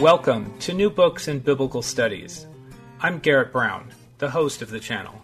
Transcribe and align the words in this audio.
Welcome 0.00 0.58
to 0.58 0.74
New 0.74 0.90
Books 0.90 1.26
in 1.26 1.38
Biblical 1.38 1.80
Studies. 1.80 2.44
I'm 3.00 3.18
Garrett 3.18 3.50
Brown, 3.50 3.94
the 4.18 4.28
host 4.28 4.60
of 4.60 4.68
the 4.68 4.78
channel. 4.78 5.22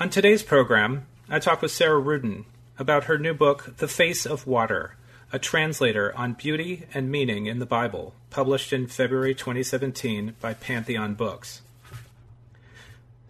On 0.00 0.10
today's 0.10 0.42
program, 0.42 1.06
I 1.28 1.38
talk 1.38 1.62
with 1.62 1.70
Sarah 1.70 2.02
Ruden 2.02 2.46
about 2.76 3.04
her 3.04 3.18
new 3.18 3.34
book, 3.34 3.76
The 3.76 3.86
Face 3.86 4.26
of 4.26 4.48
Water 4.48 4.96
A 5.32 5.38
Translator 5.38 6.12
on 6.16 6.32
Beauty 6.32 6.86
and 6.92 7.08
Meaning 7.08 7.46
in 7.46 7.60
the 7.60 7.66
Bible, 7.66 8.14
published 8.30 8.72
in 8.72 8.88
February 8.88 9.34
2017 9.34 10.34
by 10.40 10.52
Pantheon 10.52 11.14
Books. 11.14 11.62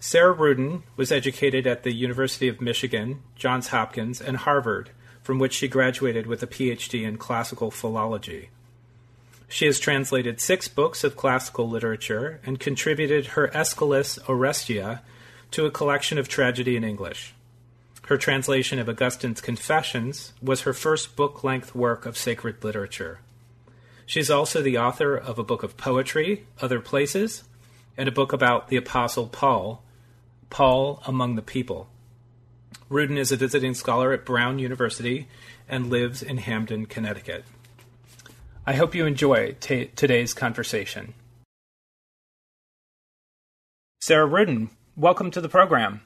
Sarah 0.01 0.35
Ruden 0.35 0.83
was 0.97 1.13
educated 1.13 1.67
at 1.67 1.83
the 1.83 1.93
University 1.93 2.49
of 2.49 2.63
Michigan, 2.63 3.23
Johns 3.37 3.69
Hopkins, 3.69 4.23
and 4.23 4.39
Harvard, 4.39 4.91
from 5.23 5.39
which 5.39 5.53
she 5.53 5.69
graduated 5.69 6.27
with 6.27 6.43
a 6.43 6.47
PhD 6.47 7.05
in 7.05 7.19
classical 7.19 7.71
philology. 7.71 8.49
She 9.49 9.67
has 9.67 9.79
translated 9.79 10.41
six 10.41 10.69
books 10.69 11.05
of 11.05 11.17
classical 11.17 11.69
literature 11.69 12.41
and 12.45 12.59
contributed 12.59 13.27
her 13.27 13.49
Aeschylus 13.55 14.19
Oresteia 14.27 15.01
to 15.53 15.67
a 15.67 15.71
collection 15.71 16.19
of 16.19 16.29
tragedy 16.29 16.77
in 16.77 16.85
English. 16.85 17.35
Her 18.07 18.17
translation 18.17 18.79
of 18.79 18.89
Augustine's 18.89 19.41
Confessions 19.41 20.33
was 20.43 20.63
her 20.63 20.73
first 20.73 21.17
book 21.17 21.43
length 21.43 21.75
work 21.75 22.07
of 22.07 22.17
sacred 22.17 22.63
literature. 22.63 23.21
She 24.05 24.21
is 24.21 24.31
also 24.31 24.63
the 24.63 24.79
author 24.79 25.17
of 25.17 25.39
a 25.39 25.45
book 25.45 25.65
of 25.65 25.77
poetry, 25.77 26.47
Other 26.61 26.81
Places, 26.81 27.43
and 27.97 28.09
a 28.09 28.13
book 28.13 28.33
about 28.33 28.69
the 28.69 28.77
Apostle 28.77 29.27
Paul, 29.27 29.83
Paul 30.51 31.03
Among 31.07 31.35
the 31.35 31.43
People. 31.43 31.89
Ruden 32.89 33.17
is 33.19 33.33
a 33.33 33.37
visiting 33.37 33.75
scholar 33.75 34.13
at 34.13 34.25
Brown 34.25 34.61
University 34.61 35.27
and 35.69 35.91
lives 35.91 36.23
in 36.23 36.39
Hamden, 36.39 36.87
Connecticut. 36.87 37.45
I 38.69 38.73
hope 38.73 38.97
you 38.97 39.07
enjoy 39.07 39.55
t- 39.61 39.93
today's 39.95 40.35
conversation. 40.35 41.15
Sarah 44.01 44.29
Ruden, 44.29 44.71
welcome 44.97 45.31
to 45.31 45.41
the 45.41 45.49
program. 45.49 46.01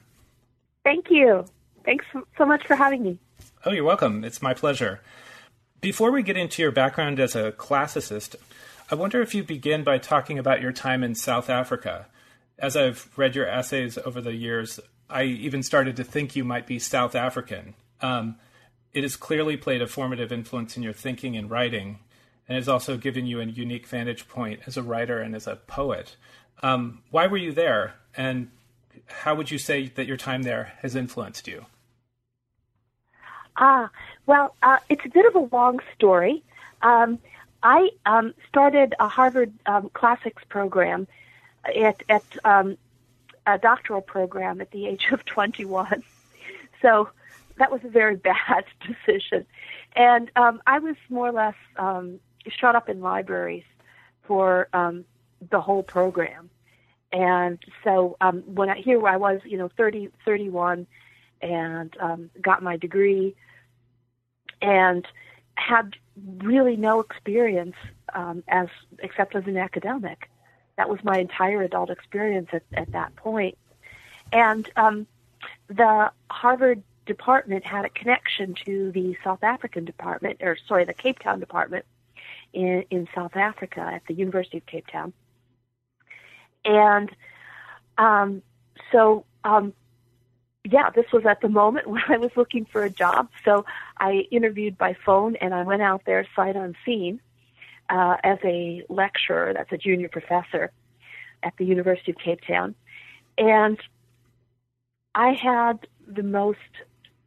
Thank 0.83 1.09
you. 1.09 1.45
Thanks 1.85 2.05
so 2.37 2.45
much 2.45 2.65
for 2.67 2.75
having 2.75 3.01
me. 3.01 3.17
Oh, 3.65 3.71
you're 3.71 3.83
welcome. 3.83 4.23
It's 4.23 4.43
my 4.43 4.53
pleasure. 4.53 5.01
Before 5.81 6.11
we 6.11 6.21
get 6.21 6.37
into 6.37 6.61
your 6.61 6.71
background 6.71 7.19
as 7.19 7.35
a 7.35 7.51
classicist, 7.51 8.35
I 8.91 8.95
wonder 8.95 9.23
if 9.23 9.33
you 9.33 9.43
begin 9.43 9.83
by 9.83 9.97
talking 9.97 10.37
about 10.37 10.61
your 10.61 10.71
time 10.71 11.03
in 11.03 11.15
South 11.15 11.49
Africa. 11.49 12.05
As 12.59 12.77
I've 12.77 13.09
read 13.17 13.35
your 13.35 13.47
essays 13.47 13.97
over 13.97 14.21
the 14.21 14.35
years, 14.35 14.79
I 15.09 15.23
even 15.23 15.63
started 15.63 15.95
to 15.95 16.03
think 16.03 16.35
you 16.35 16.43
might 16.43 16.67
be 16.67 16.77
South 16.77 17.15
African. 17.15 17.73
Um, 18.01 18.35
it 18.93 19.01
has 19.01 19.15
clearly 19.15 19.57
played 19.57 19.81
a 19.81 19.87
formative 19.87 20.31
influence 20.31 20.77
in 20.77 20.83
your 20.83 20.93
thinking 20.93 21.35
and 21.35 21.49
writing, 21.49 21.99
and 22.51 22.57
has 22.57 22.67
also 22.67 22.97
given 22.97 23.25
you 23.25 23.39
a 23.39 23.45
unique 23.45 23.87
vantage 23.87 24.27
point 24.27 24.59
as 24.67 24.75
a 24.75 24.83
writer 24.83 25.19
and 25.19 25.33
as 25.37 25.47
a 25.47 25.55
poet. 25.55 26.17
Um, 26.61 27.01
why 27.09 27.25
were 27.25 27.37
you 27.37 27.53
there, 27.53 27.93
and 28.13 28.51
how 29.05 29.35
would 29.35 29.49
you 29.49 29.57
say 29.57 29.87
that 29.87 30.05
your 30.05 30.17
time 30.17 30.41
there 30.41 30.73
has 30.81 30.93
influenced 30.93 31.47
you? 31.47 31.65
Ah, 33.55 33.89
well, 34.25 34.53
uh, 34.61 34.79
it's 34.89 35.05
a 35.05 35.07
bit 35.07 35.25
of 35.25 35.35
a 35.35 35.55
long 35.55 35.79
story. 35.95 36.43
Um, 36.81 37.19
I 37.63 37.91
um, 38.05 38.33
started 38.49 38.95
a 38.99 39.07
Harvard 39.07 39.53
um, 39.65 39.89
Classics 39.93 40.43
program 40.49 41.07
at, 41.63 42.03
at 42.09 42.23
um, 42.43 42.77
a 43.47 43.57
doctoral 43.59 44.01
program 44.01 44.59
at 44.59 44.71
the 44.71 44.87
age 44.89 45.07
of 45.13 45.23
21. 45.23 46.03
So 46.81 47.07
that 47.59 47.71
was 47.71 47.79
a 47.85 47.89
very 47.89 48.15
bad 48.17 48.65
decision. 48.85 49.45
And 49.95 50.29
um, 50.35 50.61
I 50.67 50.79
was 50.79 50.97
more 51.07 51.29
or 51.29 51.31
less 51.31 51.55
um, 51.77 52.19
shut 52.47 52.75
up 52.75 52.89
in 52.89 53.01
libraries 53.01 53.63
for 54.23 54.67
um, 54.73 55.05
the 55.49 55.61
whole 55.61 55.83
program. 55.83 56.49
And 57.11 57.59
so 57.83 58.15
um, 58.21 58.41
when 58.45 58.69
I 58.69 58.77
here 58.77 59.05
I 59.05 59.17
was, 59.17 59.41
you 59.43 59.57
know, 59.57 59.69
30, 59.75 60.09
31 60.23 60.87
and 61.41 61.95
um, 61.99 62.29
got 62.41 62.63
my 62.63 62.77
degree 62.77 63.35
and 64.61 65.05
had 65.55 65.95
really 66.37 66.77
no 66.77 66.99
experience 66.99 67.75
um, 68.13 68.43
as 68.47 68.67
except 68.99 69.35
as 69.35 69.45
an 69.47 69.57
academic. 69.57 70.29
That 70.77 70.89
was 70.89 71.03
my 71.03 71.17
entire 71.17 71.61
adult 71.61 71.89
experience 71.89 72.49
at, 72.53 72.63
at 72.73 72.91
that 72.93 73.15
point. 73.15 73.57
And 74.31 74.69
um, 74.77 75.07
the 75.67 76.11
Harvard 76.29 76.83
department 77.05 77.65
had 77.65 77.85
a 77.85 77.89
connection 77.89 78.55
to 78.65 78.91
the 78.91 79.17
South 79.23 79.43
African 79.43 79.85
department, 79.85 80.37
or 80.41 80.57
sorry, 80.67 80.85
the 80.85 80.93
Cape 80.93 81.19
Town 81.19 81.39
department 81.39 81.85
in, 82.53 82.85
in 82.89 83.07
South 83.13 83.35
Africa 83.35 83.81
at 83.81 84.03
the 84.07 84.13
University 84.13 84.57
of 84.57 84.65
Cape 84.65 84.87
Town. 84.87 85.13
And 86.65 87.09
um, 87.97 88.41
so, 88.91 89.25
um, 89.43 89.73
yeah, 90.63 90.89
this 90.91 91.11
was 91.11 91.25
at 91.25 91.41
the 91.41 91.49
moment 91.49 91.87
when 91.89 92.03
I 92.07 92.17
was 92.17 92.31
looking 92.35 92.65
for 92.65 92.83
a 92.83 92.89
job. 92.89 93.29
So 93.43 93.65
I 93.97 94.27
interviewed 94.31 94.77
by 94.77 94.95
phone 95.05 95.35
and 95.35 95.53
I 95.53 95.63
went 95.63 95.81
out 95.81 96.03
there 96.05 96.25
sight 96.35 96.55
unseen 96.55 97.19
uh, 97.89 98.17
as 98.23 98.39
a 98.43 98.83
lecturer, 98.89 99.53
that's 99.53 99.71
a 99.71 99.77
junior 99.77 100.07
professor 100.07 100.71
at 101.43 101.53
the 101.57 101.65
University 101.65 102.11
of 102.11 102.17
Cape 102.17 102.39
Town. 102.47 102.73
And 103.37 103.79
I 105.13 105.33
had 105.33 105.87
the 106.07 106.23
most 106.23 106.59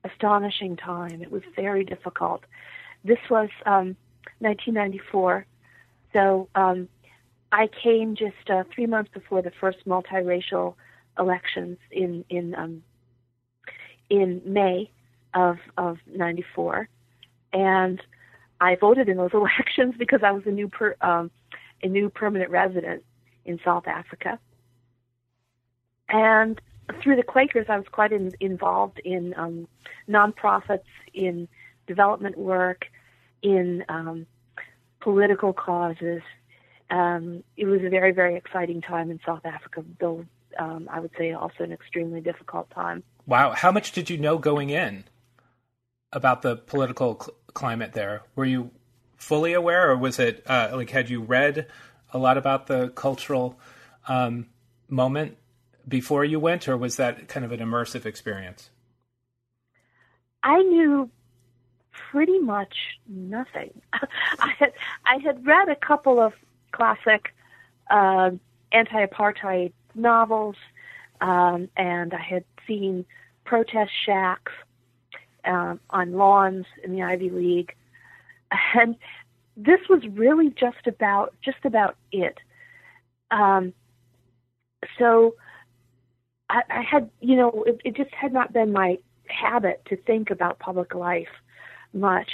astonishing 0.05 0.77
time. 0.77 1.23
It 1.23 1.31
was 1.31 1.43
very 1.55 1.85
difficult. 1.85 2.45
This 3.05 3.19
was 3.29 3.51
um, 3.67 3.97
1994. 4.39 5.47
So 6.13 6.49
um, 6.55 6.89
I 7.53 7.69
came 7.83 8.17
just 8.17 8.51
uh, 8.51 8.65
three 8.75 8.87
months 8.87 9.11
before 9.13 9.43
the 9.43 9.53
first 9.61 9.79
multiracial 9.87 10.75
elections 11.19 11.79
in 11.91 12.25
in 12.29 12.55
um, 12.55 12.83
in 14.11 14.43
May 14.45 14.91
of 15.35 15.59
of 15.77 15.99
'94, 16.07 16.89
and 17.53 18.03
I 18.61 18.77
voted 18.77 19.09
in 19.09 19.17
those 19.17 19.31
elections 19.35 19.95
because 19.99 20.21
I 20.23 20.33
was 20.33 20.43
a 20.47 20.51
new 20.51 20.69
per, 20.69 20.97
um, 21.01 21.31
a 21.83 21.89
new 21.89 22.11
permanent 22.11 22.51
resident 22.51 23.05
in 23.45 23.59
South 23.65 23.87
Africa, 23.87 24.39
and 26.09 26.61
through 27.03 27.17
the 27.17 27.23
Quakers, 27.23 27.67
I 27.69 27.77
was 27.77 27.87
quite 27.91 28.13
in, 28.13 28.33
involved 28.41 29.01
in 29.05 29.35
um, 29.37 29.69
nonprofits, 30.09 30.81
in 31.13 31.49
development 31.87 32.37
work, 32.39 32.87
in 33.45 33.85
um, 33.89 34.27
political 35.01 35.53
causes. 35.53 36.23
Um, 36.91 37.45
it 37.57 37.67
was 37.67 37.83
a 37.85 37.91
very, 37.91 38.11
very 38.11 38.37
exciting 38.37 38.81
time 38.81 39.11
in 39.11 39.21
South 39.25 39.45
Africa, 39.45 39.85
though 40.01 40.25
um, 40.59 40.89
I 40.91 40.99
would 40.99 41.11
say 41.17 41.33
also 41.33 41.63
an 41.63 41.73
extremely 41.73 42.21
difficult 42.21 42.71
time. 42.71 43.05
Wow. 43.27 43.53
How 43.53 43.71
much 43.71 43.93
did 43.93 44.11
you 44.11 44.17
know 44.17 44.39
going 44.39 44.71
in 44.71 45.05
about 46.13 46.43
the 46.43 46.57
political 46.57 47.21
cl- 47.21 47.37
climate 47.53 47.93
there? 47.93 48.23
Were 48.35 48.45
you 48.45 48.71
fully 49.17 49.53
aware, 49.53 49.91
or 49.91 49.97
was 49.97 50.19
it 50.19 50.43
uh, 50.47 50.71
like 50.73 50.91
had 50.91 51.11
you 51.11 51.21
read 51.21 51.67
a 52.13 52.19
lot 52.19 52.39
about 52.39 52.67
the 52.67 52.89
cultural 52.91 53.59
um, 54.09 54.47
moment 54.89 55.37
before 55.87 56.25
you 56.25 56.39
went, 56.41 56.69
or 56.69 56.77
was 56.77 56.97
that 56.97 57.29
kind 57.29 57.45
of 57.45 57.53
an 57.53 57.61
immersive 57.61 58.07
experience? 58.07 58.71
I 60.43 60.63
knew 60.63 61.11
pretty 62.11 62.39
much 62.39 62.75
nothing. 63.09 63.71
I 63.93 64.53
had 64.59 64.73
I 65.07 65.19
had 65.19 65.47
read 65.47 65.69
a 65.69 65.77
couple 65.77 66.21
of 66.21 66.33
classic 66.73 67.35
uh, 67.91 68.31
anti-apartheid 68.73 69.73
novels, 69.95 70.57
um, 71.21 71.69
and 71.77 72.13
I 72.13 72.21
had 72.21 72.45
seen 72.67 73.05
protest 73.45 73.93
shacks 74.05 74.53
um, 75.45 75.81
on 75.91 76.13
lawns 76.13 76.67
in 76.83 76.93
the 76.93 77.03
Ivy 77.03 77.31
League, 77.31 77.75
and 78.75 78.97
this 79.57 79.81
was 79.89 80.03
really 80.09 80.51
just 80.51 80.87
about 80.87 81.35
just 81.43 81.65
about 81.65 81.97
it. 82.13 82.39
Um, 83.31 83.73
so 84.99 85.35
I, 86.51 86.63
I 86.71 86.83
had, 86.83 87.11
you 87.21 87.37
know, 87.37 87.65
it, 87.67 87.81
it 87.85 87.97
just 87.97 88.13
had 88.15 88.33
not 88.33 88.53
been 88.53 88.73
my 88.73 88.99
habit 89.27 89.83
to 89.87 89.97
think 89.97 90.31
about 90.31 90.59
public 90.59 90.95
life 90.95 91.29
much 91.95 92.31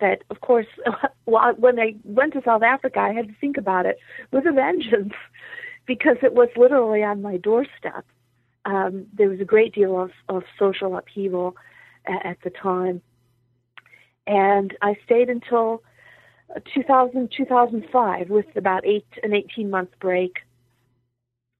that 0.00 0.22
of 0.30 0.40
course 0.40 0.66
when 1.24 1.78
I 1.78 1.94
went 2.04 2.32
to 2.34 2.42
South 2.44 2.62
Africa 2.62 3.00
I 3.00 3.12
had 3.12 3.28
to 3.28 3.34
think 3.40 3.56
about 3.56 3.86
it 3.86 3.98
with 4.32 4.46
a 4.46 4.52
vengeance 4.52 5.12
because 5.86 6.16
it 6.22 6.34
was 6.34 6.48
literally 6.56 7.02
on 7.02 7.22
my 7.22 7.36
doorstep. 7.36 8.04
Um, 8.64 9.06
there 9.12 9.28
was 9.28 9.40
a 9.40 9.44
great 9.44 9.74
deal 9.74 10.00
of, 10.00 10.10
of 10.28 10.44
social 10.58 10.96
upheaval 10.96 11.56
at, 12.06 12.24
at 12.24 12.36
the 12.44 12.50
time. 12.50 13.02
And 14.26 14.76
I 14.82 14.96
stayed 15.04 15.28
until 15.28 15.82
2000, 16.74 17.32
2005 17.36 18.30
with 18.30 18.46
about 18.54 18.86
eight, 18.86 19.06
an 19.22 19.34
18 19.34 19.70
month 19.70 19.90
break 19.98 20.36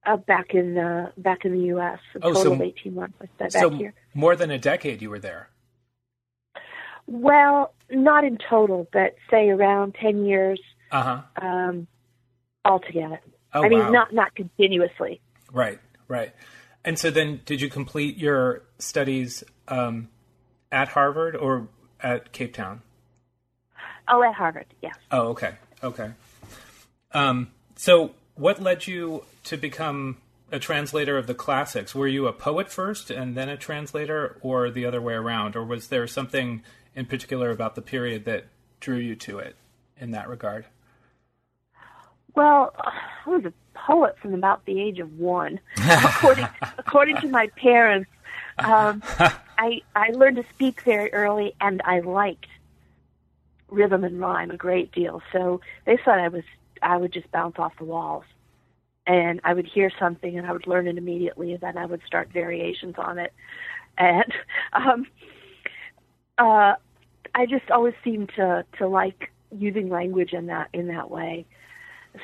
uh, 0.06 0.16
back 0.16 0.54
in 0.54 0.78
uh, 0.78 1.10
back 1.18 1.44
in 1.44 1.52
the 1.52 1.64
U.S. 1.66 1.98
A 2.14 2.18
oh, 2.18 2.32
total 2.32 2.42
so, 2.42 2.52
of 2.52 2.62
18 2.62 2.94
months 2.94 3.16
I 3.20 3.26
spent 3.34 3.52
so 3.52 3.70
back 3.70 3.78
here. 3.78 3.94
more 4.14 4.34
than 4.36 4.50
a 4.50 4.58
decade 4.58 5.02
you 5.02 5.10
were 5.10 5.18
there. 5.18 5.50
Well, 7.10 7.74
not 7.90 8.22
in 8.22 8.38
total, 8.48 8.88
but 8.92 9.16
say 9.28 9.50
around 9.50 9.96
10 10.00 10.24
years. 10.24 10.60
Uh 10.92 11.02
huh. 11.02 11.46
Um, 11.46 11.86
altogether. 12.64 13.20
Oh, 13.52 13.64
I 13.64 13.68
mean, 13.68 13.80
wow. 13.80 13.90
not 13.90 14.14
not 14.14 14.34
continuously. 14.34 15.20
Right, 15.52 15.80
right. 16.06 16.32
And 16.84 16.98
so 16.98 17.10
then, 17.10 17.40
did 17.44 17.60
you 17.60 17.68
complete 17.68 18.16
your 18.16 18.62
studies 18.78 19.44
um, 19.68 20.08
at 20.70 20.88
Harvard 20.88 21.36
or 21.36 21.68
at 22.00 22.32
Cape 22.32 22.54
Town? 22.54 22.82
Oh, 24.08 24.22
at 24.22 24.34
Harvard, 24.34 24.66
yes. 24.80 24.94
Oh, 25.10 25.28
okay, 25.28 25.54
okay. 25.82 26.12
Um, 27.12 27.50
so, 27.76 28.12
what 28.34 28.60
led 28.62 28.86
you 28.86 29.24
to 29.44 29.56
become 29.56 30.18
a 30.52 30.58
translator 30.58 31.18
of 31.18 31.26
the 31.26 31.34
classics? 31.34 31.94
Were 31.94 32.08
you 32.08 32.26
a 32.26 32.32
poet 32.32 32.70
first 32.70 33.10
and 33.10 33.36
then 33.36 33.48
a 33.48 33.56
translator, 33.56 34.38
or 34.40 34.70
the 34.70 34.86
other 34.86 35.00
way 35.00 35.14
around? 35.14 35.56
Or 35.56 35.64
was 35.64 35.88
there 35.88 36.06
something 36.06 36.62
in 36.94 37.06
particular 37.06 37.50
about 37.50 37.74
the 37.74 37.82
period 37.82 38.24
that 38.24 38.46
drew 38.80 38.98
you 38.98 39.14
to 39.16 39.38
it 39.38 39.56
in 39.96 40.10
that 40.12 40.28
regard? 40.28 40.66
Well, 42.34 42.74
I 42.78 43.28
was 43.28 43.44
a 43.44 43.52
poet 43.74 44.16
from 44.20 44.34
about 44.34 44.64
the 44.64 44.80
age 44.80 44.98
of 44.98 45.18
one, 45.18 45.60
according 46.04 46.48
according 46.78 47.16
to 47.18 47.28
my 47.28 47.48
parents. 47.56 48.10
Um, 48.58 49.02
I 49.58 49.82
I 49.94 50.10
learned 50.10 50.36
to 50.36 50.44
speak 50.54 50.82
very 50.82 51.12
early, 51.12 51.54
and 51.60 51.82
I 51.84 52.00
liked 52.00 52.46
rhythm 53.68 54.04
and 54.04 54.20
rhyme 54.20 54.50
a 54.50 54.56
great 54.56 54.92
deal. 54.92 55.22
So 55.32 55.60
they 55.84 55.96
thought 56.04 56.18
I 56.18 56.28
was 56.28 56.44
I 56.82 56.96
would 56.96 57.12
just 57.12 57.30
bounce 57.30 57.56
off 57.58 57.72
the 57.78 57.84
walls, 57.84 58.24
and 59.06 59.40
I 59.44 59.54
would 59.54 59.66
hear 59.66 59.90
something, 59.98 60.38
and 60.38 60.46
I 60.46 60.52
would 60.52 60.66
learn 60.66 60.86
it 60.86 60.98
immediately, 60.98 61.52
and 61.52 61.60
then 61.60 61.76
I 61.76 61.86
would 61.86 62.02
start 62.06 62.30
variations 62.32 62.94
on 62.96 63.18
it, 63.18 63.32
and 63.98 64.32
um, 64.72 65.06
uh, 66.40 66.74
I 67.34 67.46
just 67.46 67.70
always 67.70 67.94
seemed 68.02 68.30
to 68.36 68.64
to 68.78 68.88
like 68.88 69.30
using 69.56 69.88
language 69.88 70.32
in 70.32 70.46
that 70.46 70.68
in 70.72 70.88
that 70.88 71.10
way 71.10 71.46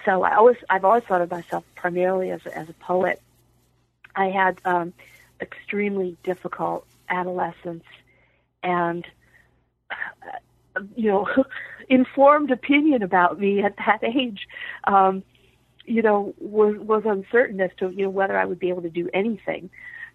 so 0.04 0.22
I 0.22 0.36
always 0.36 0.56
I've 0.68 0.84
always 0.84 1.04
thought 1.04 1.20
of 1.20 1.30
myself 1.30 1.64
primarily 1.74 2.30
as 2.30 2.44
a, 2.46 2.56
as 2.56 2.68
a 2.68 2.72
poet. 2.74 3.20
I 4.14 4.26
had 4.26 4.60
um, 4.64 4.92
extremely 5.40 6.16
difficult 6.22 6.86
adolescence, 7.08 7.84
and 8.62 9.06
uh, 9.90 10.80
you 10.96 11.10
know, 11.10 11.28
informed 11.88 12.50
opinion 12.50 13.02
about 13.02 13.38
me 13.38 13.62
at 13.62 13.76
that 13.78 14.02
age. 14.02 14.48
Um, 14.84 15.22
you 15.84 16.02
know, 16.02 16.34
was 16.38 16.76
was 16.78 17.04
uncertain 17.04 17.60
as 17.60 17.70
to 17.78 17.90
you 17.90 18.04
know 18.04 18.10
whether 18.10 18.36
I 18.36 18.44
would 18.44 18.58
be 18.58 18.70
able 18.70 18.82
to 18.82 18.90
do 18.90 19.08
anything. 19.14 19.70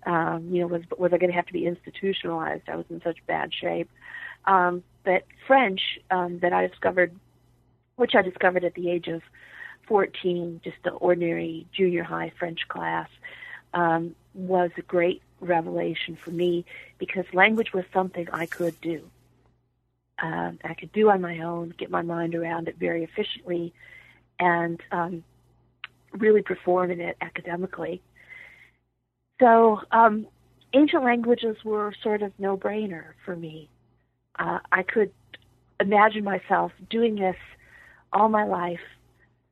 Um, 0.05 0.49
you 0.51 0.61
know, 0.61 0.67
was 0.67 0.81
was 0.97 1.13
I 1.13 1.17
going 1.17 1.29
to 1.29 1.35
have 1.35 1.45
to 1.47 1.53
be 1.53 1.65
institutionalized? 1.65 2.63
I 2.67 2.75
was 2.75 2.85
in 2.89 3.01
such 3.01 3.17
bad 3.27 3.53
shape. 3.53 3.89
Um, 4.45 4.83
but 5.03 5.25
French 5.47 5.81
um, 6.09 6.39
that 6.39 6.53
I 6.53 6.67
discovered, 6.67 7.15
which 7.95 8.15
I 8.15 8.21
discovered 8.21 8.63
at 8.63 8.73
the 8.73 8.89
age 8.89 9.07
of 9.07 9.21
14, 9.87 10.61
just 10.63 10.77
an 10.85 10.93
ordinary 10.99 11.67
junior 11.71 12.03
high 12.03 12.31
French 12.39 12.67
class, 12.67 13.09
um, 13.73 14.15
was 14.33 14.71
a 14.77 14.81
great 14.81 15.21
revelation 15.39 16.17
for 16.23 16.31
me 16.31 16.65
because 16.97 17.25
language 17.33 17.73
was 17.73 17.85
something 17.93 18.27
I 18.31 18.45
could 18.45 18.79
do. 18.81 19.09
Um, 20.21 20.59
I 20.63 20.75
could 20.75 20.91
do 20.91 21.09
on 21.09 21.21
my 21.21 21.39
own, 21.39 21.73
get 21.77 21.89
my 21.89 22.03
mind 22.03 22.35
around 22.35 22.67
it 22.67 22.77
very 22.77 23.03
efficiently, 23.03 23.73
and 24.39 24.79
um, 24.91 25.23
really 26.13 26.43
perform 26.43 26.91
in 26.91 27.01
it 27.01 27.17
academically. 27.21 28.01
So, 29.41 29.81
um, 29.91 30.27
ancient 30.73 31.03
languages 31.03 31.57
were 31.65 31.93
sort 32.01 32.21
of 32.21 32.31
no 32.39 32.55
brainer 32.55 33.13
for 33.25 33.35
me. 33.35 33.69
Uh, 34.39 34.59
I 34.71 34.83
could 34.83 35.11
imagine 35.79 36.23
myself 36.23 36.71
doing 36.89 37.15
this 37.15 37.35
all 38.13 38.29
my 38.29 38.45
life 38.45 38.79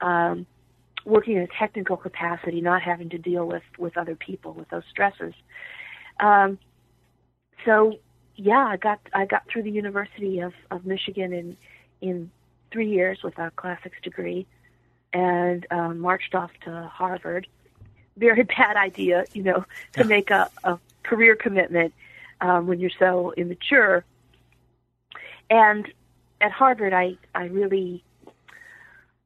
um, 0.02 0.46
working 1.06 1.36
in 1.36 1.42
a 1.42 1.48
technical 1.60 1.98
capacity, 1.98 2.62
not 2.62 2.82
having 2.82 3.10
to 3.10 3.18
deal 3.18 3.46
with 3.48 3.64
with 3.78 3.98
other 3.98 4.16
people 4.16 4.54
with 4.54 4.70
those 4.70 4.84
stresses. 4.90 5.34
Um, 6.20 6.60
so 7.66 8.00
yeah, 8.36 8.66
I 8.66 8.78
got 8.78 9.00
I 9.14 9.26
got 9.26 9.44
through 9.52 9.64
the 9.64 9.72
University 9.72 10.40
of, 10.40 10.54
of 10.72 10.86
Michigan 10.86 11.34
in 11.34 11.58
in 12.02 12.32
three 12.72 12.90
years 12.90 13.20
with 13.24 13.38
a 13.40 13.52
classics 13.56 13.98
degree, 14.04 14.46
and 15.14 15.66
um, 15.72 16.00
marched 16.00 16.36
off 16.36 16.52
to 16.66 16.90
Harvard. 16.94 17.48
Very 18.20 18.44
bad 18.44 18.76
idea, 18.78 19.26
you 19.34 19.44
know, 19.44 19.66
to 19.94 20.04
make 20.04 20.30
a, 20.30 20.50
a 20.64 20.78
career 21.04 21.36
commitment 21.36 21.94
um, 22.42 22.68
when 22.68 22.80
you're 22.80 22.92
so 23.00 23.34
immature. 23.38 24.04
And 25.50 25.92
at 26.42 26.52
Harvard, 26.52 26.94
I 26.94 27.18
I 27.34 27.46
really 27.46 28.04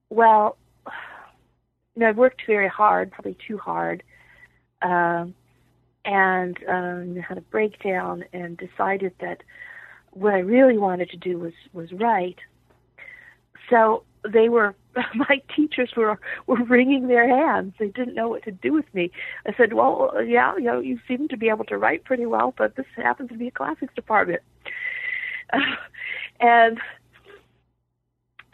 well 0.10 0.58
you 1.96 2.02
know, 2.02 2.08
I 2.08 2.12
worked 2.12 2.44
very 2.48 2.68
hard, 2.68 3.12
probably 3.12 3.38
too 3.48 3.58
hard, 3.58 4.04
um, 4.82 5.34
and 6.06 6.58
um, 6.68 7.16
had 7.18 7.38
a 7.38 7.42
breakdown 7.42 8.26
and 8.34 8.58
decided 8.58 9.14
that 9.20 9.44
what 10.12 10.34
I 10.34 10.40
really 10.40 10.78
wanted 10.78 11.10
to 11.12 11.18
do 11.18 11.38
was 11.38 11.54
was 11.72 11.92
write. 11.94 12.40
So 13.70 14.04
they 14.28 14.50
were 14.50 14.76
my 15.16 15.42
teachers 15.56 15.92
were 15.96 16.20
were 16.48 16.64
wringing 16.64 17.08
their 17.08 17.28
hands. 17.28 17.74
They 17.80 17.88
didn't 17.88 18.16
know 18.16 18.30
what 18.30 18.44
to 18.44 18.52
do 18.52 18.74
with 18.74 18.92
me. 18.94 19.12
I 19.48 19.54
said, 19.56 19.74
"Well, 19.74 20.12
yeah, 20.26 20.56
you 20.56 20.64
know, 20.64 20.80
you 20.80 21.00
seem 21.08 21.28
to 21.30 21.38
be 21.38 21.50
able 21.50 21.66
to 21.66 21.78
write 21.78 22.04
pretty 22.04 22.26
well, 22.26 22.54
but 22.58 22.76
this 22.76 22.86
happens 22.96 23.30
to 23.30 23.38
be 23.38 23.48
a 23.48 23.52
classics 23.52 23.94
department." 23.96 24.42
Uh, 25.52 25.60
and 26.40 26.80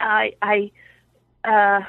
I 0.00 0.32
I 0.42 0.70
uh 1.44 1.80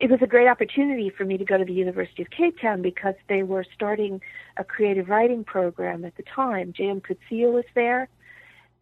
it 0.00 0.10
was 0.10 0.18
a 0.20 0.26
great 0.26 0.48
opportunity 0.48 1.10
for 1.16 1.24
me 1.24 1.38
to 1.38 1.44
go 1.44 1.56
to 1.56 1.64
the 1.64 1.72
University 1.72 2.22
of 2.22 2.30
Cape 2.30 2.60
Town 2.60 2.82
because 2.82 3.14
they 3.28 3.44
were 3.44 3.64
starting 3.72 4.20
a 4.56 4.64
creative 4.64 5.08
writing 5.08 5.44
program 5.44 6.04
at 6.04 6.16
the 6.16 6.24
time. 6.24 6.72
J.M. 6.76 7.00
Coetzee 7.00 7.52
was 7.52 7.64
there, 7.76 8.08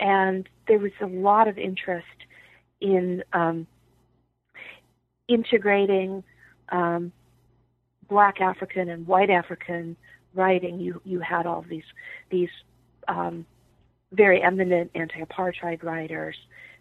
and 0.01 0.49
there 0.67 0.79
was 0.79 0.93
a 1.03 1.07
lot 1.07 1.47
of 1.47 1.59
interest 1.59 2.07
in 2.81 3.23
um, 3.35 3.67
integrating 5.31 6.23
um, 6.71 7.13
Black 8.09 8.41
African 8.41 8.89
and 8.89 9.07
White 9.07 9.31
African 9.31 9.97
writing. 10.35 10.81
You 10.81 11.01
you 11.05 11.21
had 11.21 11.47
all 11.47 11.65
these 11.69 11.85
these 12.31 12.51
um, 13.09 13.47
very 14.13 14.43
eminent 14.43 14.91
anti-apartheid 14.95 15.83
writers, 15.83 16.37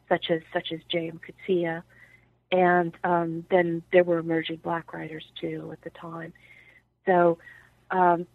such 0.09 0.29
as 0.29 0.41
such 0.51 0.71
as 0.71 0.79
J.M. 0.89 1.19
Coetzee 1.25 1.81
and 2.51 2.93
um, 3.03 3.45
then 3.51 3.83
there 3.91 4.03
were 4.03 4.17
emerging 4.17 4.57
black 4.57 4.93
writers 4.93 5.23
too 5.39 5.69
at 5.71 5.81
the 5.83 5.91
time. 5.91 6.33
So 7.05 7.37
um, 7.91 8.25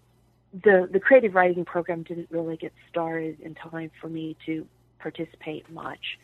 the 0.52 0.88
the 0.90 1.00
creative 1.00 1.34
writing 1.34 1.64
program 1.64 2.02
didn't 2.02 2.28
really 2.30 2.56
get 2.56 2.72
started 2.88 3.40
in 3.40 3.54
time 3.54 3.90
for 4.00 4.08
me 4.08 4.36
to 4.46 4.66
participate 4.98 5.68
much. 5.70 6.18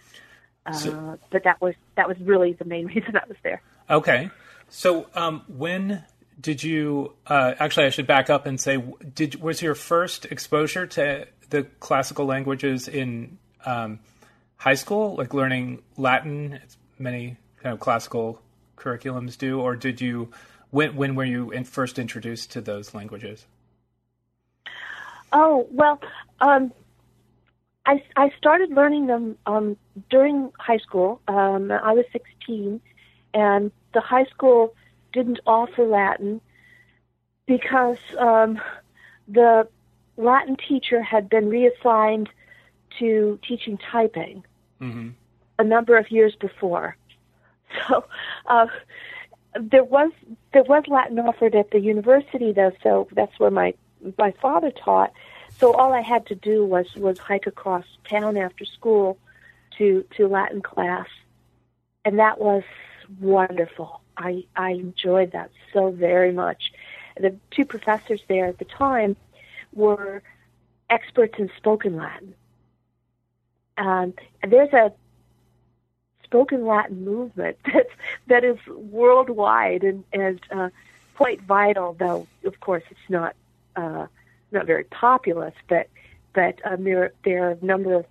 Uh, 0.66 0.73
so, 0.73 1.18
but 1.30 1.44
that 1.44 1.61
was 1.61 1.75
that 1.97 2.06
was 2.06 2.16
really 2.20 2.52
the 2.52 2.64
main 2.64 2.87
reason 2.94 3.16
I 3.16 3.26
was 3.26 3.37
there. 3.42 3.62
Okay, 3.90 4.30
so 4.68 5.09
um, 5.16 5.42
when 5.49 6.04
did 6.40 6.62
you? 6.62 7.14
Uh, 7.26 7.54
actually, 7.59 7.87
I 7.87 7.90
should 7.90 8.06
back 8.06 8.30
up 8.30 8.47
and 8.47 8.61
say, 8.61 8.82
did 9.14 9.42
was 9.42 9.61
your 9.62 9.75
first 9.75 10.26
exposure 10.26 10.87
to 10.87 11.26
the 11.50 11.64
classical 11.80 12.25
languages 12.25 12.87
in 12.87 13.38
um, 13.66 13.99
high 14.56 14.75
school, 14.75 15.16
like 15.16 15.35
learning 15.35 15.82
Latin? 15.97 16.61
As 16.64 16.76
many 17.00 17.37
kind 17.61 17.73
of 17.73 17.80
classical 17.80 18.40
curriculums 18.76 19.37
do, 19.37 19.61
or 19.61 19.75
did 19.75 20.00
you? 20.00 20.30
When 20.70 20.94
when 20.94 21.16
were 21.16 21.25
you 21.25 21.50
in, 21.50 21.64
first 21.64 21.99
introduced 21.99 22.52
to 22.52 22.61
those 22.61 22.94
languages? 22.94 23.44
Oh 25.32 25.66
well, 25.73 26.00
um, 26.40 26.73
I 27.87 28.04
I 28.14 28.30
started 28.38 28.70
learning 28.70 29.09
them 29.09 29.37
um, 29.47 29.76
during 30.11 30.52
high 30.61 30.78
school. 30.78 31.20
Um, 31.26 31.73
I 31.73 31.92
was 31.92 32.04
sixteen, 32.12 32.80
and 33.35 33.73
the 33.92 34.00
high 34.00 34.25
school 34.25 34.75
didn't 35.12 35.40
offer 35.47 35.85
Latin 35.85 36.40
because 37.47 37.99
um, 38.18 38.61
the 39.26 39.66
Latin 40.16 40.56
teacher 40.56 41.02
had 41.02 41.28
been 41.28 41.49
reassigned 41.49 42.28
to 42.99 43.38
teaching 43.47 43.78
typing 43.78 44.44
mm-hmm. 44.80 45.11
a 45.59 45.64
number 45.64 45.97
of 45.97 46.11
years 46.11 46.35
before. 46.37 46.97
So 47.88 48.04
uh, 48.47 48.66
there 49.54 49.85
was 49.85 50.11
there 50.52 50.64
was 50.64 50.82
Latin 50.88 51.20
offered 51.20 51.54
at 51.54 51.70
the 51.70 51.78
university 51.78 52.52
though, 52.52 52.73
so 52.82 53.06
that's 53.12 53.38
where 53.38 53.52
my 53.52 53.75
my 54.18 54.32
father 54.42 54.73
taught. 54.73 55.12
So 55.59 55.73
all 55.75 55.92
I 55.92 56.00
had 56.00 56.26
to 56.26 56.35
do 56.35 56.64
was 56.64 56.87
was 56.97 57.18
hike 57.18 57.47
across 57.47 57.85
town 58.09 58.37
after 58.37 58.64
school 58.64 59.18
to 59.78 60.04
to 60.16 60.26
Latin 60.26 60.62
class, 60.62 61.06
and 62.04 62.18
that 62.18 62.40
was 62.40 62.64
wonderful. 63.21 64.00
I 64.17 64.45
I 64.57 64.71
enjoyed 64.71 65.33
that 65.33 65.50
so 65.73 65.90
very 65.90 66.33
much. 66.33 66.73
The 67.19 67.35
two 67.50 67.64
professors 67.64 68.21
there 68.29 68.47
at 68.47 68.59
the 68.59 68.64
time 68.64 69.17
were 69.73 70.23
experts 70.88 71.35
in 71.38 71.50
spoken 71.57 71.97
Latin. 71.97 72.35
Um, 73.79 74.14
and 74.43 74.52
there's 74.52 74.73
a 74.73 74.93
spoken 76.25 76.67
Latin 76.67 77.05
movement 77.05 77.59
that 77.64 77.88
that 78.29 78.45
is 78.45 78.59
worldwide 78.67 79.83
and 79.83 80.05
and 80.12 80.40
uh, 80.50 80.69
quite 81.17 81.40
vital. 81.43 81.97
Though 81.99 82.26
of 82.45 82.61
course 82.61 82.85
it's 82.90 83.00
not 83.09 83.35
uh, 83.76 84.07
not 84.52 84.67
very 84.67 84.85
populous, 84.85 85.55
but 85.69 85.88
but 86.33 86.61
um, 86.64 86.85
there 86.85 87.12
there 87.25 87.49
are 87.49 87.50
a 87.52 87.64
number 87.64 87.95
of 87.95 88.07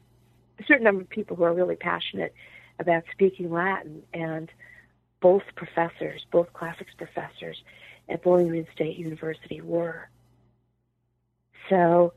a 0.60 0.63
certain 0.65 0.84
number 0.84 1.01
of 1.01 1.10
people 1.10 1.36
who 1.36 1.44
are 1.44 1.53
really 1.53 1.75
passionate 1.75 2.34
about 2.79 3.03
speaking 3.12 3.51
Latin, 3.51 4.03
and 4.13 4.50
both 5.21 5.43
professors, 5.55 6.25
both 6.31 6.51
classics 6.53 6.91
professors 6.97 7.61
at 8.07 8.23
Bowling 8.23 8.47
Green 8.47 8.67
State 8.73 8.97
University 8.97 9.61
were. 9.61 10.09
So 11.69 12.13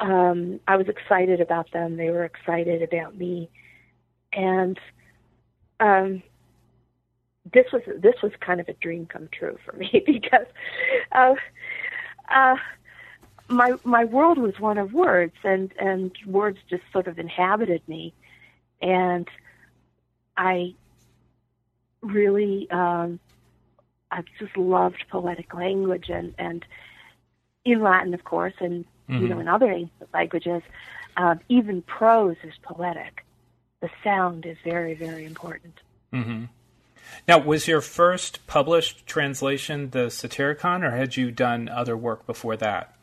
um, 0.00 0.60
I 0.66 0.76
was 0.76 0.88
excited 0.88 1.40
about 1.40 1.70
them. 1.72 1.96
They 1.96 2.10
were 2.10 2.24
excited 2.24 2.82
about 2.82 3.16
me, 3.16 3.50
and 4.32 4.78
um, 5.80 6.22
this 7.52 7.66
was 7.72 7.82
this 7.98 8.14
was 8.22 8.32
kind 8.40 8.60
of 8.60 8.68
a 8.68 8.74
dream 8.74 9.06
come 9.06 9.28
true 9.32 9.58
for 9.64 9.76
me 9.76 10.02
because 10.06 10.46
uh, 11.12 11.34
uh, 12.30 12.56
my 13.48 13.74
my 13.84 14.04
world 14.04 14.38
was 14.38 14.58
one 14.58 14.78
of 14.78 14.92
words, 14.92 15.34
and 15.44 15.72
and 15.78 16.12
words 16.26 16.58
just 16.68 16.82
sort 16.92 17.06
of 17.06 17.18
inhabited 17.18 17.82
me, 17.88 18.12
and 18.82 19.28
I 20.36 20.74
really 22.06 22.68
um, 22.70 23.20
I 24.10 24.22
just 24.38 24.56
loved 24.56 25.04
poetic 25.10 25.54
language 25.54 26.08
and 26.08 26.34
and 26.38 26.64
in 27.64 27.82
Latin, 27.82 28.14
of 28.14 28.24
course, 28.24 28.54
and 28.60 28.84
mm-hmm. 29.08 29.22
you 29.22 29.28
know 29.28 29.38
in 29.40 29.48
other 29.48 29.80
languages, 30.14 30.62
um, 31.16 31.40
even 31.48 31.82
prose 31.82 32.36
is 32.44 32.54
poetic. 32.62 33.24
The 33.80 33.90
sound 34.02 34.46
is 34.46 34.56
very 34.64 34.94
very 34.94 35.24
important. 35.24 35.74
Mm-hmm. 36.12 36.44
Now, 37.28 37.38
was 37.38 37.68
your 37.68 37.80
first 37.80 38.46
published 38.46 39.06
translation 39.06 39.90
the 39.90 40.10
Satyricon, 40.10 40.82
or 40.82 40.90
had 40.90 41.16
you 41.16 41.30
done 41.30 41.68
other 41.68 41.96
work 41.96 42.26
before 42.26 42.56
that? 42.56 42.94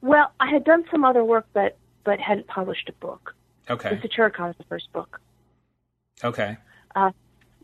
Well, 0.00 0.32
I 0.40 0.50
had 0.50 0.64
done 0.64 0.84
some 0.90 1.04
other 1.04 1.24
work, 1.24 1.46
but 1.52 1.76
but 2.04 2.18
hadn't 2.20 2.46
published 2.46 2.88
a 2.88 2.92
book. 2.92 3.34
Okay. 3.68 3.90
The 3.90 4.08
Satyricon 4.08 4.50
is 4.50 4.56
the 4.56 4.64
first 4.64 4.92
book. 4.92 5.20
Okay. 6.24 6.56
Uh, 6.94 7.10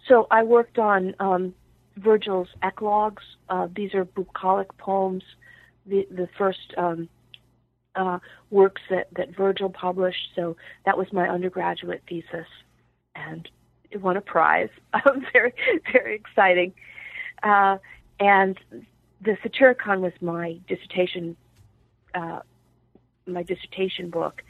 so 0.08 0.26
I 0.30 0.42
worked 0.42 0.78
on 0.78 1.14
um, 1.18 1.54
Virgil's 1.96 2.48
eclogues. 2.62 3.22
Uh, 3.48 3.68
these 3.74 3.94
are 3.94 4.04
bucolic 4.04 4.76
poems, 4.78 5.22
the 5.86 6.06
the 6.10 6.28
first 6.38 6.74
um, 6.76 7.08
uh, 7.94 8.18
works 8.50 8.82
that 8.90 9.08
that 9.16 9.34
Virgil 9.36 9.70
published. 9.70 10.28
So 10.34 10.56
that 10.84 10.96
was 10.96 11.12
my 11.12 11.28
undergraduate 11.28 12.02
thesis, 12.08 12.46
and 13.14 13.48
it 13.90 14.00
won 14.00 14.16
a 14.16 14.20
prize. 14.20 14.68
very 15.32 15.54
very 15.92 16.14
exciting. 16.14 16.72
Uh, 17.42 17.78
and 18.20 18.58
the 19.20 19.36
Satyricon 19.42 20.00
was 20.00 20.12
my 20.20 20.58
dissertation 20.68 21.36
uh, 22.14 22.40
my 23.26 23.42
dissertation 23.42 24.10
book. 24.10 24.42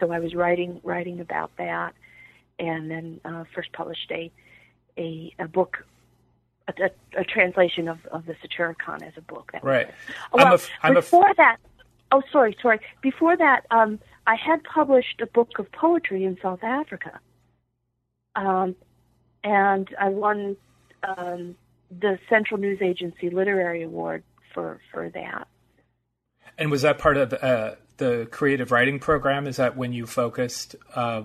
So 0.00 0.10
I 0.10 0.18
was 0.18 0.34
writing 0.34 0.80
writing 0.82 1.20
about 1.20 1.50
that, 1.58 1.94
and 2.58 2.90
then 2.90 3.20
uh, 3.24 3.44
first 3.54 3.72
published 3.72 4.10
a 4.10 4.30
a, 4.98 5.34
a 5.38 5.48
book. 5.48 5.84
A, 6.68 6.82
a, 6.82 7.20
a, 7.20 7.24
translation 7.24 7.86
of, 7.86 8.04
of 8.06 8.26
the 8.26 8.34
Satyricon 8.42 9.04
as 9.06 9.12
a 9.16 9.20
book. 9.20 9.52
That 9.52 9.62
right. 9.62 9.88
Well, 10.32 10.46
I'm 10.48 10.52
a, 10.54 10.58
I'm 10.82 10.94
before 10.94 11.28
f- 11.28 11.36
that, 11.36 11.58
oh, 12.10 12.22
sorry, 12.32 12.56
sorry. 12.60 12.80
Before 13.02 13.36
that, 13.36 13.66
um, 13.70 14.00
I 14.26 14.34
had 14.34 14.64
published 14.64 15.20
a 15.20 15.26
book 15.26 15.60
of 15.60 15.70
poetry 15.70 16.24
in 16.24 16.36
South 16.42 16.64
Africa, 16.64 17.20
um, 18.34 18.74
and 19.44 19.88
I 20.00 20.08
won 20.08 20.56
um, 21.04 21.54
the 22.00 22.18
Central 22.28 22.58
News 22.58 22.82
Agency 22.82 23.30
Literary 23.30 23.82
Award 23.82 24.24
for 24.52 24.80
for 24.92 25.08
that. 25.10 25.46
And 26.58 26.70
was 26.70 26.82
that 26.82 26.98
part 26.98 27.16
of 27.16 27.32
uh, 27.32 27.76
the 27.98 28.26
creative 28.30 28.72
writing 28.72 28.98
program? 28.98 29.46
Is 29.46 29.56
that 29.56 29.76
when 29.76 29.92
you 29.92 30.06
focused 30.06 30.74
uh, 30.94 31.22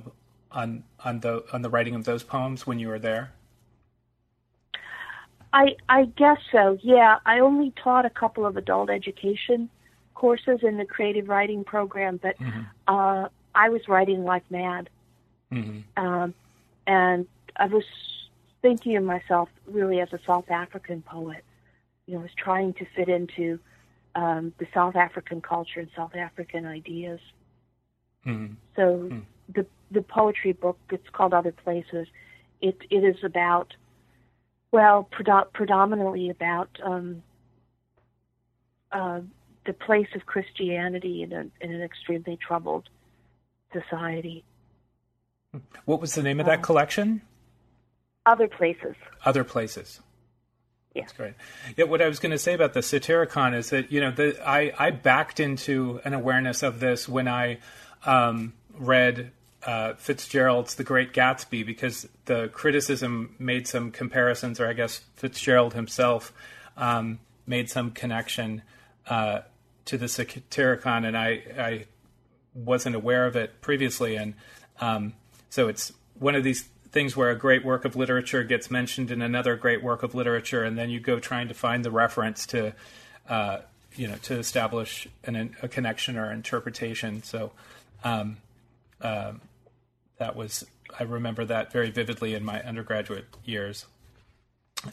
on 0.52 0.84
on 1.04 1.20
the 1.20 1.44
on 1.54 1.62
the 1.62 1.70
writing 1.70 1.96
of 1.96 2.06
those 2.06 2.24
poems 2.24 2.68
when 2.68 2.80
you 2.80 2.88
were 2.88 3.00
there? 3.00 3.34
I 5.54 5.76
I 5.90 6.06
guess 6.06 6.38
so. 6.52 6.78
Yeah, 6.82 7.20
I 7.26 7.40
only 7.40 7.74
taught 7.84 8.06
a 8.06 8.10
couple 8.10 8.46
of 8.46 8.58
adult 8.58 8.90
education 8.90 9.70
courses 10.14 10.60
in 10.62 10.78
the 10.78 10.86
creative 10.86 11.28
writing 11.30 11.64
program, 11.64 12.20
but 12.22 12.38
mm-hmm. 12.40 12.62
uh, 12.88 13.28
I 13.56 13.70
was 13.70 13.82
writing 13.88 14.24
like 14.24 14.50
mad, 14.52 14.90
mm-hmm. 15.52 16.04
um, 16.04 16.34
and 16.88 17.28
I 17.58 17.66
was 17.66 17.84
thinking 18.62 18.96
of 18.98 19.04
myself 19.04 19.50
really 19.66 20.00
as 20.00 20.14
a 20.14 20.20
South 20.26 20.50
African 20.50 21.02
poet. 21.02 21.44
You 22.06 22.14
know, 22.14 22.20
I 22.20 22.24
was 22.24 22.32
trying 22.38 22.74
to 22.76 22.86
fit 22.96 23.10
into 23.10 23.60
um, 24.16 24.54
the 24.58 24.68
South 24.74 24.96
African 24.96 25.42
culture 25.42 25.80
and 25.80 25.90
South 25.96 26.16
African 26.16 26.66
ideas. 26.66 27.20
Mm-hmm. 28.26 28.54
So 28.76 28.82
mm-hmm. 28.82 29.20
the 29.54 29.66
the 29.92 30.02
poetry 30.02 30.54
book 30.54 30.80
it's 30.90 31.10
called 31.12 31.34
Other 31.34 31.52
Places. 31.52 32.08
It 32.62 32.78
it 32.90 33.04
is 33.04 33.24
about 33.24 33.74
well 34.72 35.08
pred- 35.12 35.52
predominantly 35.54 36.30
about 36.30 36.70
um, 36.84 37.24
uh, 38.92 39.22
the 39.66 39.74
place 39.74 40.08
of 40.16 40.26
Christianity 40.26 41.24
in, 41.24 41.34
a, 41.34 41.46
in 41.60 41.72
an 41.72 41.82
extremely 41.82 42.38
troubled 42.38 42.90
society. 43.74 44.44
What 45.86 46.00
was 46.00 46.16
the 46.16 46.24
name 46.24 46.40
of 46.40 46.46
that 46.46 46.60
uh, 46.60 46.62
collection? 46.62 47.22
Other 48.26 48.48
places. 48.48 48.96
Other 49.26 49.44
places. 49.44 50.00
Yeah. 50.94 51.04
That's 51.04 51.14
great. 51.14 51.34
Yeah, 51.78 51.86
what 51.86 52.02
I 52.02 52.08
was 52.08 52.20
going 52.20 52.32
to 52.32 52.38
say 52.38 52.54
about 52.54 52.74
the 52.74 52.82
Satyricon 52.82 53.54
is 53.54 53.70
that 53.70 53.92
you 53.92 54.02
know 54.02 54.12
the, 54.12 54.38
I 54.48 54.74
I 54.78 54.92
backed 54.92 55.40
into 55.40 56.02
an 56.04 56.14
awareness 56.14 56.64
of 56.64 56.80
this 56.80 57.08
when 57.08 57.28
I 57.28 57.60
um, 58.06 58.54
read 58.78 59.32
uh, 59.66 59.94
Fitzgerald's 59.94 60.76
The 60.76 60.84
Great 60.84 61.14
Gatsby 61.14 61.66
because 61.66 62.08
the 62.26 62.50
criticism 62.50 63.36
made 63.40 63.68
some 63.68 63.92
comparisons, 63.92 64.60
or 64.60 64.68
I 64.68 64.74
guess 64.74 65.02
Fitzgerald 65.16 65.74
himself 65.74 66.34
um, 66.78 67.20
made 67.46 67.70
some 67.70 67.92
connection 67.92 68.64
uh, 69.08 69.42
to 69.86 69.98
the 69.98 70.08
Satyricon, 70.08 71.06
and 71.06 71.18
I 71.18 71.44
I 71.58 71.86
wasn't 72.54 72.96
aware 72.96 73.26
of 73.26 73.36
it 73.36 73.62
previously, 73.62 74.16
and 74.16 74.34
um, 74.80 75.14
so 75.50 75.68
it's 75.68 75.94
one 76.20 76.36
of 76.36 76.44
these 76.44 76.68
things 76.92 77.16
where 77.16 77.30
a 77.30 77.36
great 77.36 77.64
work 77.64 77.86
of 77.86 77.96
literature 77.96 78.44
gets 78.44 78.70
mentioned 78.70 79.12
in 79.12 79.22
another 79.22 79.56
great 79.56 79.82
work 79.82 80.04
of 80.04 80.14
literature, 80.14 80.64
and 80.64 80.78
then 80.78 80.90
you 80.90 81.00
go 81.00 81.20
trying 81.20 81.48
to 81.48 81.54
find 81.54 81.86
the 81.86 81.92
reference 81.92 82.46
to, 82.48 82.74
uh, 83.30 83.60
you 83.96 84.08
know, 84.08 84.16
to 84.16 84.38
establish 84.38 85.08
an, 85.24 85.56
a 85.62 85.68
connection 85.68 86.18
or 86.18 86.32
interpretation. 86.32 87.24
So 87.24 87.52
um, 88.04 88.38
uh, 89.00 89.34
that 90.22 90.36
was 90.36 90.64
I 91.00 91.04
remember 91.04 91.46
that 91.46 91.72
very 91.72 91.90
vividly 91.90 92.36
in 92.36 92.46
my 92.46 92.62
undergraduate 92.62 93.26
years. 93.44 93.88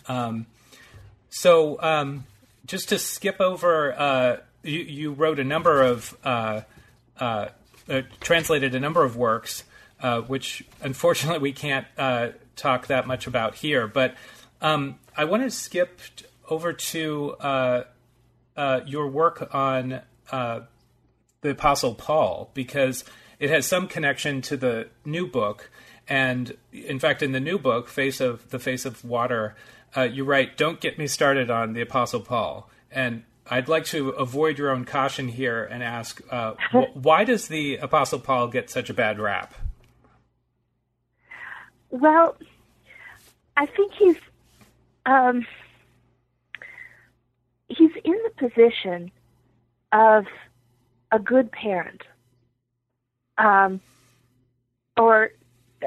Um, 0.08 0.47
so 1.28 1.80
um, 1.82 2.25
just 2.64 2.88
to 2.88 2.99
skip 2.99 3.38
over, 3.38 3.92
uh, 3.92 4.37
you, 4.62 4.80
you, 4.80 5.12
wrote 5.12 5.38
a 5.38 5.44
number 5.44 5.82
of 5.82 6.16
uh, 6.25 6.62
uh, 7.20 7.49
uh, 7.90 8.02
translated 8.20 8.75
a 8.75 8.80
number 8.80 9.04
of 9.04 9.16
works 9.16 9.64
uh, 10.00 10.23
which 10.23 10.64
unfortunately 10.80 11.40
we 11.40 11.52
can't 11.52 11.87
uh, 11.99 12.28
talk 12.56 12.87
that 12.87 13.06
much 13.06 13.26
about 13.26 13.54
here. 13.56 13.87
But 13.87 14.14
um, 14.62 14.99
I 15.14 15.25
want 15.25 15.42
to 15.42 15.50
skip 15.50 16.00
over 16.49 16.73
to 16.73 17.37
your 18.87 19.08
work 19.08 19.54
on 19.54 20.00
the 20.30 21.50
Apostle 21.50 21.94
Paul 21.94 22.50
because 22.54 23.04
it 23.38 23.50
has 23.50 23.66
some 23.66 23.88
connection 23.88 24.42
to 24.42 24.57
the 24.57 24.88
new 25.04 25.26
book. 25.26 25.71
And 26.09 26.57
in 26.73 26.99
fact, 26.99 27.23
in 27.23 27.33
the 27.33 27.40
new 27.40 27.59
book, 27.59 27.88
"Face 27.88 28.21
of 28.21 28.49
the 28.50 28.59
Face 28.59 28.85
of 28.85 29.04
Water," 29.04 29.54
uh, 29.97 30.02
you 30.02 30.25
write, 30.25 30.57
"Don't 30.57 30.80
get 30.80 30.99
me 30.99 31.07
started 31.07 31.50
on 31.50 31.75
the 31.75 31.83
Apostle 31.83 32.21
Paul." 32.21 32.71
And 32.90 33.25
I'd 33.50 33.68
like 33.68 33.85
to 33.87 34.11
avoid 34.11 34.59
your 34.59 34.71
own 34.71 34.85
caution 34.85 35.28
here 35.28 35.64
and 35.64 35.83
ask, 35.83 36.21
why 36.95 37.25
does 37.25 37.49
the 37.49 37.76
Apostle 37.76 38.18
Paul 38.18 38.49
get 38.49 38.68
such 38.68 38.90
a 38.90 38.95
bad 38.95 39.18
rap? 39.18 39.54
Well, 41.90 42.37
I 43.57 43.66
think 43.66 43.92
he's 43.95 44.18
um, 45.07 45.47
he's 47.68 47.90
in 48.04 48.16
the 48.25 48.49
position 48.49 49.11
of 49.92 50.26
a 51.11 51.18
good 51.18 51.50
parent, 51.50 52.02
um, 53.38 53.80
or 54.97 55.30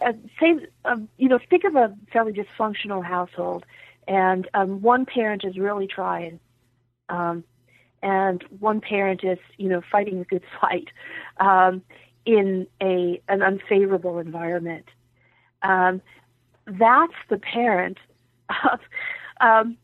uh, 0.01 0.13
say, 0.39 0.55
um, 0.85 1.07
you 1.17 1.27
know, 1.27 1.39
think 1.49 1.63
of 1.63 1.75
a 1.75 1.95
fairly 2.11 2.33
dysfunctional 2.33 3.03
household, 3.03 3.65
and 4.07 4.47
um, 4.53 4.81
one 4.81 5.05
parent 5.05 5.43
is 5.43 5.57
really 5.57 5.87
trying, 5.87 6.39
um, 7.09 7.43
and 8.01 8.43
one 8.59 8.81
parent 8.81 9.23
is, 9.23 9.37
you 9.57 9.69
know, 9.69 9.81
fighting 9.91 10.19
a 10.19 10.23
good 10.23 10.43
fight 10.61 10.87
um, 11.39 11.81
in 12.25 12.67
a 12.81 13.21
an 13.27 13.41
unfavorable 13.41 14.19
environment. 14.19 14.85
Um, 15.61 16.01
that's 16.65 17.13
the 17.29 17.37
parent 17.37 17.97
of, 18.49 18.79
um, 19.41 19.77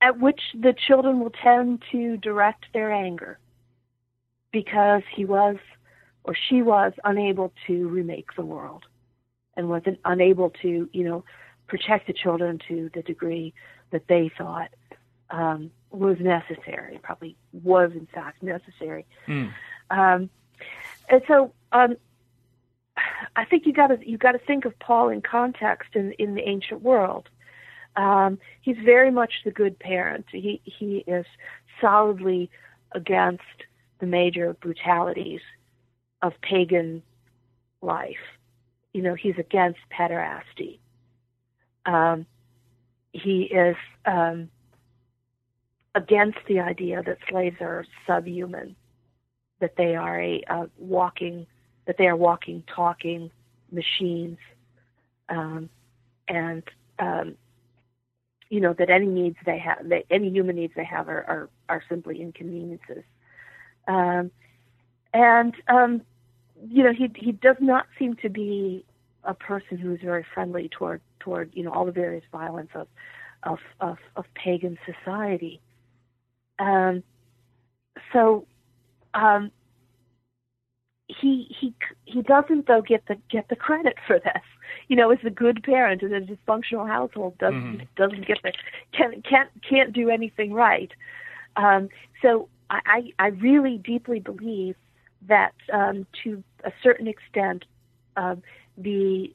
at 0.00 0.18
which 0.18 0.40
the 0.52 0.74
children 0.74 1.20
will 1.20 1.30
tend 1.30 1.82
to 1.92 2.16
direct 2.16 2.66
their 2.74 2.92
anger 2.92 3.38
because 4.52 5.02
he 5.14 5.24
was 5.24 5.56
or 6.24 6.34
she 6.48 6.62
was 6.62 6.92
unable 7.04 7.52
to 7.66 7.88
remake 7.88 8.34
the 8.36 8.44
world 8.44 8.84
and 9.56 9.68
was 9.68 9.82
unable 10.04 10.50
to, 10.62 10.88
you 10.92 11.04
know, 11.04 11.24
protect 11.66 12.06
the 12.06 12.12
children 12.12 12.60
to 12.68 12.90
the 12.94 13.02
degree 13.02 13.52
that 13.90 14.06
they 14.08 14.30
thought 14.36 14.70
um, 15.30 15.70
was 15.90 16.18
necessary, 16.20 16.98
probably 17.02 17.36
was 17.52 17.92
in 17.92 18.06
fact 18.06 18.42
necessary. 18.42 19.06
Mm. 19.26 19.52
Um, 19.90 20.30
and 21.08 21.22
so 21.26 21.52
um, 21.72 21.96
I 23.36 23.44
think 23.44 23.66
you 23.66 23.72
got 23.72 23.88
to 23.88 23.98
you 24.08 24.18
got 24.18 24.32
to 24.32 24.38
think 24.38 24.64
of 24.64 24.78
Paul 24.78 25.08
in 25.08 25.22
context 25.22 25.90
in 25.94 26.12
in 26.12 26.34
the 26.34 26.46
ancient 26.48 26.82
world. 26.82 27.28
Um, 27.96 28.38
he's 28.60 28.78
very 28.84 29.10
much 29.10 29.32
the 29.44 29.50
good 29.50 29.78
parent. 29.78 30.26
He 30.30 30.60
he 30.64 31.04
is 31.06 31.26
solidly 31.80 32.50
against 32.92 33.42
the 33.98 34.06
major 34.06 34.54
brutalities 34.54 35.40
of 36.22 36.32
pagan 36.40 37.02
life. 37.80 38.16
You 38.92 39.02
know, 39.02 39.14
he's 39.14 39.38
against 39.38 39.80
pederasty. 39.90 40.78
Um, 41.86 42.26
he 43.12 43.42
is 43.42 43.76
um, 44.06 44.48
against 45.94 46.38
the 46.48 46.60
idea 46.60 47.02
that 47.02 47.18
slaves 47.28 47.56
are 47.60 47.84
subhuman, 48.06 48.76
that 49.60 49.76
they 49.76 49.96
are 49.96 50.20
a, 50.20 50.42
a 50.48 50.70
walking, 50.78 51.46
that 51.86 51.96
they 51.98 52.06
are 52.06 52.16
walking, 52.16 52.62
talking 52.74 53.30
machines, 53.70 54.38
um, 55.28 55.68
and 56.28 56.62
um, 56.98 57.34
you 58.48 58.60
know 58.60 58.74
that 58.74 58.90
any 58.90 59.06
needs 59.06 59.36
they 59.44 59.58
have, 59.58 59.88
that 59.88 60.04
any 60.10 60.30
human 60.30 60.56
needs 60.56 60.72
they 60.76 60.84
have, 60.84 61.08
are 61.08 61.24
are, 61.24 61.48
are 61.68 61.82
simply 61.88 62.20
inconveniences. 62.20 63.04
Um, 63.88 64.30
and 65.14 65.54
um, 65.68 66.02
you 66.68 66.82
know, 66.84 66.92
he 66.92 67.10
he 67.16 67.32
does 67.32 67.56
not 67.60 67.86
seem 67.98 68.16
to 68.16 68.28
be 68.28 68.84
a 69.24 69.34
person 69.34 69.78
who 69.78 69.94
is 69.94 70.00
very 70.00 70.24
friendly 70.34 70.68
toward 70.68 71.00
toward 71.20 71.50
you 71.54 71.62
know 71.64 71.72
all 71.72 71.84
the 71.84 71.92
various 71.92 72.24
violence 72.30 72.70
of 72.74 72.88
of 73.42 73.58
of, 73.80 73.98
of 74.16 74.24
pagan 74.34 74.78
society. 74.86 75.60
Um, 76.58 77.02
so 78.12 78.46
um, 79.14 79.50
he 81.08 81.54
he 81.60 81.74
he 82.04 82.22
doesn't 82.22 82.66
though 82.66 82.82
get 82.82 83.06
the 83.08 83.16
get 83.30 83.48
the 83.48 83.56
credit 83.56 83.96
for 84.06 84.18
this. 84.18 84.42
You 84.88 84.96
know, 84.96 85.10
as 85.10 85.18
a 85.24 85.30
good 85.30 85.62
parent 85.62 86.02
in 86.02 86.14
a 86.14 86.20
dysfunctional 86.20 86.88
household 86.88 87.36
doesn't 87.38 87.78
mm-hmm. 87.78 87.84
doesn't 87.96 88.26
get 88.26 88.38
the 88.42 88.52
can't 88.96 89.24
can't 89.24 89.50
can't 89.68 89.92
do 89.92 90.10
anything 90.10 90.52
right. 90.52 90.92
Um, 91.56 91.88
so 92.22 92.48
I 92.70 93.12
I 93.18 93.28
really 93.28 93.78
deeply 93.78 94.20
believe 94.20 94.76
that 95.28 95.54
um, 95.72 96.06
to 96.24 96.42
a 96.64 96.72
certain 96.82 97.06
extent 97.06 97.64
uh, 98.16 98.36
the 98.76 99.32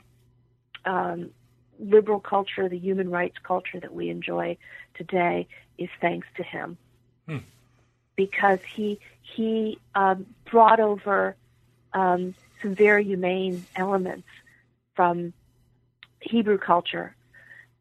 um, 0.86 1.31
liberal 1.79 2.19
culture, 2.19 2.69
the 2.69 2.77
human 2.77 3.10
rights 3.10 3.38
culture 3.43 3.79
that 3.79 3.93
we 3.93 4.10
enjoy 4.10 4.57
today, 4.96 5.48
is 5.77 5.89
thanks 6.01 6.27
to 6.36 6.43
him, 6.43 6.77
hmm. 7.27 7.38
because 8.15 8.60
he 8.75 9.00
he 9.22 9.77
um, 9.96 10.25
brought 10.46 10.79
over 10.79 11.36
um, 11.93 12.34
some 12.62 12.74
very 12.74 13.03
humane 13.03 13.65
elements 13.75 14.27
from 14.96 15.34
Hebrew 16.19 16.58
culture, 16.58 17.15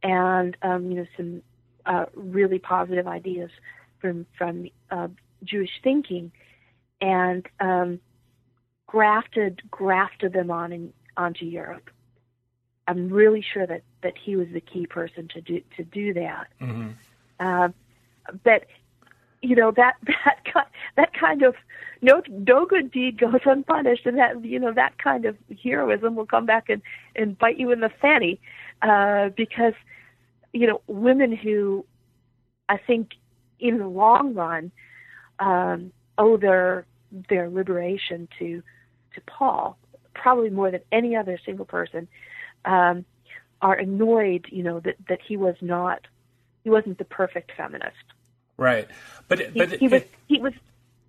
and 0.03 0.57
um, 0.63 0.91
you 0.91 0.99
know 0.99 1.07
some 1.17 1.43
uh, 1.87 2.07
really 2.15 2.59
positive 2.59 3.07
ideas 3.07 3.51
from 3.99 4.27
from 4.37 4.69
uh, 4.91 5.09
Jewish 5.45 5.81
thinking, 5.83 6.33
and 7.01 7.47
um, 7.61 8.01
grafted 8.87 9.63
grafted 9.71 10.33
them 10.33 10.51
on 10.51 10.73
in, 10.73 10.93
onto 11.17 11.45
Europe. 11.45 11.91
I'm 12.89 13.09
really 13.09 13.43
sure 13.43 13.67
that 13.67 13.83
that 14.03 14.15
he 14.17 14.37
was 14.37 14.49
the 14.53 14.61
key 14.61 14.87
person 14.87 15.29
to 15.29 15.41
do 15.41 15.61
to 15.77 15.85
do 15.85 16.15
that. 16.15 16.49
Mm-hmm. 16.61 16.91
Uh, 17.41 17.69
but 18.45 18.67
you 19.43 19.57
know 19.57 19.71
that 19.73 19.97
that 20.07 20.69
that 20.97 21.15
kind 21.15 21.43
of 21.43 21.55
no 22.03 22.23
no 22.29 22.67
good 22.67 22.91
deed 22.91 23.19
goes 23.19 23.41
unpunished, 23.45 24.07
and 24.07 24.19
that 24.19 24.45
you 24.45 24.59
know 24.59 24.73
that 24.73 24.99
kind 24.99 25.25
of 25.25 25.37
heroism 25.63 26.15
will 26.15 26.27
come 26.27 26.47
back 26.47 26.69
and 26.69 26.83
and 27.15 27.39
bite 27.39 27.59
you 27.59 27.73
in 27.73 27.81
the 27.81 27.91
fanny, 28.01 28.41
uh, 28.83 29.31
because 29.31 29.75
you 30.53 30.67
know 30.67 30.81
women 30.87 31.35
who 31.35 31.85
I 32.69 32.79
think 32.79 33.15
in 33.59 33.79
the 33.79 33.89
long 33.89 34.35
run 34.35 34.71
um, 35.39 35.93
owe 36.19 36.37
their 36.37 36.87
their 37.29 37.49
liberation 37.49 38.29
to 38.39 38.63
to 39.17 39.21
Paul, 39.23 39.77
probably 40.15 40.51
more 40.51 40.71
than 40.71 40.81
any 40.93 41.17
other 41.17 41.39
single 41.45 41.65
person, 41.65 42.07
um, 42.65 43.05
are 43.61 43.75
annoyed, 43.75 44.47
you 44.51 44.63
know, 44.63 44.81
that 44.81 44.97
that 45.09 45.19
he 45.27 45.37
was 45.37 45.57
not, 45.61 46.07
he 46.63 46.71
wasn't 46.71 46.99
the 46.99 47.05
perfect 47.05 47.51
feminist. 47.57 47.97
Right, 48.57 48.89
but 49.29 49.41
but 49.57 49.73
he, 49.73 49.79
he 49.79 49.89
was 49.89 50.03
he 50.29 50.41
was, 50.41 50.53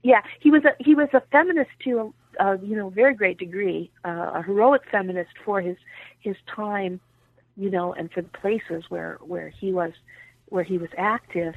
yeah, 0.03 0.21
he 0.39 0.49
was 0.49 0.63
a 0.65 0.71
he 0.79 0.95
was 0.95 1.09
a 1.13 1.21
feminist 1.31 1.71
to 1.83 2.13
a, 2.39 2.45
a 2.45 2.59
you 2.59 2.75
know 2.75 2.89
very 2.89 3.13
great 3.13 3.37
degree, 3.37 3.91
uh, 4.03 4.31
a 4.35 4.41
heroic 4.41 4.81
feminist 4.89 5.31
for 5.45 5.61
his 5.61 5.77
his 6.19 6.35
time, 6.47 6.99
you 7.55 7.69
know, 7.69 7.93
and 7.93 8.11
for 8.11 8.21
the 8.21 8.29
places 8.29 8.85
where 8.89 9.17
where 9.21 9.49
he 9.49 9.71
was 9.71 9.91
where 10.49 10.63
he 10.63 10.77
was 10.77 10.89
active 10.97 11.55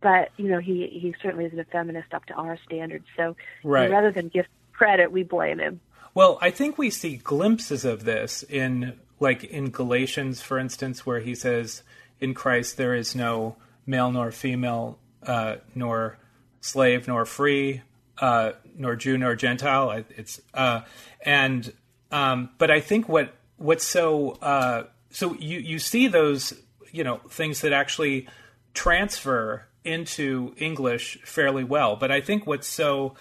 but 0.00 0.30
you 0.36 0.48
know 0.48 0.58
he 0.58 0.86
he 0.88 1.14
certainly 1.22 1.46
isn't 1.46 1.58
a 1.58 1.64
feminist 1.64 2.12
up 2.12 2.24
to 2.26 2.34
our 2.34 2.58
standards. 2.64 3.06
So 3.16 3.34
right. 3.64 3.90
rather 3.90 4.12
than 4.12 4.28
give 4.28 4.46
credit, 4.80 5.12
we 5.12 5.22
blame 5.22 5.58
him. 5.58 5.78
Well, 6.14 6.38
I 6.40 6.50
think 6.50 6.78
we 6.78 6.88
see 6.88 7.16
glimpses 7.16 7.84
of 7.84 8.04
this 8.04 8.42
in 8.44 8.98
like 9.18 9.44
in 9.44 9.68
Galatians, 9.68 10.40
for 10.40 10.58
instance, 10.58 11.04
where 11.04 11.20
he 11.20 11.34
says, 11.34 11.82
"In 12.18 12.32
Christ 12.32 12.78
there 12.78 12.94
is 12.94 13.14
no 13.14 13.56
male 13.84 14.10
nor 14.10 14.32
female, 14.32 14.98
uh, 15.22 15.56
nor 15.74 16.16
slave 16.62 17.06
nor 17.06 17.26
free, 17.26 17.82
uh, 18.18 18.52
nor 18.74 18.96
Jew 18.96 19.18
nor 19.18 19.36
Gentile." 19.36 20.02
It's 20.16 20.40
uh, 20.54 20.80
and 21.26 21.70
um, 22.10 22.48
but 22.56 22.70
I 22.70 22.80
think 22.80 23.06
what 23.06 23.34
what's 23.58 23.84
so 23.84 24.38
uh, 24.40 24.84
so 25.10 25.34
you 25.34 25.58
you 25.58 25.78
see 25.78 26.08
those 26.08 26.54
you 26.90 27.04
know 27.04 27.18
things 27.28 27.60
that 27.60 27.74
actually 27.74 28.28
transfer 28.72 29.66
into 29.84 30.54
English 30.56 31.18
fairly 31.22 31.64
well. 31.64 31.96
But 31.96 32.10
I 32.10 32.22
think 32.22 32.46
what's 32.46 32.66
so 32.66 33.14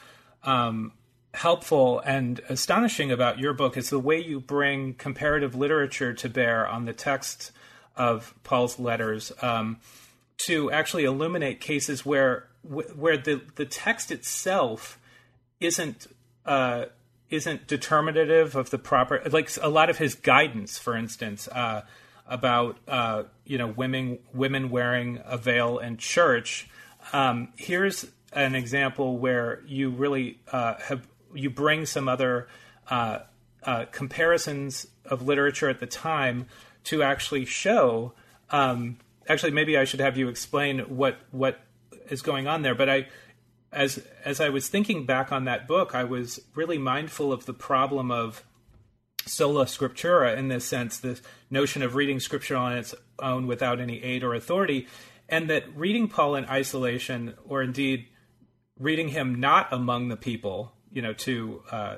um, 0.43 0.93
helpful 1.33 1.99
and 1.99 2.41
astonishing 2.49 3.11
about 3.11 3.39
your 3.39 3.53
book 3.53 3.77
is 3.77 3.89
the 3.89 3.99
way 3.99 4.19
you 4.19 4.39
bring 4.39 4.93
comparative 4.95 5.55
literature 5.55 6.13
to 6.13 6.29
bear 6.29 6.67
on 6.67 6.85
the 6.85 6.93
text 6.93 7.51
of 7.95 8.33
Paul's 8.43 8.79
letters 8.79 9.31
um, 9.41 9.77
to 10.45 10.71
actually 10.71 11.03
illuminate 11.03 11.59
cases 11.59 12.05
where 12.05 12.47
where 12.63 13.17
the 13.17 13.41
the 13.55 13.65
text 13.65 14.11
itself 14.11 14.99
isn't 15.59 16.07
uh, 16.45 16.85
isn't 17.29 17.67
determinative 17.67 18.55
of 18.55 18.69
the 18.69 18.77
proper 18.77 19.21
like 19.31 19.51
a 19.61 19.69
lot 19.69 19.89
of 19.89 19.97
his 19.97 20.15
guidance, 20.15 20.77
for 20.77 20.95
instance. 20.95 21.47
Uh, 21.49 21.83
about 22.29 22.77
uh, 22.87 23.23
you 23.43 23.57
know 23.57 23.67
women 23.67 24.19
women 24.33 24.69
wearing 24.69 25.19
a 25.25 25.37
veil 25.37 25.79
in 25.79 25.97
church. 25.97 26.69
Um, 27.11 27.51
here's 27.57 28.05
an 28.31 28.55
example 28.55 29.17
where 29.17 29.61
you 29.65 29.89
really 29.89 30.39
uh, 30.51 30.75
have 30.75 31.07
you 31.33 31.49
bring 31.49 31.85
some 31.85 32.07
other 32.07 32.47
uh, 32.89 33.19
uh, 33.63 33.85
comparisons 33.91 34.87
of 35.05 35.21
literature 35.21 35.69
at 35.69 35.79
the 35.79 35.87
time 35.87 36.47
to 36.85 37.03
actually 37.03 37.45
show. 37.45 38.13
Um, 38.49 38.97
actually, 39.27 39.51
maybe 39.51 39.77
I 39.77 39.83
should 39.83 39.99
have 39.99 40.17
you 40.17 40.27
explain 40.27 40.79
what 40.79 41.17
what 41.31 41.59
is 42.09 42.21
going 42.21 42.47
on 42.47 42.61
there. 42.61 42.75
But 42.75 42.89
I, 42.89 43.07
as 43.71 44.03
as 44.25 44.39
I 44.41 44.49
was 44.49 44.67
thinking 44.67 45.05
back 45.05 45.31
on 45.31 45.45
that 45.45 45.67
book, 45.67 45.93
I 45.93 46.03
was 46.03 46.39
really 46.55 46.77
mindful 46.77 47.31
of 47.31 47.45
the 47.45 47.53
problem 47.53 48.11
of 48.11 48.43
sola 49.25 49.65
scriptura 49.65 50.35
in 50.35 50.47
this 50.47 50.65
sense, 50.65 50.97
the 50.97 51.19
notion 51.49 51.83
of 51.83 51.95
reading 51.95 52.19
scripture 52.19 52.55
on 52.55 52.75
its 52.75 52.95
own 53.19 53.45
without 53.45 53.79
any 53.79 54.03
aid 54.03 54.23
or 54.23 54.33
authority, 54.33 54.87
and 55.27 55.49
that 55.49 55.65
reading 55.75 56.07
Paul 56.07 56.35
in 56.35 56.45
isolation, 56.45 57.35
or 57.47 57.61
indeed 57.61 58.07
reading 58.79 59.09
him 59.09 59.39
not 59.39 59.71
among 59.71 60.07
the 60.07 60.17
people, 60.17 60.73
you 60.91 61.01
know, 61.01 61.13
to 61.13 61.63
uh, 61.71 61.95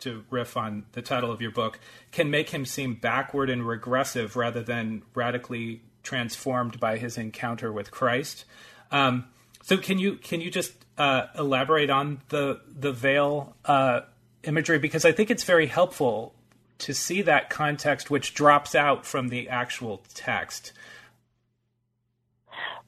to 0.00 0.24
riff 0.30 0.56
on 0.56 0.84
the 0.92 1.02
title 1.02 1.30
of 1.30 1.40
your 1.40 1.50
book, 1.50 1.78
can 2.12 2.30
make 2.30 2.50
him 2.50 2.64
seem 2.64 2.94
backward 2.94 3.50
and 3.50 3.66
regressive 3.66 4.36
rather 4.36 4.62
than 4.62 5.02
radically 5.14 5.82
transformed 6.02 6.78
by 6.78 6.98
his 6.98 7.16
encounter 7.16 7.72
with 7.72 7.90
Christ. 7.90 8.44
Um, 8.90 9.26
so, 9.62 9.76
can 9.76 9.98
you 9.98 10.16
can 10.16 10.40
you 10.40 10.50
just 10.50 10.72
uh, 10.98 11.26
elaborate 11.38 11.90
on 11.90 12.20
the 12.28 12.60
the 12.66 12.92
veil 12.92 13.56
uh, 13.64 14.02
imagery 14.42 14.78
because 14.78 15.04
I 15.04 15.12
think 15.12 15.30
it's 15.30 15.44
very 15.44 15.66
helpful 15.66 16.34
to 16.78 16.92
see 16.92 17.22
that 17.22 17.50
context 17.50 18.10
which 18.10 18.34
drops 18.34 18.74
out 18.74 19.06
from 19.06 19.28
the 19.28 19.48
actual 19.48 20.02
text. 20.12 20.72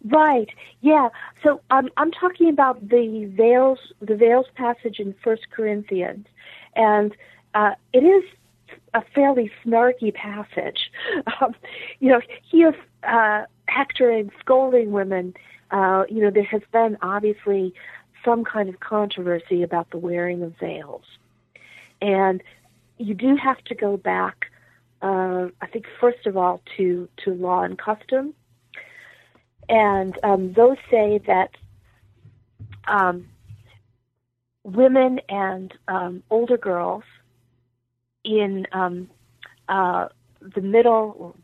Right. 0.09 0.49
Yeah. 0.83 1.09
So 1.43 1.61
um, 1.71 1.91
I'm 1.97 2.13
talking 2.13 2.49
about 2.49 2.89
the 2.89 3.31
veils, 3.35 3.79
the 4.01 4.15
veils 4.15 4.47
passage 4.55 5.01
in 5.01 5.15
First 5.25 5.51
Corinthians, 5.51 6.27
and 6.75 7.17
uh, 7.55 7.73
it 7.93 8.05
is 8.05 8.23
a 8.95 9.03
fairly 9.15 9.51
snarky 9.65 10.15
passage. 10.15 10.91
Um, 11.41 11.55
you 11.99 12.09
know, 12.11 12.21
he 12.51 12.59
is 12.59 12.75
uh, 13.03 13.45
hectoring, 13.67 14.31
scolding 14.41 14.93
women. 14.93 15.35
Uh, 15.71 16.05
you 16.09 16.23
know, 16.23 16.31
there 16.31 16.45
has 16.45 16.63
been 16.73 16.97
obviously 17.03 17.75
some 18.25 18.45
kind 18.45 18.69
of 18.69 18.81
controversy 18.81 19.63
about 19.63 19.91
the 19.91 19.99
wearing 19.99 20.43
of 20.43 20.57
veils, 20.59 21.05
and 22.01 22.43
you 22.99 23.15
do 23.15 23.37
have 23.37 23.59
to 23.65 23.75
go 23.75 23.97
back. 23.97 24.47
Uh, 25.03 25.49
I 25.61 25.67
think 25.73 25.87
first 26.01 26.27
of 26.27 26.37
all 26.37 26.63
to 26.77 27.09
to 27.25 27.35
law 27.35 27.63
and 27.63 27.79
custom 27.79 28.35
and 29.69 30.19
um, 30.23 30.53
those 30.53 30.77
say 30.91 31.21
that 31.27 31.51
um, 32.87 33.29
women 34.63 35.21
and 35.29 35.73
um, 35.89 36.23
older 36.31 36.57
girls 36.57 37.05
in 38.25 38.67
um, 38.73 39.09
uh, 39.69 40.09
the 40.41 40.61
middle, 40.61 41.37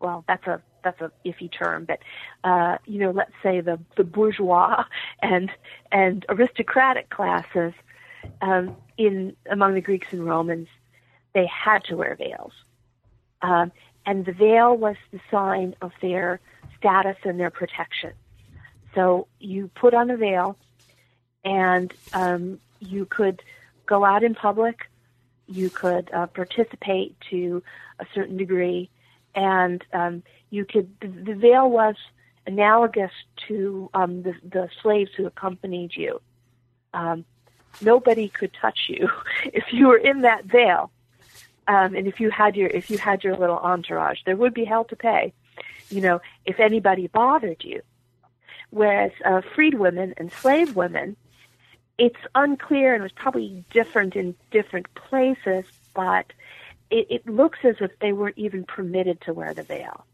well, 0.00 0.24
that's 0.26 0.46
a 0.46 0.62
that's 0.84 1.00
a 1.00 1.10
iffy 1.26 1.50
term, 1.50 1.84
but 1.84 1.98
uh, 2.44 2.78
you 2.86 3.00
know, 3.00 3.10
let's 3.10 3.32
say 3.42 3.60
the 3.60 3.78
the 3.96 4.04
bourgeois 4.04 4.84
and 5.22 5.50
and 5.90 6.24
aristocratic 6.28 7.10
classes 7.10 7.72
um, 8.40 8.76
in 8.96 9.36
among 9.50 9.74
the 9.74 9.80
Greeks 9.80 10.08
and 10.12 10.24
Romans, 10.24 10.68
they 11.34 11.46
had 11.46 11.84
to 11.84 11.96
wear 11.96 12.14
veils, 12.16 12.52
um, 13.42 13.72
and 14.06 14.24
the 14.24 14.32
veil 14.32 14.76
was 14.76 14.96
the 15.12 15.20
sign 15.30 15.74
of 15.82 15.92
their 16.00 16.40
status 16.78 17.16
and 17.24 17.38
their 17.38 17.50
protection. 17.50 18.12
So 18.94 19.28
you 19.38 19.70
put 19.74 19.94
on 19.94 20.10
a 20.10 20.16
veil, 20.16 20.56
and 21.44 21.92
um, 22.12 22.60
you 22.80 23.04
could 23.04 23.42
go 23.86 24.04
out 24.04 24.22
in 24.22 24.34
public, 24.34 24.90
you 25.46 25.70
could 25.70 26.10
uh, 26.12 26.26
participate 26.26 27.16
to 27.30 27.62
a 27.98 28.06
certain 28.14 28.36
degree, 28.36 28.90
and 29.34 29.82
um, 29.92 30.22
you 30.50 30.64
could. 30.64 30.90
The, 31.00 31.08
the 31.08 31.34
veil 31.34 31.70
was 31.70 31.96
analogous 32.46 33.12
to 33.46 33.90
um, 33.94 34.22
the, 34.22 34.34
the 34.42 34.68
slaves 34.82 35.10
who 35.16 35.26
accompanied 35.26 35.94
you. 35.94 36.20
Um, 36.94 37.24
nobody 37.80 38.28
could 38.28 38.52
touch 38.54 38.86
you 38.88 39.08
if 39.44 39.64
you 39.72 39.88
were 39.88 39.98
in 39.98 40.22
that 40.22 40.44
veil, 40.44 40.90
um, 41.66 41.94
and 41.94 42.06
if 42.06 42.20
you 42.20 42.30
had 42.30 42.56
your 42.56 42.68
if 42.68 42.90
you 42.90 42.98
had 42.98 43.22
your 43.22 43.36
little 43.36 43.58
entourage, 43.58 44.20
there 44.24 44.36
would 44.36 44.54
be 44.54 44.64
hell 44.64 44.84
to 44.84 44.96
pay 44.96 45.32
you 45.90 46.00
know, 46.00 46.20
if 46.44 46.60
anybody 46.60 47.06
bothered 47.06 47.64
you. 47.64 47.82
Whereas 48.70 49.12
uh, 49.24 49.40
freed 49.54 49.74
women 49.74 50.14
and 50.18 50.30
slave 50.30 50.76
women, 50.76 51.16
it's 51.96 52.18
unclear 52.34 52.94
and 52.94 53.02
was 53.02 53.12
probably 53.12 53.64
different 53.70 54.14
in 54.14 54.34
different 54.50 54.92
places, 54.94 55.64
but 55.94 56.32
it, 56.90 57.06
it 57.10 57.26
looks 57.26 57.58
as 57.64 57.76
if 57.80 57.90
they 58.00 58.12
weren't 58.12 58.38
even 58.38 58.64
permitted 58.64 59.20
to 59.22 59.32
wear 59.32 59.54
the 59.54 59.62
veil. 59.62 60.04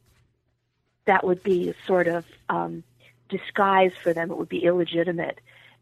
That 1.06 1.24
would 1.24 1.42
be 1.42 1.68
a 1.68 1.74
sort 1.86 2.08
of 2.08 2.24
um, 2.48 2.84
disguise 3.28 3.92
for 4.02 4.12
them. 4.12 4.30
It 4.30 4.38
would 4.38 4.48
be 4.48 4.64
illegitimate 4.64 5.40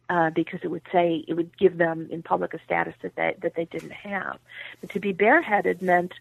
uh, 0.09 0.31
because 0.31 0.61
it 0.63 0.71
would 0.71 0.83
say 0.91 1.25
it 1.29 1.35
would 1.35 1.57
give 1.57 1.79
them 1.79 2.09
in 2.11 2.23
public 2.23 2.55
a 2.55 2.59
status 2.65 2.95
that 3.03 3.15
they 3.15 3.35
that 3.41 3.55
they 3.55 3.67
didn't 3.67 3.93
have. 3.93 4.39
But 4.81 4.91
to 4.91 5.01
be 5.01 5.13
bareheaded 5.13 5.81
meant 5.81 6.15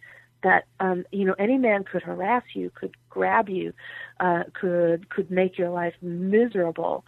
that 0.44 0.66
um, 0.80 1.06
you 1.12 1.26
know 1.26 1.36
any 1.38 1.58
man 1.58 1.84
could 1.84 2.04
harass 2.04 2.44
you, 2.54 2.72
could 2.74 2.96
grab 3.10 3.50
you, 3.50 3.74
uh, 4.20 4.44
could 4.54 5.10
could 5.10 5.30
make 5.30 5.58
your 5.58 5.70
life 5.70 5.94
miserable 6.02 7.06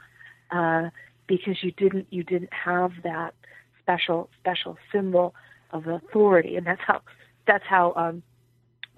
uh, 0.52 0.90
because 1.28 1.64
you 1.64 1.72
didn't 1.72 2.08
you 2.10 2.24
didn't 2.24 2.54
have 2.54 2.92
that 3.04 3.34
special 3.82 4.30
special 4.40 4.78
symbol 4.92 5.34
of 5.72 5.88
authority, 5.88 6.56
and 6.56 6.66
that's 6.66 6.82
how 6.86 7.02
that's 7.48 7.66
how 7.68 7.94
um, 7.96 8.24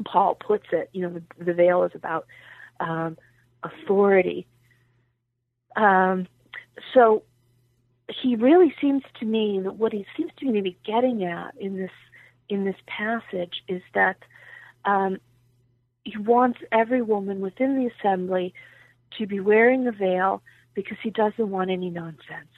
Paul 0.05 0.35
puts 0.35 0.65
it. 0.71 0.89
You 0.93 1.03
know, 1.03 1.21
the, 1.37 1.45
the 1.45 1.53
veil 1.53 1.83
is 1.83 1.91
about 1.95 2.25
um, 2.79 3.17
authority. 3.63 4.47
Um, 5.75 6.27
so 6.93 7.23
he 8.21 8.35
really 8.35 8.73
seems 8.79 9.03
to 9.19 9.25
me 9.25 9.59
that 9.63 9.75
what 9.75 9.91
he 9.91 10.05
seems 10.15 10.31
to 10.37 10.45
me 10.45 10.53
to 10.53 10.61
be 10.61 10.77
getting 10.85 11.23
at 11.23 11.55
in 11.57 11.75
this 11.77 11.91
in 12.49 12.65
this 12.65 12.75
passage 12.87 13.63
is 13.67 13.81
that 13.93 14.17
um, 14.85 15.19
he 16.03 16.17
wants 16.17 16.59
every 16.71 17.01
woman 17.01 17.41
within 17.41 17.77
the 17.77 17.91
assembly 17.97 18.53
to 19.17 19.25
be 19.25 19.39
wearing 19.39 19.87
a 19.87 19.91
veil 19.91 20.41
because 20.73 20.97
he 21.01 21.09
doesn't 21.09 21.49
want 21.49 21.71
any 21.71 21.89
nonsense. 21.89 22.49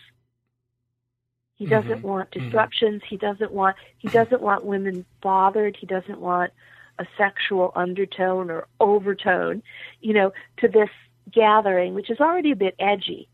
He 1.56 1.66
mm-hmm. 1.66 1.74
doesn't 1.74 1.98
mm-hmm. 2.00 2.08
want 2.08 2.32
disruptions. 2.32 3.02
Mm-hmm. 3.02 3.10
He 3.10 3.18
doesn't 3.18 3.52
want 3.52 3.76
he 3.98 4.08
doesn't 4.10 4.42
want 4.42 4.66
women 4.66 5.06
bothered. 5.22 5.78
He 5.80 5.86
doesn't 5.86 6.20
want 6.20 6.52
a 7.00 7.06
sexual 7.18 7.72
undertone 7.76 8.50
or 8.50 8.68
overtone, 8.80 9.64
you 10.02 10.14
know, 10.14 10.34
to 10.58 10.68
this 10.68 10.90
gathering, 11.32 11.94
which 11.94 12.10
is 12.10 12.20
already 12.20 12.52
a 12.52 12.56
bit 12.56 12.76
edgy, 12.80 13.28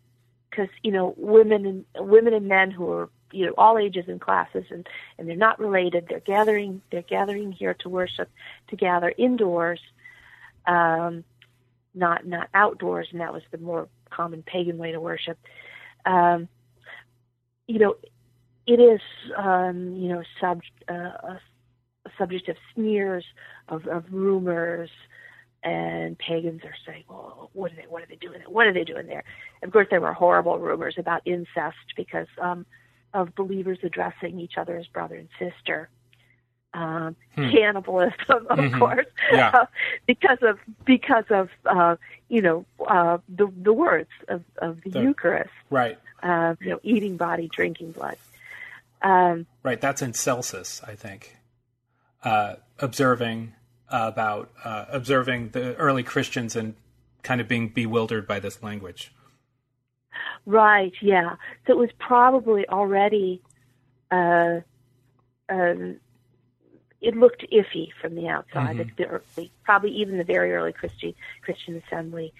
because 0.50 0.70
you 0.84 0.92
know 0.92 1.14
women 1.18 1.66
and 1.66 2.10
women 2.10 2.34
and 2.34 2.48
men 2.48 2.72
who 2.72 2.90
are 2.92 3.10
you 3.34 3.46
know 3.46 3.54
all 3.58 3.78
ages 3.78 4.06
and 4.08 4.22
classes 4.22 4.66
and 4.70 4.88
and 5.18 5.28
they're 5.28 5.36
not 5.36 5.60
related 5.60 6.06
they're 6.10 6.20
gathering 6.22 6.82
they're 6.92 7.02
gathering 7.02 7.52
here 7.52 7.74
to 7.74 7.90
worship 7.90 8.30
to 8.70 8.76
gather 8.76 9.14
indoors 9.18 9.80
um 10.68 11.24
not 11.96 12.26
not 12.26 12.50
outdoors 12.54 13.08
and 13.12 13.22
that 13.22 13.34
was 13.34 13.44
the 13.52 13.58
more 13.58 13.88
common 14.10 14.44
pagan 14.44 14.78
way 14.78 14.92
to 14.92 15.00
worship 15.00 15.38
um 16.06 16.48
you 17.68 17.80
know 17.80 17.96
it 18.68 18.80
is 18.80 19.02
um 19.38 19.96
you 19.96 20.10
know 20.10 20.24
sub 20.40 20.62
uh, 20.90 20.94
a, 20.94 21.42
subject 22.18 22.50
of 22.50 22.56
sneers 22.74 23.26
of 23.70 23.88
of 23.88 24.04
rumors 24.12 24.90
and 25.64 26.18
pagans 26.18 26.62
are 26.64 26.76
saying, 26.86 27.04
"Well, 27.10 27.50
what 27.54 27.72
are 27.72 27.76
they? 27.76 27.86
What 27.88 28.04
are 28.04 28.06
they 28.08 28.18
doing? 28.18 28.42
What 28.48 28.68
are 28.68 28.74
they 28.74 28.84
doing 28.84 29.08
there?" 29.08 29.24
Of 29.62 29.72
course, 29.72 29.88
there 29.90 30.02
were 30.02 30.14
horrible 30.14 30.60
rumors 30.60 30.96
about 30.98 31.22
incest 31.26 31.78
because 31.96 32.28
um, 32.42 32.66
of 33.14 33.36
believers 33.36 33.80
addressing 33.84 34.40
each 34.40 34.58
other 34.58 34.78
as 34.78 34.88
brother 34.88 35.16
and 35.16 35.30
sister. 35.40 35.90
Um, 36.76 37.16
hmm. 37.36 37.52
Cannibalism, 37.52 38.14
of 38.30 38.58
mm-hmm. 38.58 38.80
course, 38.80 39.06
yeah. 39.32 39.52
uh, 39.54 39.66
because 40.08 40.40
of 40.42 40.58
because 40.86 41.26
of 41.30 41.50
uh, 41.66 41.98
you 42.30 42.42
know 42.42 42.66
uh, 42.88 43.20
the 43.30 43.48
the 43.62 43.74
words 43.74 44.10
of, 44.28 44.44
of 44.58 44.82
the, 44.82 44.90
the 44.90 45.02
Eucharist, 45.02 45.52
right? 45.70 46.00
Uh, 46.24 46.56
you 46.62 46.72
know, 46.72 46.80
eating 46.82 47.16
body, 47.16 47.48
drinking 47.48 47.92
blood. 47.92 48.18
Um, 49.04 49.46
right. 49.62 49.80
That's 49.80 50.02
in 50.02 50.14
Celsus, 50.14 50.82
I 50.88 50.96
think. 50.96 51.38
Uh, 52.24 52.56
observing 52.80 53.54
about 53.90 54.50
uh, 54.64 54.86
observing 54.90 55.50
the 55.50 55.76
early 55.76 56.04
Christians 56.04 56.56
and 56.56 56.74
kind 57.22 57.42
of 57.42 57.48
being 57.48 57.70
bewildered 57.70 58.28
by 58.28 58.40
this 58.40 58.64
language. 58.64 59.14
Right, 60.46 60.94
yeah. 61.02 61.36
So 61.66 61.74
it 61.74 61.78
was 61.78 61.90
probably 62.00 62.68
already, 62.68 63.42
uh, 64.12 64.60
um, 65.50 65.98
it 67.02 67.16
looked 67.16 67.46
iffy 67.52 67.90
from 68.02 68.16
the 68.16 68.28
outside. 68.28 68.78
Mm-hmm. 68.78 68.96
The 68.98 69.06
early, 69.06 69.52
probably 69.64 69.92
even 69.92 70.18
the 70.18 70.24
very 70.24 70.54
early 70.54 70.74
Christian 70.74 71.14
Christian 71.42 71.82
assembly 71.86 72.34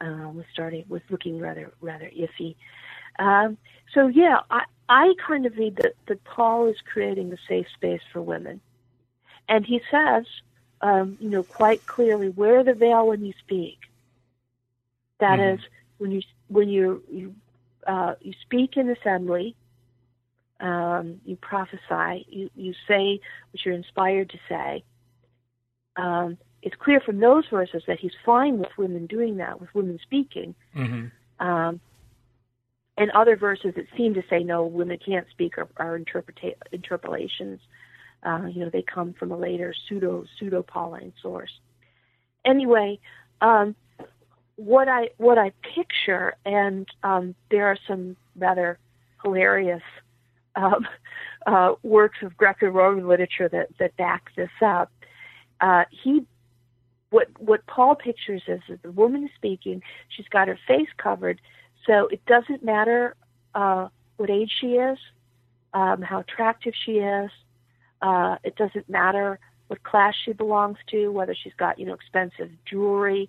uh, 0.00 0.30
was 0.32 0.44
starting 0.52 0.84
was 0.88 1.02
looking 1.10 1.38
rather 1.38 1.72
rather 1.80 2.10
iffy. 2.10 2.56
Um, 3.18 3.56
so 3.92 4.08
yeah, 4.08 4.40
I 4.50 4.64
I 4.88 5.14
kind 5.24 5.46
of 5.46 5.56
read 5.56 5.76
that 5.76 5.94
that 6.06 6.24
Paul 6.24 6.66
is 6.66 6.76
creating 6.92 7.32
a 7.32 7.36
safe 7.48 7.66
space 7.74 8.02
for 8.12 8.20
women, 8.20 8.60
and 9.48 9.64
he 9.64 9.80
says, 9.90 10.26
um, 10.80 11.16
you 11.20 11.30
know, 11.30 11.42
quite 11.42 11.86
clearly, 11.86 12.28
wear 12.28 12.62
the 12.64 12.74
veil 12.74 13.06
when 13.06 13.24
you 13.24 13.32
speak. 13.38 13.78
That 15.18 15.38
mm-hmm. 15.38 15.54
is, 15.54 15.60
when 15.98 16.10
you 16.10 16.22
when 16.48 16.68
you 16.68 17.02
you 17.10 17.34
uh, 17.86 18.14
you 18.20 18.32
speak 18.42 18.76
in 18.76 18.90
assembly, 18.90 19.56
um, 20.60 21.20
you 21.24 21.36
prophesy, 21.36 22.26
you, 22.28 22.50
you 22.54 22.74
say 22.88 23.20
what 23.50 23.64
you're 23.64 23.74
inspired 23.74 24.30
to 24.30 24.38
say. 24.48 24.84
Um, 25.96 26.38
it's 26.62 26.76
clear 26.76 27.00
from 27.00 27.20
those 27.20 27.44
verses 27.50 27.82
that 27.86 28.00
he's 28.00 28.14
fine 28.24 28.58
with 28.58 28.70
women 28.78 29.06
doing 29.06 29.36
that, 29.36 29.60
with 29.60 29.74
women 29.74 29.98
speaking. 30.02 30.54
Mm-hmm. 30.74 31.46
Um, 31.46 31.80
and 32.96 33.10
other 33.10 33.36
verses 33.36 33.74
that 33.76 33.86
seem 33.96 34.14
to 34.14 34.22
say 34.30 34.42
no, 34.42 34.64
women 34.64 34.98
can't 35.04 35.26
speak 35.30 35.58
are, 35.58 35.68
are 35.76 35.98
interpreta- 35.98 36.54
interpolations. 36.72 37.60
Uh, 38.22 38.46
you 38.50 38.60
know, 38.60 38.70
they 38.70 38.82
come 38.82 39.12
from 39.12 39.32
a 39.32 39.36
later 39.36 39.74
pseudo 39.86 40.24
pseudo 40.38 40.62
Pauline 40.62 41.12
source. 41.20 41.50
Anyway, 42.44 42.98
um, 43.40 43.74
what 44.56 44.88
I 44.88 45.10
what 45.16 45.38
I 45.38 45.52
picture, 45.74 46.34
and 46.44 46.86
um, 47.02 47.34
there 47.50 47.66
are 47.66 47.78
some 47.86 48.16
rather 48.36 48.78
hilarious 49.22 49.82
um, 50.56 50.86
uh, 51.46 51.74
works 51.82 52.18
of 52.22 52.36
Greco-Roman 52.36 53.08
literature 53.08 53.48
that 53.48 53.68
that 53.78 53.96
back 53.96 54.30
this 54.36 54.50
up. 54.62 54.90
Uh, 55.60 55.84
he 55.90 56.24
what 57.10 57.28
what 57.38 57.66
Paul 57.66 57.94
pictures 57.94 58.42
is 58.46 58.60
that 58.68 58.82
the 58.82 58.92
woman 58.92 59.24
is 59.24 59.30
speaking. 59.36 59.82
She's 60.08 60.28
got 60.28 60.48
her 60.48 60.58
face 60.66 60.88
covered, 60.98 61.40
so 61.86 62.08
it 62.08 62.24
doesn't 62.26 62.64
matter 62.64 63.14
uh, 63.54 63.88
what 64.16 64.30
age 64.30 64.52
she 64.60 64.74
is, 64.74 64.98
um, 65.72 66.02
how 66.02 66.20
attractive 66.20 66.74
she 66.84 66.98
is. 66.98 67.30
Uh, 68.02 68.36
it 68.44 68.56
doesn't 68.56 68.88
matter 68.88 69.38
what 69.68 69.82
class 69.82 70.14
she 70.24 70.32
belongs 70.32 70.76
to, 70.90 71.08
whether 71.08 71.34
she's 71.34 71.54
got 71.54 71.78
you 71.78 71.86
know 71.86 71.94
expensive 71.94 72.50
jewelry 72.64 73.28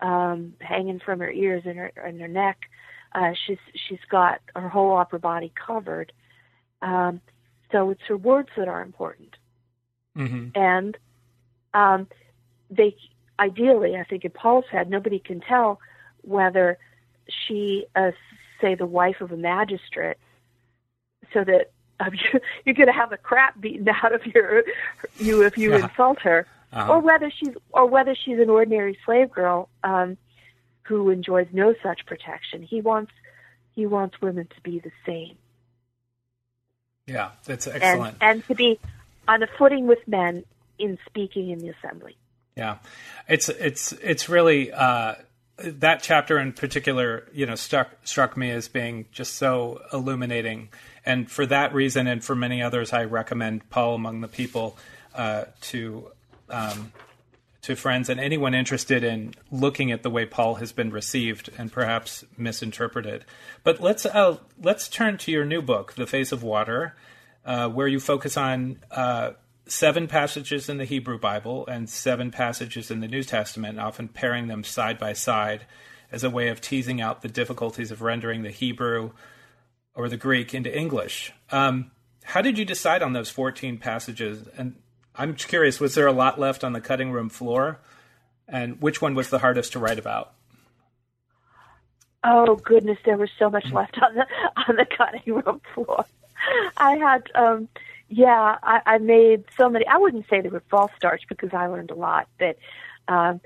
um, 0.00 0.54
hanging 0.60 1.00
from 1.00 1.20
her 1.20 1.30
ears 1.30 1.62
and 1.64 1.76
her 1.78 1.92
and 1.96 2.20
her 2.20 2.28
neck. 2.28 2.58
Uh, 3.14 3.32
she's 3.46 3.58
she's 3.74 4.04
got 4.10 4.40
her 4.54 4.68
whole 4.68 4.96
upper 4.96 5.18
body 5.18 5.52
covered. 5.54 6.12
Um, 6.82 7.20
so 7.72 7.90
it's 7.90 8.02
her 8.08 8.16
words 8.16 8.50
that 8.56 8.68
are 8.68 8.82
important, 8.82 9.36
mm-hmm. 10.16 10.48
and 10.54 10.96
um, 11.74 12.06
they 12.70 12.96
ideally, 13.38 13.96
I 13.96 14.04
think 14.04 14.24
in 14.24 14.30
Paul's 14.30 14.66
head, 14.70 14.88
nobody 14.88 15.18
can 15.18 15.40
tell 15.40 15.80
whether 16.22 16.78
she, 17.28 17.86
uh, 17.94 18.12
say, 18.60 18.74
the 18.74 18.86
wife 18.86 19.20
of 19.20 19.32
a 19.32 19.36
magistrate, 19.36 20.18
so 21.32 21.44
that 21.44 21.70
um, 22.00 22.12
you're 22.64 22.74
going 22.74 22.86
to 22.86 22.92
have 22.92 23.10
the 23.10 23.16
crap 23.16 23.60
beaten 23.60 23.88
out 23.88 24.14
of 24.14 24.24
your 24.26 24.64
you 25.18 25.42
if 25.42 25.56
you 25.58 25.74
insult 25.74 26.20
her, 26.20 26.46
uh-huh. 26.72 26.92
or 26.92 27.00
whether 27.00 27.30
she's 27.30 27.54
or 27.70 27.86
whether 27.86 28.14
she's 28.14 28.38
an 28.38 28.50
ordinary 28.50 28.98
slave 29.04 29.30
girl 29.30 29.68
um, 29.84 30.16
who 30.82 31.10
enjoys 31.10 31.46
no 31.52 31.74
such 31.82 32.06
protection. 32.06 32.62
He 32.62 32.80
wants 32.80 33.12
he 33.74 33.86
wants 33.86 34.20
women 34.20 34.46
to 34.54 34.60
be 34.62 34.78
the 34.78 34.92
same. 35.04 35.36
Yeah, 37.06 37.30
that's 37.44 37.66
excellent. 37.66 38.16
And, 38.20 38.38
and 38.38 38.46
to 38.48 38.54
be 38.54 38.80
on 39.28 39.42
a 39.42 39.46
footing 39.58 39.86
with 39.86 40.06
men 40.06 40.44
in 40.78 40.98
speaking 41.06 41.50
in 41.50 41.58
the 41.58 41.68
assembly. 41.68 42.16
Yeah, 42.56 42.78
it's 43.28 43.48
it's 43.48 43.92
it's 43.92 44.28
really 44.28 44.72
uh, 44.72 45.16
that 45.58 46.02
chapter 46.02 46.38
in 46.38 46.52
particular, 46.52 47.28
you 47.32 47.46
know, 47.46 47.54
struck 47.54 47.90
struck 48.04 48.36
me 48.36 48.50
as 48.50 48.68
being 48.68 49.06
just 49.12 49.34
so 49.34 49.82
illuminating, 49.92 50.70
and 51.04 51.30
for 51.30 51.46
that 51.46 51.74
reason, 51.74 52.06
and 52.06 52.24
for 52.24 52.34
many 52.34 52.62
others, 52.62 52.92
I 52.92 53.04
recommend 53.04 53.68
Paul 53.70 53.94
Among 53.96 54.20
the 54.20 54.28
People 54.28 54.78
uh, 55.14 55.44
to 55.62 56.10
um, 56.50 56.92
to 57.62 57.74
friends 57.74 58.08
and 58.08 58.20
anyone 58.20 58.54
interested 58.54 59.02
in 59.02 59.34
looking 59.50 59.90
at 59.90 60.02
the 60.02 60.10
way 60.10 60.24
Paul 60.24 60.56
has 60.56 60.72
been 60.72 60.90
received 60.90 61.50
and 61.58 61.72
perhaps 61.72 62.24
misinterpreted. 62.38 63.24
But 63.64 63.80
let's 63.80 64.06
uh, 64.06 64.38
let's 64.62 64.88
turn 64.88 65.18
to 65.18 65.32
your 65.32 65.44
new 65.44 65.62
book, 65.62 65.94
The 65.94 66.06
Face 66.06 66.30
of 66.30 66.42
Water, 66.42 66.94
uh, 67.44 67.68
where 67.68 67.88
you 67.88 67.98
focus 67.98 68.36
on 68.36 68.78
uh, 68.90 69.32
seven 69.66 70.06
passages 70.06 70.68
in 70.68 70.78
the 70.78 70.84
Hebrew 70.84 71.18
Bible 71.18 71.66
and 71.66 71.90
seven 71.90 72.30
passages 72.30 72.90
in 72.90 73.00
the 73.00 73.08
New 73.08 73.22
Testament, 73.22 73.80
often 73.80 74.08
pairing 74.08 74.46
them 74.46 74.62
side 74.62 74.98
by 74.98 75.12
side 75.12 75.66
as 76.12 76.22
a 76.22 76.30
way 76.30 76.48
of 76.48 76.60
teasing 76.60 77.00
out 77.00 77.22
the 77.22 77.28
difficulties 77.28 77.90
of 77.90 78.00
rendering 78.00 78.42
the 78.42 78.50
Hebrew 78.50 79.10
or 79.94 80.08
the 80.08 80.16
Greek 80.16 80.54
into 80.54 80.76
English. 80.76 81.32
Um, 81.50 81.90
how 82.22 82.42
did 82.42 82.58
you 82.58 82.64
decide 82.64 83.02
on 83.02 83.12
those 83.12 83.30
14 83.30 83.78
passages? 83.78 84.48
And 84.56 84.76
I'm 85.18 85.34
curious, 85.34 85.80
was 85.80 85.94
there 85.94 86.06
a 86.06 86.12
lot 86.12 86.38
left 86.38 86.64
on 86.64 86.72
the 86.72 86.80
cutting 86.80 87.10
room 87.10 87.28
floor? 87.28 87.78
And 88.48 88.80
which 88.80 89.02
one 89.02 89.14
was 89.14 89.30
the 89.30 89.40
hardest 89.40 89.72
to 89.72 89.78
write 89.78 89.98
about? 89.98 90.32
Oh 92.22 92.56
goodness, 92.56 92.98
there 93.04 93.16
was 93.16 93.30
so 93.38 93.50
much 93.50 93.70
left 93.72 93.98
on 94.02 94.14
the 94.14 94.26
on 94.68 94.76
the 94.76 94.86
cutting 94.86 95.34
room 95.34 95.60
floor. 95.74 96.04
I 96.76 96.96
had 96.96 97.30
um 97.34 97.68
yeah, 98.08 98.56
I, 98.62 98.80
I 98.86 98.98
made 98.98 99.44
so 99.56 99.68
many. 99.68 99.86
I 99.86 99.96
wouldn't 99.96 100.28
say 100.28 100.40
they 100.40 100.48
were 100.48 100.62
false 100.70 100.92
starts 100.96 101.24
because 101.28 101.52
I 101.52 101.66
learned 101.66 101.90
a 101.90 101.96
lot, 101.96 102.28
but 102.38 102.56
um, 103.08 103.40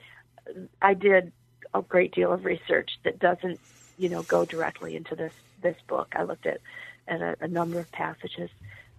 I 0.83 0.95
did 0.95 1.33
a 1.73 1.81
great 1.83 2.13
deal 2.13 2.33
of 2.33 2.45
research 2.45 2.99
that 3.05 3.19
doesn't, 3.19 3.59
you 3.97 4.09
know, 4.09 4.23
go 4.23 4.45
directly 4.45 4.97
into 4.97 5.15
this 5.17 5.33
this 5.63 5.77
book. 5.89 6.13
I 6.15 6.25
looked 6.25 6.47
at 6.47 6.61
at 7.09 7.23
a, 7.23 7.37
a 7.41 7.49
number 7.49 7.79
of 7.79 7.91
passages 7.93 8.51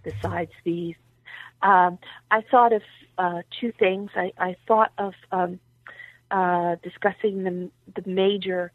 besides 0.02 0.52
these. 0.64 0.96
Um, 1.62 1.98
I 2.30 2.42
thought 2.50 2.72
of 2.72 2.82
uh, 3.18 3.42
two 3.60 3.72
things. 3.78 4.10
I, 4.14 4.32
I 4.38 4.56
thought 4.66 4.92
of 4.98 5.14
um, 5.30 5.60
uh, 6.30 6.76
discussing 6.82 7.44
the 7.44 7.70
the 7.94 8.08
major 8.08 8.72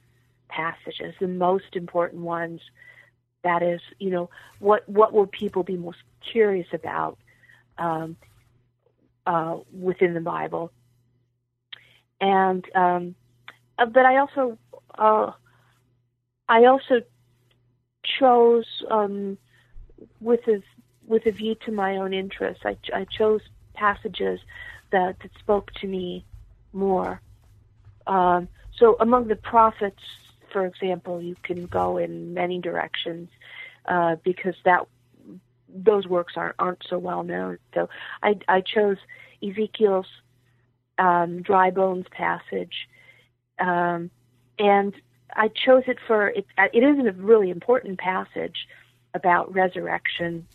passages, 0.47 1.13
the 1.19 1.27
most 1.27 1.75
important 1.75 2.21
ones 2.21 2.61
that 3.43 3.63
is, 3.63 3.81
you 3.99 4.09
know, 4.09 4.29
what 4.59 4.87
what 4.87 5.13
will 5.13 5.27
people 5.27 5.63
be 5.63 5.77
most 5.77 5.99
curious 6.31 6.67
about 6.73 7.17
um, 7.77 8.15
uh, 9.25 9.57
within 9.73 10.13
the 10.13 10.21
Bible? 10.21 10.71
And 12.19 12.65
um, 12.75 13.15
uh, 13.77 13.85
but 13.85 14.05
I 14.05 14.17
also 14.17 14.57
uh, 14.97 15.31
I 16.49 16.65
also 16.65 17.01
chose 18.19 18.65
um, 18.89 19.37
with 20.19 20.47
a 20.47 20.61
with 21.07 21.25
a 21.25 21.31
view 21.31 21.55
to 21.65 21.71
my 21.71 21.97
own 21.97 22.13
interests. 22.13 22.63
I, 22.65 22.77
I 22.93 23.05
chose 23.05 23.41
passages 23.73 24.39
that, 24.91 25.17
that 25.21 25.31
spoke 25.39 25.71
to 25.81 25.87
me 25.87 26.25
more. 26.73 27.21
Um, 28.05 28.47
so 28.77 28.95
among 28.99 29.27
the 29.27 29.35
prophets, 29.35 30.01
for 30.51 30.65
example, 30.65 31.21
you 31.21 31.35
can 31.43 31.65
go 31.65 31.97
in 31.97 32.33
many 32.33 32.59
directions 32.59 33.29
uh, 33.85 34.17
because 34.23 34.55
that 34.65 34.87
those 35.69 36.07
works 36.07 36.33
aren't 36.35 36.55
aren't 36.59 36.83
so 36.89 36.97
well 36.97 37.23
known. 37.23 37.57
So 37.73 37.89
I 38.23 38.35
I 38.47 38.61
chose 38.61 38.97
Ezekiel's 39.43 40.07
um, 40.97 41.41
dry 41.41 41.71
bones 41.71 42.05
passage, 42.11 42.87
um, 43.59 44.09
and 44.57 44.93
I 45.33 45.49
chose 45.49 45.83
it 45.87 45.97
for 46.07 46.29
it. 46.29 46.45
It 46.57 46.83
is 46.83 47.05
a 47.05 47.11
really 47.11 47.49
important 47.49 47.99
passage 47.99 48.67
about 49.13 49.53
resurrection. 49.53 50.47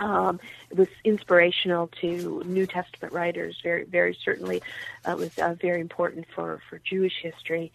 Um, 0.00 0.40
it 0.70 0.76
was 0.76 0.88
inspirational 1.04 1.88
to 2.00 2.42
New 2.46 2.66
Testament 2.66 3.12
writers. 3.12 3.60
Very, 3.62 3.84
very 3.84 4.16
certainly, 4.24 4.62
uh, 5.06 5.12
it 5.12 5.18
was 5.18 5.38
uh, 5.38 5.54
very 5.60 5.80
important 5.80 6.26
for 6.34 6.60
for 6.68 6.78
Jewish 6.78 7.20
history. 7.22 7.72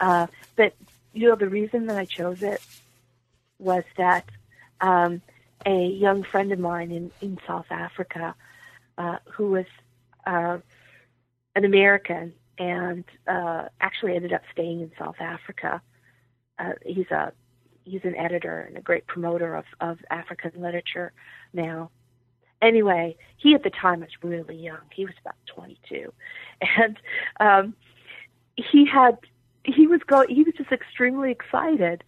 Uh, 0.00 0.26
but 0.56 0.74
you 1.12 1.28
know, 1.28 1.36
the 1.36 1.48
reason 1.48 1.86
that 1.86 1.96
I 1.96 2.04
chose 2.04 2.42
it 2.42 2.60
was 3.58 3.84
that 3.96 4.24
um, 4.80 5.22
a 5.64 5.86
young 5.86 6.24
friend 6.24 6.52
of 6.52 6.58
mine 6.58 6.90
in, 6.90 7.10
in 7.20 7.38
South 7.46 7.66
Africa 7.70 8.34
uh, 8.98 9.18
who 9.32 9.50
was 9.50 9.66
uh, 10.26 10.58
an 11.54 11.64
American 11.64 12.34
and 12.58 13.04
uh, 13.26 13.68
actually 13.80 14.14
ended 14.16 14.32
up 14.32 14.42
staying 14.52 14.80
in 14.80 14.92
South 14.98 15.20
Africa. 15.20 15.80
He's 16.84 17.10
a 17.10 17.32
he's 17.84 18.04
an 18.04 18.16
editor 18.16 18.60
and 18.60 18.76
a 18.76 18.80
great 18.80 19.06
promoter 19.06 19.54
of, 19.54 19.64
of 19.80 19.98
African 20.10 20.52
literature 20.56 21.12
now. 21.52 21.90
Anyway, 22.60 23.16
he 23.38 23.54
at 23.54 23.64
the 23.64 23.70
time 23.70 24.00
was 24.00 24.10
really 24.22 24.56
young. 24.56 24.78
He 24.94 25.04
was 25.04 25.14
about 25.20 25.34
22, 25.46 26.12
and 26.78 26.96
um, 27.40 27.74
he 28.56 28.86
had 28.86 29.18
he 29.64 29.86
was 29.86 30.00
going. 30.06 30.28
He 30.28 30.42
was 30.42 30.54
just 30.56 30.72
extremely 30.72 31.30
excited 31.30 32.04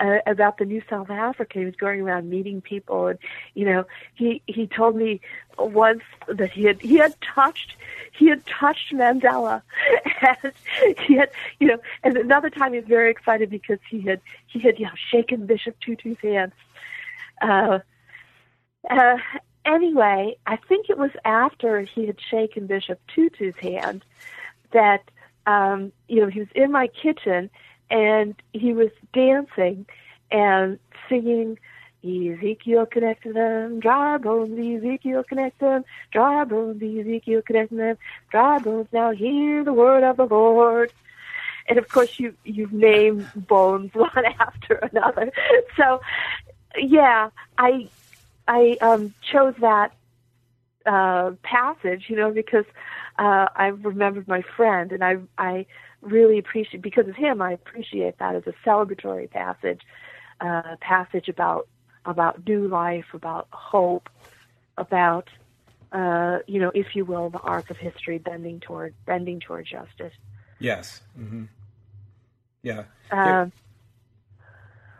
uh, 0.00 0.18
about 0.26 0.58
the 0.58 0.64
new 0.64 0.82
South 0.88 1.10
Africa. 1.10 1.58
He 1.58 1.64
was 1.64 1.76
going 1.76 2.00
around 2.00 2.28
meeting 2.28 2.60
people, 2.60 3.06
and 3.06 3.18
you 3.54 3.64
know, 3.64 3.84
he 4.14 4.42
he 4.46 4.66
told 4.66 4.96
me 4.96 5.20
once 5.58 6.02
that 6.28 6.50
he 6.50 6.64
had 6.64 6.80
he 6.80 6.96
had 6.96 7.14
touched 7.20 7.76
he 8.12 8.28
had 8.28 8.44
touched 8.46 8.92
Mandela, 8.92 9.62
and 10.42 10.52
he 11.00 11.14
had 11.14 11.30
you 11.58 11.68
know, 11.68 11.78
and 12.02 12.16
another 12.16 12.50
time 12.50 12.72
he 12.72 12.80
was 12.80 12.88
very 12.88 13.10
excited 13.10 13.50
because 13.50 13.78
he 13.88 14.00
had 14.00 14.20
he 14.46 14.58
had 14.60 14.78
you 14.78 14.86
know 14.86 14.92
shaken 15.10 15.46
Bishop 15.46 15.76
Tutu's 15.80 16.18
hand. 16.20 16.52
Uh, 17.40 17.80
uh, 18.88 19.18
anyway, 19.64 20.36
I 20.46 20.56
think 20.56 20.88
it 20.88 20.98
was 20.98 21.10
after 21.24 21.82
he 21.82 22.06
had 22.06 22.18
shaken 22.20 22.66
Bishop 22.66 23.00
Tutu's 23.14 23.56
hand 23.56 24.04
that 24.72 25.10
um, 25.46 25.92
you 26.08 26.20
know 26.20 26.28
he 26.28 26.40
was 26.40 26.48
in 26.54 26.72
my 26.72 26.88
kitchen 26.88 27.50
and 27.90 28.34
he 28.52 28.72
was 28.72 28.90
dancing 29.12 29.86
and 30.30 30.78
singing 31.08 31.58
Ezekiel 32.06 32.86
connected 32.86 33.34
them, 33.34 33.80
dry 33.80 34.16
bones, 34.18 34.52
Ezekiel 34.58 35.24
connect 35.28 35.58
them, 35.58 35.84
dry 36.12 36.44
bones, 36.44 36.82
Ezekiel 36.82 37.42
connect 37.42 37.76
them, 37.76 37.96
dry 38.30 38.58
bones, 38.58 38.86
now 38.92 39.10
hear 39.10 39.64
the 39.64 39.72
word 39.72 40.04
of 40.04 40.16
the 40.16 40.24
Lord. 40.24 40.92
And 41.68 41.78
of 41.78 41.90
course 41.90 42.10
you, 42.18 42.34
you 42.44 42.68
name 42.70 43.28
bones 43.34 43.90
one 43.94 44.24
after 44.38 44.74
another. 44.74 45.32
So, 45.76 46.00
yeah, 46.78 47.30
I, 47.58 47.90
I, 48.46 48.76
um, 48.80 49.12
chose 49.32 49.54
that, 49.60 49.92
uh, 50.84 51.32
passage, 51.42 52.04
you 52.08 52.14
know, 52.14 52.30
because, 52.30 52.66
uh, 53.18 53.48
I 53.56 53.68
remembered 53.68 54.28
my 54.28 54.42
friend 54.56 54.92
and 54.92 55.02
I, 55.02 55.16
I 55.38 55.66
really 56.06 56.38
appreciate 56.38 56.82
because 56.82 57.08
of 57.08 57.16
him. 57.16 57.42
I 57.42 57.52
appreciate 57.52 58.18
that 58.18 58.34
as 58.34 58.44
a 58.46 58.54
celebratory 58.66 59.30
passage, 59.30 59.82
uh, 60.40 60.76
passage 60.80 61.28
about 61.28 61.68
about 62.04 62.46
new 62.46 62.68
life, 62.68 63.06
about 63.12 63.48
hope, 63.50 64.08
about 64.76 65.28
uh, 65.92 66.38
you 66.46 66.60
know, 66.60 66.70
if 66.74 66.94
you 66.94 67.04
will, 67.04 67.30
the 67.30 67.38
arc 67.38 67.70
of 67.70 67.76
history 67.76 68.18
bending 68.18 68.60
toward 68.60 68.94
bending 69.06 69.40
toward 69.40 69.66
justice. 69.66 70.12
Yes. 70.58 71.00
Mm-hmm. 71.18 71.44
Yeah. 72.62 72.84
Um, 73.10 73.52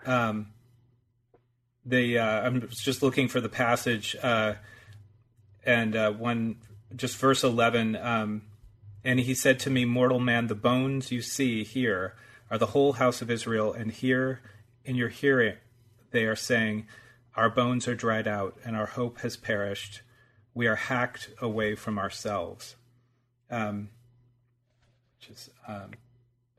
um, 0.05 0.47
the 1.85 2.19
uh, 2.19 2.47
I'm 2.47 2.69
just 2.71 3.03
looking 3.03 3.29
for 3.29 3.41
the 3.41 3.49
passage, 3.49 4.17
uh, 4.23 4.55
and 5.65 5.97
uh, 5.97 6.13
one 6.13 6.57
just 6.95 7.17
verse 7.17 7.43
eleven. 7.43 7.97
Um, 7.97 8.43
and 9.07 9.21
he 9.21 9.35
said 9.35 9.61
to 9.61 9.71
me, 9.71 9.85
"Mortal 9.85 10.19
man, 10.19 10.49
the 10.49 10.57
bones 10.57 11.13
you 11.13 11.23
see 11.23 11.63
here 11.63 12.17
are 12.51 12.59
the 12.59 12.67
whole 12.67 12.95
house 12.95 13.23
of 13.23 13.31
Israel, 13.31 13.73
and 13.73 13.93
here 13.93 14.41
in 14.85 14.97
your 14.97 15.09
hearing 15.09 15.55
they 16.11 16.25
are 16.25 16.37
saying, 16.37 16.87
Our 17.37 17.49
bones 17.49 17.87
are 17.87 17.95
dried 17.95 18.27
out, 18.27 18.57
and 18.65 18.77
our 18.77 18.87
hope 18.87 19.21
has 19.21 19.37
perished. 19.37 20.03
We 20.55 20.67
are 20.67 20.75
hacked 20.75 21.31
away 21.41 21.77
from 21.77 21.99
ourselves." 21.99 22.75
Um, 23.49 23.91
which 25.19 25.31
is 25.31 25.51
um, 25.69 25.93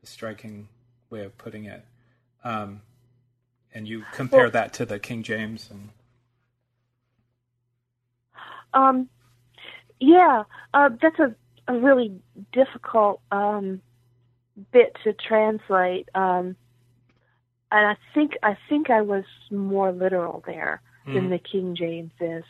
a 0.02 0.06
striking 0.06 0.68
way 1.10 1.24
of 1.24 1.36
putting 1.36 1.66
it. 1.66 1.84
Um, 2.44 2.80
and 3.74 3.86
you 3.86 4.04
compare 4.12 4.44
well, 4.44 4.50
that 4.52 4.72
to 4.74 4.86
the 4.86 4.98
King 4.98 5.22
James 5.22 5.68
and. 5.70 5.90
Um, 8.72 9.08
yeah, 10.00 10.44
uh, 10.72 10.90
that's 11.00 11.18
a, 11.18 11.34
a 11.68 11.74
really 11.74 12.20
difficult 12.52 13.20
um, 13.30 13.80
bit 14.72 14.96
to 15.04 15.12
translate, 15.12 16.08
um, 16.14 16.56
and 17.70 17.86
I 17.86 17.96
think 18.14 18.36
I 18.42 18.56
think 18.68 18.90
I 18.90 19.02
was 19.02 19.24
more 19.50 19.92
literal 19.92 20.42
there 20.46 20.80
mm-hmm. 21.06 21.14
than 21.14 21.30
the 21.30 21.38
King 21.38 21.76
James 21.76 22.12
is, 22.20 22.44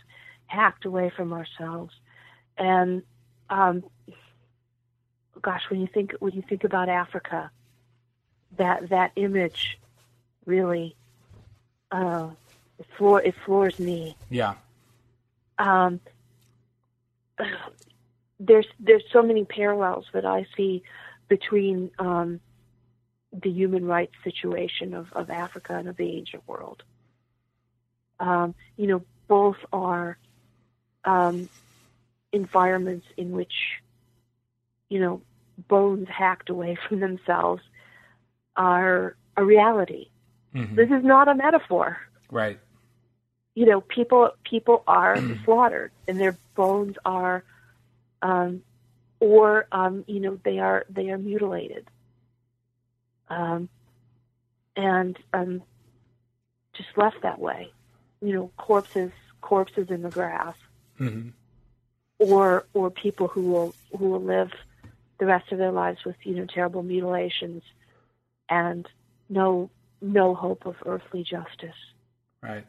hacked 0.47 0.85
away 0.85 1.11
from 1.15 1.33
ourselves, 1.33 1.93
and 2.57 3.03
um, 3.51 3.83
gosh, 5.43 5.63
when 5.69 5.81
you 5.81 5.89
think 5.93 6.15
when 6.21 6.33
you 6.33 6.43
think 6.49 6.65
about 6.65 6.89
Africa, 6.89 7.51
that 8.57 8.89
that 8.91 9.13
image 9.17 9.79
really 10.47 10.95
uh, 11.91 12.29
it 12.79 12.87
floor 12.97 13.21
it 13.21 13.35
floors 13.45 13.79
me. 13.79 14.17
Yeah. 14.31 14.55
Um, 15.59 16.01
there's 18.41 18.67
there's 18.79 19.05
so 19.13 19.23
many 19.23 19.45
parallels 19.45 20.07
that 20.13 20.25
I 20.25 20.47
see 20.57 20.83
between 21.29 21.91
um, 21.99 22.41
the 23.33 23.51
human 23.51 23.85
rights 23.85 24.15
situation 24.25 24.95
of, 24.95 25.13
of 25.13 25.31
Africa 25.31 25.77
and 25.77 25.89
of 25.89 25.97
the 25.97 26.11
ancient 26.17 26.47
world. 26.47 26.83
Um, 28.21 28.55
you 28.77 28.87
know, 28.87 29.03
both 29.29 29.59
are 29.73 30.19
um, 31.05 31.49
environments 32.33 33.07
in 33.17 33.33
which, 33.33 33.53
you 34.89 35.01
know, 35.01 35.21
bones 35.69 36.09
hacked 36.09 36.51
away 36.51 36.77
from 36.89 37.01
themselves 37.01 37.63
are 38.57 39.17
a 39.37 39.45
reality. 39.45 40.09
Mm-hmm. 40.55 40.75
This 40.75 40.91
is 40.91 41.05
not 41.05 41.29
a 41.29 41.35
metaphor. 41.35 41.99
Right. 42.31 42.59
You 43.55 43.67
know, 43.67 43.81
people 43.81 44.31
people 44.45 44.83
are 44.87 45.17
slaughtered 45.45 45.93
and 46.07 46.19
their 46.19 46.37
bones 46.55 46.97
are 47.05 47.45
um, 48.23 48.63
or 49.21 49.67
um, 49.73 50.05
you 50.07 50.21
know, 50.21 50.39
they 50.45 50.59
are 50.59 50.85
they 50.89 51.11
are 51.11 51.19
mutilated. 51.19 51.89
Um, 53.29 53.69
and 54.77 55.19
um, 55.35 55.63
just 56.75 56.89
left 56.97 57.23
that 57.23 57.39
way. 57.39 57.73
You 58.21 58.33
know, 58.33 58.51
corpses 58.57 59.13
corpses 59.41 59.91
in 59.91 60.03
the 60.03 60.11
grass. 60.11 60.55
Mm-hmm. 61.01 61.31
Or 62.19 62.67
or 62.75 62.91
people 62.91 63.29
who 63.29 63.43
will 63.43 63.75
who 63.97 64.09
will 64.09 64.23
live 64.23 64.51
the 65.19 65.27
rest 65.27 65.53
of 65.53 65.59
their 65.59 65.73
lives 65.73 66.05
with 66.05 66.17
you 66.23 66.35
know 66.35 66.47
terrible 66.47 66.83
mutilations 66.83 67.63
and 68.49 68.89
no 69.29 69.71
no 70.01 70.35
hope 70.35 70.67
of 70.67 70.77
earthly 70.87 71.23
justice. 71.23 71.77
Right. 72.43 72.67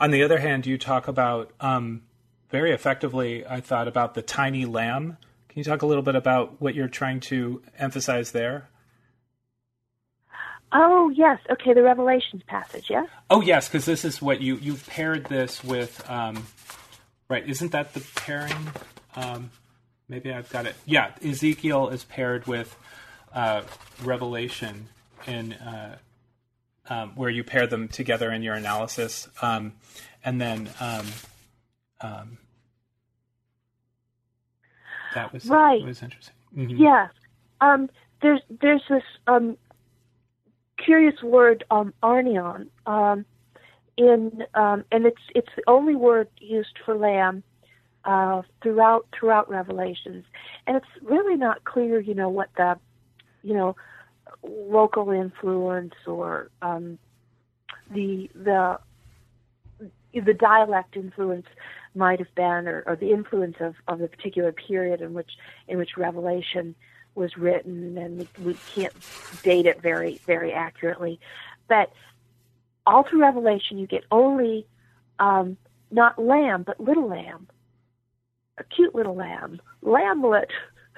On 0.00 0.10
the 0.10 0.22
other 0.22 0.38
hand, 0.38 0.66
you 0.66 0.78
talk 0.78 1.08
about 1.08 1.52
um, 1.60 2.02
very 2.50 2.72
effectively. 2.72 3.46
I 3.46 3.60
thought 3.60 3.88
about 3.88 4.14
the 4.14 4.22
tiny 4.22 4.64
lamb. 4.64 5.16
Can 5.48 5.58
you 5.58 5.64
talk 5.64 5.82
a 5.82 5.86
little 5.86 6.02
bit 6.02 6.14
about 6.14 6.60
what 6.60 6.74
you're 6.74 6.88
trying 6.88 7.20
to 7.20 7.62
emphasize 7.78 8.32
there? 8.32 8.68
Oh 10.72 11.08
yes, 11.10 11.38
okay. 11.50 11.72
The 11.72 11.82
Revelations 11.82 12.42
passage, 12.46 12.86
yes. 12.90 13.06
Oh 13.30 13.40
yes, 13.40 13.68
because 13.68 13.86
this 13.86 14.04
is 14.04 14.20
what 14.20 14.42
you 14.42 14.56
you 14.56 14.74
paired 14.74 15.24
this 15.26 15.64
with. 15.64 16.08
Um, 16.10 16.46
right? 17.28 17.46
Isn't 17.48 17.72
that 17.72 17.94
the 17.94 18.00
pairing? 18.16 18.72
Um, 19.16 19.50
maybe 20.08 20.32
I've 20.32 20.50
got 20.50 20.66
it. 20.66 20.74
Yeah, 20.84 21.12
Ezekiel 21.24 21.88
is 21.88 22.04
paired 22.04 22.46
with 22.46 22.76
uh, 23.32 23.62
Revelation 24.02 24.88
in 25.26 25.54
uh, 25.54 25.98
um, 26.88 27.12
where 27.16 27.30
you 27.30 27.44
pair 27.44 27.66
them 27.66 27.88
together 27.88 28.30
in 28.30 28.42
your 28.42 28.54
analysis, 28.54 29.28
um, 29.42 29.72
and 30.24 30.40
then 30.40 30.68
um, 32.00 32.10
um 32.12 32.38
that 35.14 35.32
was 35.32 35.46
right. 35.46 35.82
was 35.84 36.02
interesting. 36.02 36.34
Mm-hmm. 36.56 36.82
Yes, 36.82 37.10
um, 37.60 37.88
there's 38.22 38.40
there's 38.60 38.82
this 38.88 39.02
um, 39.26 39.56
curious 40.76 41.22
word 41.22 41.64
um, 41.70 41.92
arnion 42.02 42.68
in 43.96 44.44
and 44.56 45.06
it's 45.06 45.22
it's 45.34 45.48
the 45.56 45.62
only 45.66 45.94
word 45.94 46.28
used 46.38 46.78
for 46.84 46.94
lamb 46.94 47.42
uh, 48.04 48.42
throughout 48.62 49.06
throughout 49.18 49.50
Revelations, 49.50 50.24
and 50.66 50.76
it's 50.76 50.86
really 51.02 51.36
not 51.36 51.64
clear, 51.64 52.00
you 52.00 52.14
know, 52.14 52.28
what 52.28 52.48
the 52.56 52.78
you 53.42 53.54
know 53.54 53.76
local 54.42 55.10
influence 55.10 55.94
or 56.06 56.50
um, 56.62 56.98
the 57.92 58.30
the 58.34 58.78
the 60.14 60.34
dialect 60.34 60.96
influence 60.96 61.46
might 61.94 62.18
have 62.18 62.34
been, 62.34 62.68
or, 62.68 62.82
or 62.86 62.96
the 62.96 63.12
influence 63.12 63.56
of, 63.60 63.74
of 63.86 63.98
the 63.98 64.08
particular 64.08 64.52
period 64.52 65.00
in 65.00 65.14
which 65.14 65.32
in 65.66 65.78
which 65.78 65.96
Revelation 65.96 66.74
was 67.14 67.36
written, 67.36 67.98
and 67.98 68.18
we, 68.18 68.28
we 68.44 68.56
can't 68.74 68.94
date 69.42 69.66
it 69.66 69.80
very 69.82 70.20
very 70.26 70.52
accurately. 70.52 71.20
But 71.68 71.92
all 72.86 73.02
through 73.02 73.20
Revelation, 73.20 73.78
you 73.78 73.86
get 73.86 74.04
only 74.10 74.66
um, 75.18 75.56
not 75.90 76.18
lamb, 76.18 76.62
but 76.62 76.80
little 76.80 77.08
lamb 77.08 77.48
a 78.58 78.64
cute 78.64 78.94
little 78.94 79.14
lamb, 79.14 79.60
lamblet. 79.82 80.50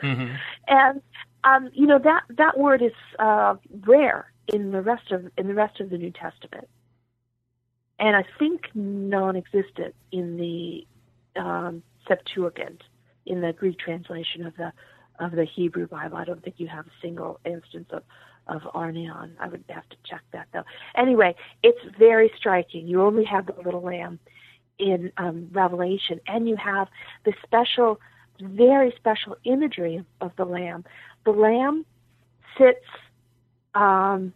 Mm-hmm. 0.03 0.35
And 0.69 1.03
um, 1.43 1.71
you 1.73 1.87
know 1.87 1.99
that 1.99 2.23
that 2.37 2.57
word 2.57 2.81
is 2.81 2.93
uh, 3.19 3.57
rare 3.87 4.31
in 4.47 4.71
the 4.71 4.81
rest 4.81 5.11
of 5.11 5.29
in 5.37 5.49
the 5.49 5.55
rest 5.55 5.81
of 5.81 5.91
the 5.91 5.99
New 5.99 6.13
Testament, 6.13 6.69
and 8.01 8.17
I 8.17 8.25
think 8.39 8.69
non-existent 8.75 9.95
in 10.11 10.37
the 10.37 10.87
um, 11.41 11.83
Septuagint, 12.09 12.83
in 13.27 13.41
the 13.41 13.53
Greek 13.53 13.79
translation 13.79 14.47
of 14.47 14.57
the 14.57 14.73
of 15.21 15.33
the 15.33 15.45
Hebrew 15.45 15.87
Bible. 15.87 16.17
I 16.17 16.25
don't 16.25 16.43
think 16.43 16.57
you 16.59 16.67
have 16.67 16.87
a 16.87 16.93
single 17.01 17.39
instance 17.45 17.89
of 17.91 18.03
of 18.49 18.63
Arnion. 18.75 19.33
I 19.39 19.47
would 19.47 19.65
have 19.69 19.89
to 19.91 19.97
check 20.05 20.23
that 20.33 20.49
though. 20.53 20.65
Anyway, 20.97 21.37
it's 21.63 21.79
very 21.99 22.33
striking. 22.37 22.89
You 22.89 23.03
only 23.03 23.25
have 23.25 23.47
the 23.47 23.55
little 23.63 23.83
lamb, 23.83 24.19
in 24.81 25.13
um, 25.19 25.49
Revelation, 25.53 26.21
and 26.27 26.49
you 26.49 26.57
have 26.57 26.89
the 27.25 27.33
special, 27.45 28.01
very 28.41 28.93
special 28.97 29.37
imagery 29.45 30.05
of 30.21 30.33
the 30.37 30.45
Lamb. 30.45 30.85
The 31.25 31.33
Lamb 31.33 31.85
sits 32.59 32.85
um, 33.75 34.33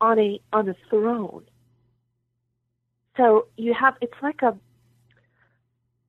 on 0.00 0.18
a 0.18 0.40
on 0.52 0.68
a 0.68 0.76
throne. 0.88 1.44
So 3.18 3.48
you 3.56 3.74
have 3.74 3.96
it's 4.00 4.14
like 4.22 4.40
a 4.42 4.56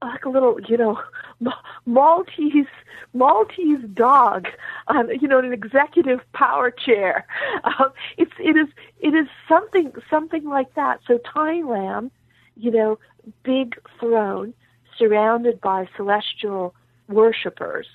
like 0.01 0.23
a 0.23 0.29
little 0.29 0.59
you 0.61 0.77
know 0.77 1.01
Maltese 1.85 2.67
Maltese 3.13 3.83
dog 3.93 4.47
on 4.87 5.09
you 5.19 5.27
know 5.27 5.39
an 5.39 5.51
executive 5.51 6.21
power 6.31 6.71
chair. 6.71 7.25
Um, 7.63 7.91
it's 8.17 8.31
it 8.39 8.55
is 8.55 8.67
it 8.99 9.13
is 9.13 9.27
something 9.47 9.91
something 10.09 10.45
like 10.45 10.73
that. 10.75 11.01
So 11.07 11.17
tiny 11.17 11.63
lamb, 11.63 12.11
you 12.55 12.71
know, 12.71 12.99
big 13.43 13.75
throne 13.99 14.53
surrounded 14.97 15.59
by 15.59 15.89
celestial 15.97 16.73
worshippers. 17.07 17.87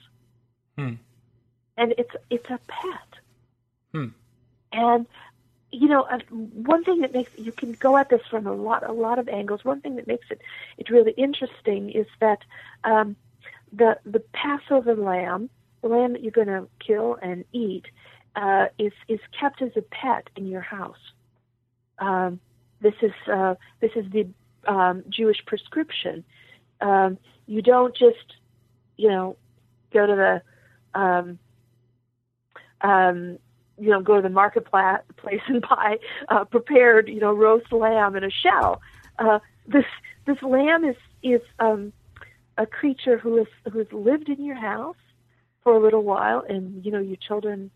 Hmm. 0.77 0.95
And 1.77 1.95
it's 1.97 2.15
it's 2.31 2.51
a 2.51 2.59
pet. 2.67 3.21
Hmm. 3.93 4.09
And 4.73 5.07
you 5.75 5.89
know, 5.89 6.07
one 6.31 6.85
thing 6.85 7.01
that 7.01 7.13
makes 7.13 7.31
you 7.37 7.53
can 7.53 7.73
go 7.73 7.97
at 7.97 8.09
this 8.09 8.23
from 8.31 8.47
a 8.47 8.53
lot 8.53 8.89
a 8.89 8.93
lot 8.93 9.19
of 9.19 9.29
angles. 9.29 9.65
One 9.65 9.81
thing 9.81 9.97
that 9.97 10.07
makes 10.07 10.27
it 10.31 10.41
it 10.79 10.91
really 10.91 11.13
interesting 11.13 11.91
is 11.91 12.07
that 12.21 12.41
um, 12.85 13.17
the 13.73 13.99
the 14.05 14.21
Passover 14.33 14.95
lamb, 14.95 15.51
the 15.83 15.89
lamb 15.89 16.13
that 16.13 16.23
you're 16.23 16.33
going 16.33 16.47
to 16.49 16.69
kill 16.79 17.19
and 17.21 17.45
eat, 17.53 17.87
uh, 18.37 18.67
is 18.79 18.93
is 19.09 19.21
kept 19.39 19.63
as 19.63 19.73
a 19.77 19.83
pet 19.83 20.29
in 20.37 20.47
your 20.47 20.61
house. 20.61 21.13
Um, 21.99 22.41
this 22.81 22.95
is 23.03 23.13
uh, 23.33 23.55
this 23.81 23.93
is 23.97 24.07
the 24.11 24.29
um, 24.67 25.05
Jewish 25.09 25.45
prescription. 25.47 26.25
Um, 26.81 27.19
you 27.47 27.63
don't 27.63 27.95
just, 27.97 28.35
you 28.97 29.09
know, 29.09 29.37
go 29.93 30.07
to 30.07 30.15
the, 30.95 31.01
um, 31.01 31.39
um, 32.81 33.39
you 33.79 33.91
know, 33.91 34.01
go 34.01 34.17
to 34.17 34.23
the 34.23 34.29
marketplace 34.29 35.01
place 35.17 35.41
and 35.49 35.63
buy 35.63 35.99
uh, 36.29 36.45
prepared, 36.45 37.09
you 37.09 37.21
know, 37.21 37.33
roast 37.33 37.73
lamb 37.73 38.17
in 38.17 38.25
a 38.25 38.31
shell. 38.31 38.81
Uh, 39.19 39.39
this 39.67 39.85
this 40.27 40.41
lamb 40.43 40.85
is 40.85 40.97
is 41.23 41.41
um, 41.59 41.93
a 42.59 42.67
creature 42.67 43.19
who 43.19 43.37
has 43.37 43.47
who 43.73 43.79
has 43.79 43.93
lived 43.93 44.29
in 44.29 44.45
your 44.45 44.57
house 44.57 44.97
for 45.63 45.75
a 45.75 45.81
little 45.81 46.03
while, 46.03 46.45
and 46.49 46.85
you 46.85 46.93
know 46.93 47.01
your 47.01 47.17
children 47.17 47.71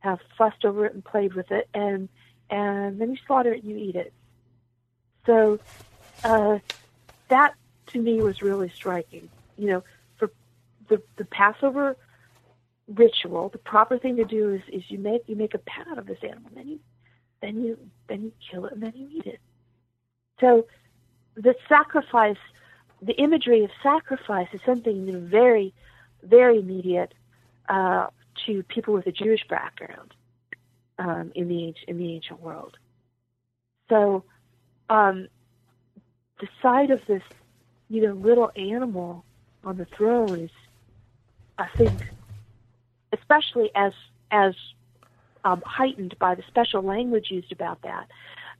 have 0.00 0.20
fussed 0.36 0.64
over 0.64 0.86
it 0.86 0.94
and 0.94 1.04
played 1.04 1.34
with 1.34 1.50
it, 1.50 1.68
and 1.74 2.08
and 2.50 3.00
then 3.00 3.10
you 3.10 3.16
slaughter 3.26 3.52
it 3.52 3.62
and 3.62 3.70
you 3.70 3.76
eat 3.76 3.96
it. 3.96 4.12
So 5.26 5.58
uh, 6.24 6.58
that 7.28 7.54
to 7.88 8.00
me 8.00 8.20
was 8.20 8.42
really 8.42 8.70
striking. 8.70 9.28
You 9.56 9.68
know, 9.68 9.84
for 10.16 10.30
the 10.88 11.02
the 11.16 11.24
Passover 11.24 11.96
ritual, 12.94 13.48
the 13.48 13.58
proper 13.58 13.98
thing 13.98 14.16
to 14.16 14.24
do 14.24 14.54
is, 14.54 14.62
is 14.72 14.82
you 14.88 14.98
make 14.98 15.22
you 15.26 15.36
make 15.36 15.54
a 15.54 15.58
pat 15.58 15.98
of 15.98 16.06
this 16.06 16.18
animal, 16.22 16.50
then 16.54 16.68
you 16.68 16.80
then 17.40 17.62
you 17.62 17.78
then 18.08 18.22
you 18.22 18.32
kill 18.50 18.66
it 18.66 18.72
and 18.72 18.82
then 18.82 18.92
you 18.94 19.08
eat 19.10 19.26
it. 19.26 19.40
So 20.40 20.66
the 21.34 21.54
sacrifice, 21.68 22.36
the 23.00 23.14
imagery 23.14 23.64
of 23.64 23.70
sacrifice 23.82 24.48
is 24.52 24.60
something 24.66 25.28
very, 25.28 25.72
very 26.22 26.58
immediate 26.58 27.14
uh, 27.68 28.08
to 28.46 28.62
people 28.64 28.94
with 28.94 29.06
a 29.06 29.12
Jewish 29.12 29.46
background 29.48 30.14
um, 30.98 31.32
in 31.34 31.48
the 31.48 31.74
in 31.88 31.98
the 31.98 32.12
ancient 32.14 32.40
world. 32.40 32.76
So 33.88 34.24
um, 34.88 35.28
the 36.40 36.48
sight 36.60 36.90
of 36.90 37.00
this, 37.06 37.22
you 37.88 38.02
know, 38.02 38.14
little 38.14 38.50
animal 38.56 39.24
on 39.64 39.76
the 39.76 39.86
throne 39.96 40.40
is, 40.40 40.50
I 41.58 41.68
think, 41.76 41.92
especially 43.12 43.70
as 43.74 43.92
as 44.30 44.54
um, 45.44 45.62
heightened 45.66 46.16
by 46.18 46.34
the 46.34 46.42
special 46.48 46.82
language 46.82 47.26
used 47.30 47.52
about 47.52 47.82
that. 47.82 48.08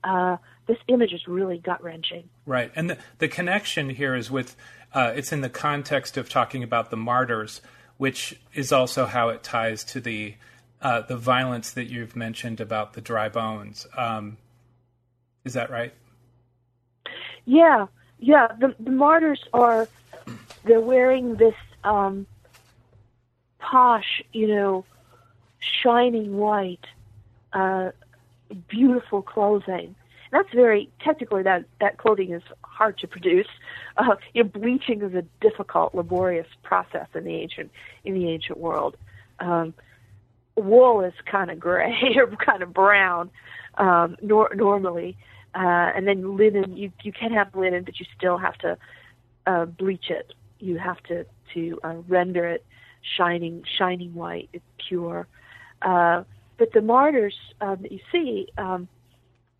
Uh, 0.03 0.37
this 0.67 0.77
image 0.87 1.13
is 1.13 1.27
really 1.27 1.57
gut 1.57 1.81
wrenching. 1.83 2.29
Right, 2.45 2.71
and 2.75 2.89
the, 2.89 2.97
the 3.19 3.27
connection 3.27 3.89
here 3.89 4.15
is 4.15 4.29
with 4.29 4.55
uh, 4.93 5.13
it's 5.15 5.31
in 5.31 5.41
the 5.41 5.49
context 5.49 6.17
of 6.17 6.29
talking 6.29 6.63
about 6.63 6.89
the 6.89 6.97
martyrs, 6.97 7.61
which 7.97 8.39
is 8.53 8.71
also 8.71 9.05
how 9.05 9.29
it 9.29 9.43
ties 9.43 9.83
to 9.85 10.01
the 10.01 10.35
uh, 10.81 11.01
the 11.01 11.17
violence 11.17 11.71
that 11.71 11.85
you've 11.85 12.15
mentioned 12.15 12.59
about 12.59 12.93
the 12.93 13.01
dry 13.01 13.29
bones. 13.29 13.87
Um, 13.95 14.37
is 15.45 15.53
that 15.53 15.69
right? 15.69 15.93
Yeah, 17.45 17.87
yeah. 18.19 18.47
The, 18.59 18.75
the 18.79 18.91
martyrs 18.91 19.41
are 19.53 19.87
they're 20.63 20.81
wearing 20.81 21.35
this 21.35 21.55
um, 21.83 22.25
posh, 23.63 24.21
you 24.33 24.47
know, 24.47 24.85
shining 25.59 26.37
white, 26.37 26.85
uh, 27.53 27.91
beautiful 28.67 29.21
clothing. 29.21 29.95
That's 30.31 30.51
very 30.53 30.89
technically 30.99 31.43
that 31.43 31.65
that 31.79 31.97
clothing 31.97 32.31
is 32.31 32.43
hard 32.63 32.97
to 32.99 33.07
produce. 33.07 33.47
Uh, 33.97 34.15
you 34.33 34.43
know, 34.43 34.49
bleaching 34.49 35.01
is 35.01 35.13
a 35.13 35.23
difficult, 35.41 35.95
laborious 35.95 36.47
process 36.63 37.07
in 37.13 37.23
the 37.23 37.35
ancient 37.35 37.71
in 38.03 38.13
the 38.13 38.29
ancient 38.29 38.57
world. 38.57 38.97
Um, 39.39 39.73
wool 40.55 41.01
is 41.01 41.13
kind 41.25 41.49
of 41.49 41.59
gray 41.59 42.15
or 42.17 42.27
kind 42.27 42.61
of 42.61 42.73
brown 42.73 43.29
um, 43.75 44.17
nor- 44.21 44.53
normally, 44.55 45.17
uh, 45.55 45.91
and 45.95 46.07
then 46.07 46.35
linen, 46.35 46.75
you 46.75 46.91
you 47.03 47.11
can 47.11 47.31
have 47.31 47.55
linen, 47.55 47.83
but 47.83 47.99
you 47.99 48.05
still 48.17 48.37
have 48.37 48.57
to 48.59 48.77
uh, 49.45 49.65
bleach 49.65 50.09
it. 50.09 50.33
You 50.59 50.77
have 50.79 51.01
to 51.03 51.25
to 51.53 51.79
uh, 51.83 51.95
render 52.07 52.45
it 52.47 52.65
shining 53.17 53.63
shining 53.77 54.13
white, 54.13 54.49
it's 54.53 54.65
pure. 54.87 55.27
Uh, 55.81 56.23
but 56.57 56.71
the 56.73 56.81
martyrs 56.81 57.35
um, 57.61 57.77
that 57.81 57.91
you 57.91 57.99
see 58.11 58.47
um, 58.57 58.87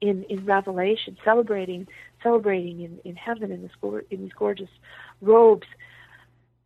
in 0.02 0.24
in 0.24 0.46
Revelation, 0.46 1.18
celebrating 1.24 1.88
celebrating 2.22 2.82
in, 2.82 3.00
in 3.04 3.16
heaven 3.16 3.52
in 3.52 3.62
this 3.62 3.72
in 4.10 4.22
these 4.24 4.34
gorgeous 4.34 4.70
robes, 5.22 5.68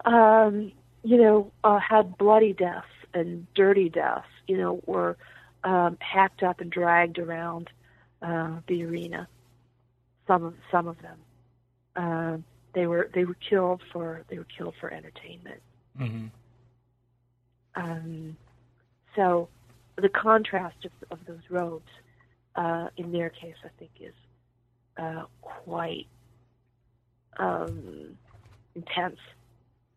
um, 0.05 0.71
you 1.03 1.17
know, 1.17 1.51
uh, 1.63 1.79
had 1.79 2.17
bloody 2.17 2.53
deaths 2.53 2.87
and 3.13 3.47
dirty 3.53 3.89
deaths. 3.89 4.27
You 4.47 4.57
know, 4.57 4.81
were 4.85 5.17
um, 5.63 5.97
hacked 5.99 6.43
up 6.43 6.61
and 6.61 6.71
dragged 6.71 7.19
around 7.19 7.69
uh, 8.21 8.57
the 8.67 8.83
arena. 8.83 9.27
Some 10.27 10.43
of 10.43 10.53
some 10.71 10.87
of 10.87 10.97
them, 11.01 11.17
uh, 11.95 12.37
they 12.73 12.85
were 12.85 13.09
they 13.13 13.25
were 13.25 13.37
killed 13.49 13.81
for 13.91 14.23
they 14.29 14.37
were 14.37 14.47
killed 14.57 14.75
for 14.79 14.91
entertainment. 14.91 15.61
Mm-hmm. 15.99 16.27
Um, 17.77 18.35
so 19.15 19.47
the 19.95 20.09
contrast 20.09 20.83
of, 20.83 20.91
of 21.11 21.19
those 21.25 21.43
robes, 21.49 21.89
uh, 22.55 22.87
in 22.97 23.11
their 23.11 23.29
case, 23.29 23.55
I 23.63 23.69
think 23.79 23.91
is 23.99 24.13
uh, 24.97 25.25
quite 25.41 26.07
um, 27.37 28.17
intense, 28.75 29.19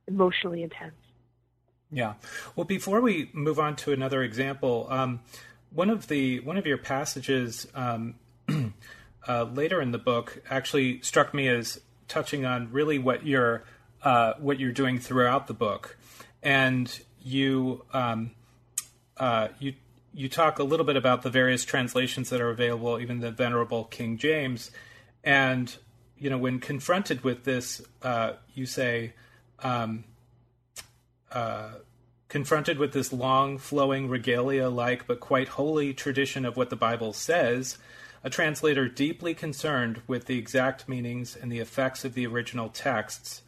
emotionally 0.06 0.62
intense. 0.62 0.94
Yeah. 1.90 2.14
Well, 2.54 2.66
before 2.66 3.00
we 3.00 3.30
move 3.32 3.58
on 3.58 3.76
to 3.76 3.92
another 3.92 4.22
example, 4.22 4.86
um, 4.90 5.20
one 5.70 5.90
of 5.90 6.08
the 6.08 6.40
one 6.40 6.56
of 6.56 6.66
your 6.66 6.78
passages 6.78 7.66
um, 7.74 8.14
uh, 9.26 9.44
later 9.44 9.80
in 9.80 9.90
the 9.90 9.98
book 9.98 10.42
actually 10.48 11.00
struck 11.02 11.34
me 11.34 11.48
as 11.48 11.80
touching 12.06 12.44
on 12.44 12.70
really 12.70 12.98
what 12.98 13.26
you're 13.26 13.64
uh, 14.02 14.34
what 14.38 14.60
you're 14.60 14.72
doing 14.72 14.98
throughout 14.98 15.46
the 15.46 15.54
book, 15.54 15.96
and 16.42 17.00
you 17.22 17.84
um, 17.92 18.32
uh, 19.16 19.48
you 19.58 19.74
you 20.12 20.28
talk 20.28 20.58
a 20.58 20.64
little 20.64 20.86
bit 20.86 20.96
about 20.96 21.22
the 21.22 21.30
various 21.30 21.64
translations 21.64 22.30
that 22.30 22.40
are 22.40 22.50
available, 22.50 22.98
even 22.98 23.20
the 23.20 23.30
Venerable 23.30 23.84
King 23.84 24.18
James, 24.18 24.70
and 25.22 25.76
you 26.18 26.30
know 26.30 26.38
when 26.38 26.58
confronted 26.58 27.22
with 27.22 27.44
this, 27.44 27.82
uh, 28.02 28.32
you 28.54 28.66
say. 28.66 29.14
Um, 29.62 30.04
uh, 31.30 31.72
Confronted 32.30 32.78
with 32.78 32.92
this 32.92 33.12
long, 33.12 33.58
flowing, 33.58 34.08
regalia 34.08 34.68
like 34.68 35.08
but 35.08 35.18
quite 35.18 35.48
holy 35.48 35.92
tradition 35.92 36.44
of 36.44 36.56
what 36.56 36.70
the 36.70 36.76
Bible 36.76 37.12
says, 37.12 37.76
a 38.22 38.30
translator 38.30 38.88
deeply 38.88 39.34
concerned 39.34 40.00
with 40.06 40.26
the 40.26 40.38
exact 40.38 40.88
meanings 40.88 41.34
and 41.34 41.50
the 41.50 41.58
effects 41.58 42.04
of 42.04 42.14
the 42.14 42.24
original 42.28 42.68
texts 42.68 43.42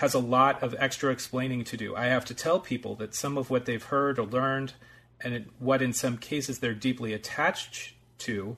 has 0.00 0.14
a 0.14 0.18
lot 0.18 0.62
of 0.62 0.74
extra 0.78 1.12
explaining 1.12 1.62
to 1.64 1.76
do. 1.76 1.94
I 1.94 2.06
have 2.06 2.24
to 2.26 2.34
tell 2.34 2.58
people 2.58 2.94
that 2.96 3.14
some 3.14 3.36
of 3.36 3.50
what 3.50 3.66
they've 3.66 3.82
heard 3.82 4.18
or 4.18 4.26
learned, 4.26 4.72
and 5.20 5.46
what 5.58 5.82
in 5.82 5.92
some 5.92 6.16
cases 6.16 6.58
they're 6.58 6.72
deeply 6.72 7.12
attached 7.12 7.92
to, 8.20 8.56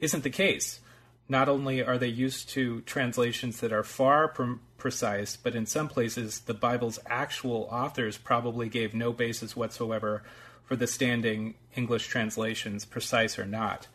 isn't 0.00 0.24
the 0.24 0.30
case. 0.30 0.80
Not 1.28 1.48
only 1.48 1.80
are 1.80 1.96
they 1.96 2.08
used 2.08 2.48
to 2.50 2.80
translations 2.80 3.60
that 3.60 3.72
are 3.72 3.84
far 3.84 4.34
from 4.34 4.62
precise, 4.78 5.36
but 5.36 5.54
in 5.54 5.64
some 5.64 5.86
places, 5.86 6.40
the 6.40 6.54
Bible's 6.54 6.98
actual 7.06 7.68
authors 7.70 8.18
probably 8.18 8.68
gave 8.68 8.92
no 8.92 9.12
basis 9.12 9.54
whatsoever 9.54 10.24
for 10.64 10.74
the 10.74 10.88
standing 10.88 11.54
English 11.76 12.08
translations, 12.08 12.84
precise 12.84 13.38
or 13.38 13.46
not. 13.46 13.86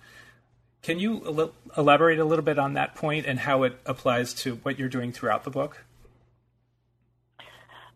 Can 0.81 0.99
you 0.99 1.51
elaborate 1.75 2.19
a 2.19 2.25
little 2.25 2.45
bit 2.45 2.57
on 2.57 2.73
that 2.75 2.95
point 2.95 3.25
and 3.25 3.39
how 3.39 3.63
it 3.63 3.77
applies 3.85 4.33
to 4.35 4.55
what 4.57 4.79
you're 4.79 4.87
doing 4.87 5.11
throughout 5.11 5.43
the 5.43 5.49
book? 5.49 5.83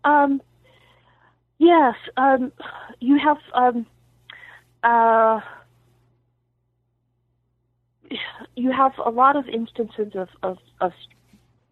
Um, 0.03 0.41
yes, 1.57 1.95
um, 2.17 2.51
you 2.99 3.17
have 3.19 3.37
um, 3.53 3.85
uh, 4.83 5.41
you 8.55 8.71
have 8.71 8.93
a 9.03 9.09
lot 9.09 9.35
of 9.35 9.47
instances 9.47 10.13
of, 10.15 10.29
of, 10.43 10.57
of 10.81 10.93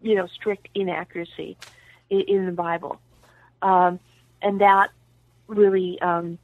you 0.02 0.16
know 0.16 0.28
strict 0.28 0.68
inaccuracy 0.76 1.58
in, 2.10 2.22
in 2.28 2.46
the 2.46 2.52
Bible, 2.52 3.00
um, 3.62 4.00
and 4.42 4.62
that 4.62 4.90
really 5.48 6.00
um, 6.02 6.38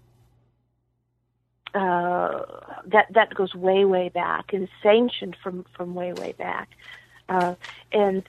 uh, 1.73 2.43
that 2.85 3.07
that 3.13 3.33
goes 3.33 3.53
way 3.53 3.85
way 3.85 4.09
back 4.09 4.53
and 4.53 4.63
is 4.63 4.69
sanctioned 4.81 5.35
from 5.43 5.65
from 5.75 5.95
way 5.95 6.13
way 6.13 6.33
back, 6.33 6.69
uh, 7.29 7.55
and 7.91 8.23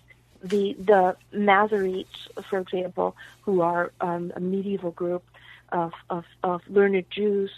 the 0.45 0.76
the 0.78 1.16
Masoretes, 1.34 2.07
for 2.49 2.59
example, 2.59 3.16
who 3.42 3.62
are 3.62 3.92
um, 4.01 4.32
a 4.36 4.40
medieval 4.40 4.90
group 4.90 5.24
of, 5.72 5.92
of, 6.11 6.24
of 6.42 6.61
learned 6.68 7.05
Jews 7.11 7.51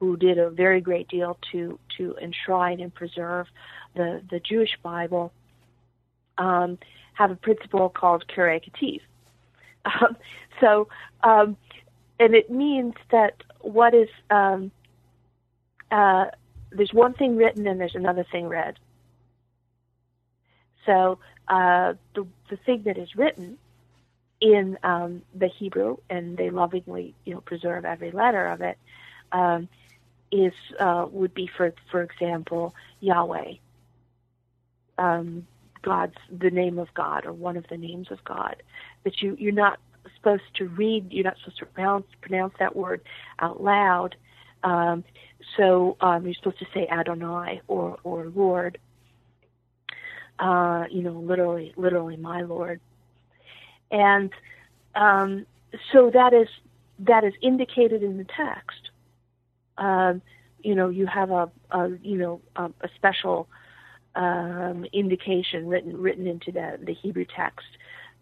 who 0.00 0.16
did 0.16 0.38
a 0.38 0.50
very 0.50 0.80
great 0.80 1.08
deal 1.08 1.38
to 1.52 1.78
to 1.96 2.16
enshrine 2.20 2.80
and 2.80 2.92
preserve 2.92 3.46
the 3.94 4.22
the 4.30 4.40
Jewish 4.40 4.76
Bible, 4.82 5.32
um, 6.38 6.78
have 7.14 7.30
a 7.30 7.36
principle 7.36 7.88
called 7.88 8.24
Ketiv. 8.26 9.00
Um, 9.84 10.16
so, 10.60 10.88
um, 11.24 11.56
and 12.18 12.34
it 12.34 12.50
means 12.50 12.94
that 13.10 13.42
what 13.60 13.94
is 13.94 14.08
um, 14.30 14.70
uh, 15.90 16.26
there's 16.70 16.94
one 16.94 17.14
thing 17.14 17.36
written 17.36 17.66
and 17.66 17.78
there's 17.80 17.94
another 17.94 18.24
thing 18.32 18.48
read. 18.48 18.78
So 20.86 21.18
uh, 21.48 21.94
the 22.14 22.26
the 22.50 22.56
thing 22.56 22.82
that 22.84 22.98
is 22.98 23.14
written 23.16 23.58
in 24.40 24.78
um, 24.82 25.22
the 25.34 25.48
Hebrew, 25.48 25.98
and 26.10 26.36
they 26.36 26.50
lovingly 26.50 27.14
you 27.24 27.34
know 27.34 27.40
preserve 27.40 27.84
every 27.84 28.10
letter 28.10 28.46
of 28.46 28.60
it, 28.60 28.78
um, 29.32 29.68
is 30.30 30.52
uh, 30.78 31.06
would 31.10 31.34
be 31.34 31.46
for 31.56 31.72
for 31.90 32.02
example 32.02 32.74
Yahweh, 33.00 33.54
um, 34.98 35.46
God's 35.82 36.16
the 36.30 36.50
name 36.50 36.78
of 36.78 36.92
God 36.94 37.26
or 37.26 37.32
one 37.32 37.56
of 37.56 37.66
the 37.68 37.76
names 37.76 38.10
of 38.10 38.24
God. 38.24 38.62
But 39.04 39.20
you 39.22 39.36
you're 39.38 39.52
not 39.52 39.78
supposed 40.16 40.42
to 40.54 40.68
read. 40.68 41.12
You're 41.12 41.24
not 41.24 41.38
supposed 41.38 41.58
to 41.58 41.66
pronounce 41.66 42.06
pronounce 42.20 42.54
that 42.58 42.74
word 42.76 43.02
out 43.38 43.62
loud. 43.62 44.16
Um, 44.64 45.04
so 45.56 45.96
um, 46.00 46.24
you're 46.24 46.34
supposed 46.34 46.60
to 46.60 46.66
say 46.72 46.86
Adonai 46.88 47.60
or 47.68 47.98
or 48.04 48.26
Lord. 48.34 48.78
Uh, 50.42 50.86
you 50.90 51.02
know, 51.02 51.12
literally, 51.12 51.72
literally, 51.76 52.16
my 52.16 52.42
Lord. 52.42 52.80
And 53.92 54.32
um, 54.96 55.46
so 55.92 56.10
that 56.10 56.34
is 56.34 56.48
that 57.00 57.24
is 57.24 57.34
indicated 57.42 58.02
in 58.02 58.18
the 58.18 58.24
text. 58.24 58.90
Um, 59.78 60.22
you 60.62 60.74
know, 60.74 60.88
you 60.88 61.06
have 61.06 61.30
a, 61.30 61.50
a 61.70 61.90
you 62.02 62.18
know 62.18 62.40
a, 62.56 62.64
a 62.80 62.88
special 62.96 63.48
um, 64.16 64.84
indication 64.92 65.68
written 65.68 65.96
written 65.96 66.26
into 66.26 66.50
the 66.52 66.78
the 66.82 66.94
Hebrew 66.94 67.26
text 67.26 67.68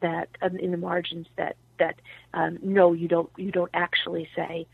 that 0.02 0.28
um, 0.42 0.56
in 0.58 0.72
the 0.72 0.76
margins 0.76 1.26
that 1.36 1.56
that 1.78 1.96
um, 2.34 2.58
no, 2.62 2.92
you 2.92 3.08
don't 3.08 3.30
you 3.38 3.50
don't 3.50 3.72
actually 3.72 4.28
say 4.36 4.66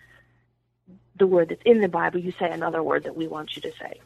the 1.17 1.29
word 1.29 1.51
that's 1.51 1.63
in 1.65 1.81
the 1.81 1.89
Bible. 1.89 2.19
You 2.21 2.33
say 2.33 2.51
another 2.51 2.83
word 2.83 3.05
that 3.05 3.17
we 3.17 3.29
want 3.29 3.57
you 3.57 3.63
to 3.63 3.73
say. 3.79 4.01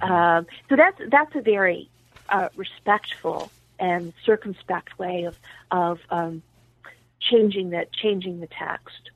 Mm-hmm. 0.00 0.12
Um, 0.12 0.46
so 0.68 0.76
that's 0.76 1.00
that's 1.10 1.34
a 1.34 1.40
very 1.40 1.88
uh, 2.28 2.48
respectful 2.56 3.50
and 3.78 4.12
circumspect 4.24 4.98
way 4.98 5.24
of 5.24 5.38
of 5.70 6.00
um, 6.10 6.42
changing 7.20 7.70
that 7.70 7.92
changing 7.92 8.40
the 8.40 8.48
text. 8.48 9.10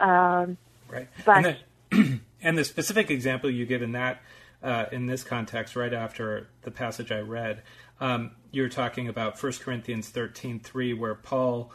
Um, 0.00 0.56
right. 0.88 1.08
But 1.24 1.46
and 1.46 1.56
the, 1.90 2.20
and 2.42 2.58
the, 2.58 2.64
specific 2.64 3.10
example 3.10 3.50
you 3.50 3.66
give 3.66 3.82
in 3.82 3.92
that 3.92 4.22
uh, 4.62 4.86
in 4.92 5.06
this 5.06 5.22
context, 5.22 5.76
right 5.76 5.92
after 5.92 6.48
the 6.62 6.70
passage 6.70 7.12
I 7.12 7.20
read, 7.20 7.62
um, 8.00 8.32
you're 8.50 8.68
talking 8.68 9.08
about 9.08 9.40
1 9.40 9.52
Corinthians 9.60 10.08
thirteen 10.08 10.60
three, 10.60 10.92
where 10.92 11.14
Paul 11.14 11.72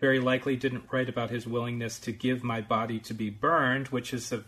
very 0.00 0.18
likely 0.18 0.56
didn't 0.56 0.84
write 0.90 1.08
about 1.08 1.30
his 1.30 1.46
willingness 1.46 2.00
to 2.00 2.10
give 2.10 2.42
my 2.42 2.60
body 2.60 2.98
to 2.98 3.14
be 3.14 3.30
burned, 3.30 3.88
which 3.88 4.12
is 4.12 4.32
a 4.32 4.42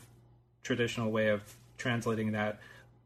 traditional 0.64 1.12
way 1.12 1.28
of 1.28 1.54
translating 1.78 2.32
that, 2.32 2.58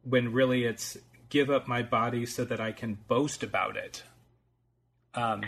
when 0.05 0.33
really 0.33 0.65
it's 0.65 0.97
give 1.29 1.51
up 1.51 1.69
my 1.69 1.83
body 1.83 2.27
so 2.27 2.45
that 2.45 2.61
I 2.61 2.73
can 2.73 2.99
boast 3.07 3.43
about 3.43 3.77
it. 3.77 4.03
Um, 5.15 5.43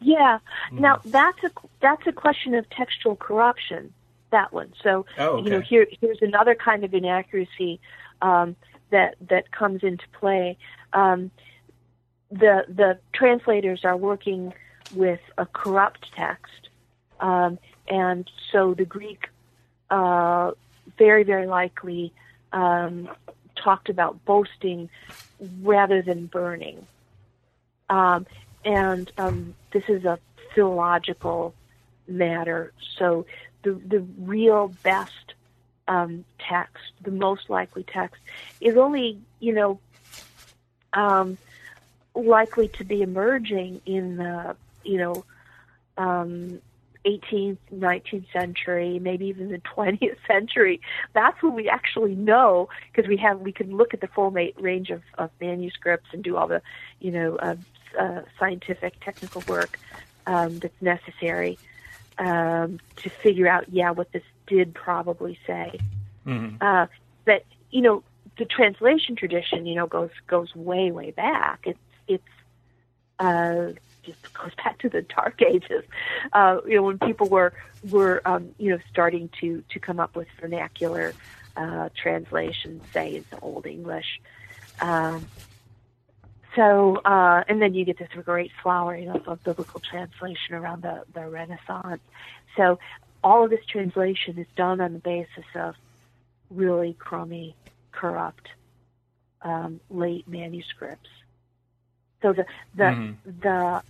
yeah. 0.00 0.38
Mm. 0.72 0.80
Now 0.80 1.00
that's 1.04 1.42
a 1.44 1.50
that's 1.80 2.06
a 2.06 2.12
question 2.12 2.54
of 2.54 2.68
textual 2.70 3.16
corruption. 3.16 3.92
That 4.30 4.52
one. 4.52 4.72
So 4.82 5.06
oh, 5.18 5.26
okay. 5.26 5.44
you 5.44 5.50
know, 5.50 5.60
here 5.60 5.86
here's 6.00 6.18
another 6.22 6.54
kind 6.54 6.84
of 6.84 6.94
inaccuracy 6.94 7.80
um, 8.20 8.56
that 8.90 9.16
that 9.28 9.50
comes 9.52 9.82
into 9.82 10.04
play. 10.18 10.56
Um, 10.92 11.30
the 12.30 12.64
the 12.68 12.98
translators 13.12 13.84
are 13.84 13.96
working 13.96 14.54
with 14.94 15.20
a 15.38 15.46
corrupt 15.46 16.06
text, 16.16 16.70
um, 17.20 17.58
and 17.88 18.28
so 18.50 18.74
the 18.74 18.86
Greek 18.86 19.28
uh, 19.90 20.52
very 20.98 21.24
very 21.24 21.46
likely 21.46 22.12
um, 22.52 23.08
talked 23.62 23.88
about 23.88 24.24
boasting 24.24 24.88
rather 25.62 26.02
than 26.02 26.26
burning, 26.26 26.86
um, 27.88 28.26
and 28.64 29.10
um, 29.18 29.54
this 29.72 29.84
is 29.88 30.04
a 30.04 30.18
philological 30.54 31.54
matter. 32.06 32.72
So 32.98 33.26
the 33.62 33.72
the 33.72 34.00
real 34.18 34.68
best 34.82 35.34
um, 35.88 36.24
text, 36.38 36.92
the 37.02 37.10
most 37.10 37.50
likely 37.50 37.84
text, 37.84 38.20
is 38.60 38.76
only 38.76 39.18
you 39.40 39.54
know 39.54 39.80
um, 40.92 41.38
likely 42.14 42.68
to 42.68 42.84
be 42.84 43.02
emerging 43.02 43.80
in 43.86 44.16
the 44.16 44.56
you 44.84 44.98
know 44.98 45.24
um, 45.96 46.60
18th, 47.04 47.58
19th 47.74 48.32
century, 48.32 48.98
maybe 48.98 49.26
even 49.26 49.50
the 49.50 49.58
20th 49.58 50.16
century. 50.26 50.80
That's 51.12 51.42
when 51.42 51.54
we 51.54 51.68
actually 51.68 52.14
know 52.14 52.68
because 52.92 53.08
we 53.08 53.16
have 53.18 53.40
we 53.40 53.52
can 53.52 53.76
look 53.76 53.94
at 53.94 54.00
the 54.00 54.08
full 54.08 54.30
range 54.30 54.90
of, 54.90 55.02
of 55.18 55.30
manuscripts 55.40 56.08
and 56.12 56.22
do 56.22 56.36
all 56.36 56.46
the 56.46 56.62
you 57.00 57.10
know 57.10 57.36
uh, 57.36 57.56
uh, 57.98 58.22
scientific 58.38 58.94
technical 59.00 59.42
work 59.46 59.78
um, 60.26 60.58
that's 60.58 60.80
necessary 60.80 61.58
um, 62.18 62.78
to 62.96 63.10
figure 63.10 63.48
out 63.48 63.68
yeah 63.68 63.90
what 63.90 64.12
this 64.12 64.24
did 64.46 64.74
probably 64.74 65.38
say. 65.46 65.78
Mm-hmm. 66.26 66.56
Uh, 66.60 66.86
but 67.24 67.44
you 67.70 67.80
know 67.80 68.02
the 68.38 68.44
translation 68.44 69.16
tradition 69.16 69.66
you 69.66 69.74
know 69.74 69.86
goes 69.86 70.10
goes 70.26 70.54
way 70.54 70.90
way 70.92 71.10
back. 71.10 71.60
It's 71.64 71.78
it's 72.06 72.24
uh, 73.18 73.72
just 74.04 74.32
goes 74.34 74.54
back 74.64 74.78
to 74.78 74.88
the 74.88 75.02
dark 75.02 75.40
ages. 75.42 75.84
Uh, 76.32 76.58
you 76.66 76.76
know, 76.76 76.82
when 76.82 76.98
people 76.98 77.28
were 77.28 77.52
were 77.90 78.22
um, 78.24 78.54
you 78.58 78.70
know 78.70 78.78
starting 78.90 79.30
to 79.40 79.62
to 79.70 79.80
come 79.80 80.00
up 80.00 80.16
with 80.16 80.28
vernacular 80.40 81.14
uh, 81.56 81.88
translations, 81.94 82.82
say 82.92 83.16
in 83.16 83.24
Old 83.40 83.66
English. 83.66 84.20
Um, 84.80 85.26
so, 86.54 86.96
uh, 86.96 87.44
and 87.48 87.62
then 87.62 87.74
you 87.74 87.84
get 87.84 87.98
this 87.98 88.08
great 88.24 88.50
flowering 88.62 89.08
of, 89.08 89.26
of 89.26 89.42
biblical 89.42 89.80
translation 89.80 90.54
around 90.54 90.82
the, 90.82 91.04
the 91.14 91.26
Renaissance. 91.26 92.02
So, 92.56 92.78
all 93.24 93.44
of 93.44 93.50
this 93.50 93.64
translation 93.64 94.38
is 94.38 94.46
done 94.56 94.80
on 94.80 94.92
the 94.92 94.98
basis 94.98 95.44
of 95.54 95.76
really 96.50 96.94
crummy, 96.94 97.56
corrupt, 97.92 98.48
um, 99.42 99.80
late 99.90 100.28
manuscripts. 100.28 101.08
So 102.22 102.32
the 102.32 102.46
the 102.74 102.84
mm-hmm. 102.84 103.40
the 103.42 103.82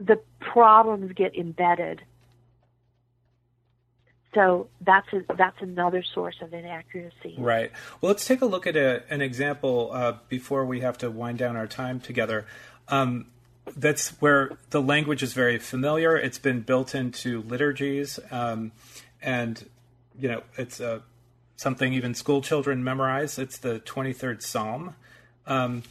the 0.00 0.20
problems 0.40 1.12
get 1.12 1.36
embedded. 1.36 2.02
So 4.34 4.68
that's 4.80 5.12
a, 5.12 5.24
that's 5.36 5.60
another 5.60 6.02
source 6.02 6.36
of 6.40 6.54
inaccuracy. 6.54 7.34
Right. 7.36 7.72
Well, 8.00 8.10
let's 8.10 8.24
take 8.24 8.42
a 8.42 8.46
look 8.46 8.66
at 8.66 8.76
a, 8.76 9.02
an 9.10 9.20
example 9.20 9.90
uh, 9.92 10.18
before 10.28 10.64
we 10.64 10.80
have 10.80 10.96
to 10.98 11.10
wind 11.10 11.38
down 11.38 11.56
our 11.56 11.66
time 11.66 11.98
together. 11.98 12.46
Um, 12.86 13.26
that's 13.76 14.10
where 14.20 14.56
the 14.70 14.80
language 14.80 15.22
is 15.22 15.32
very 15.32 15.58
familiar. 15.58 16.16
It's 16.16 16.38
been 16.38 16.60
built 16.60 16.94
into 16.94 17.42
liturgies, 17.42 18.18
um, 18.30 18.72
and 19.20 19.68
you 20.18 20.28
know 20.28 20.42
it's 20.56 20.80
uh, 20.80 21.00
something 21.56 21.92
even 21.92 22.14
school 22.14 22.40
children 22.40 22.82
memorize. 22.82 23.38
It's 23.38 23.58
the 23.58 23.80
twenty 23.80 24.12
third 24.12 24.42
Psalm. 24.42 24.94
Um, 25.46 25.82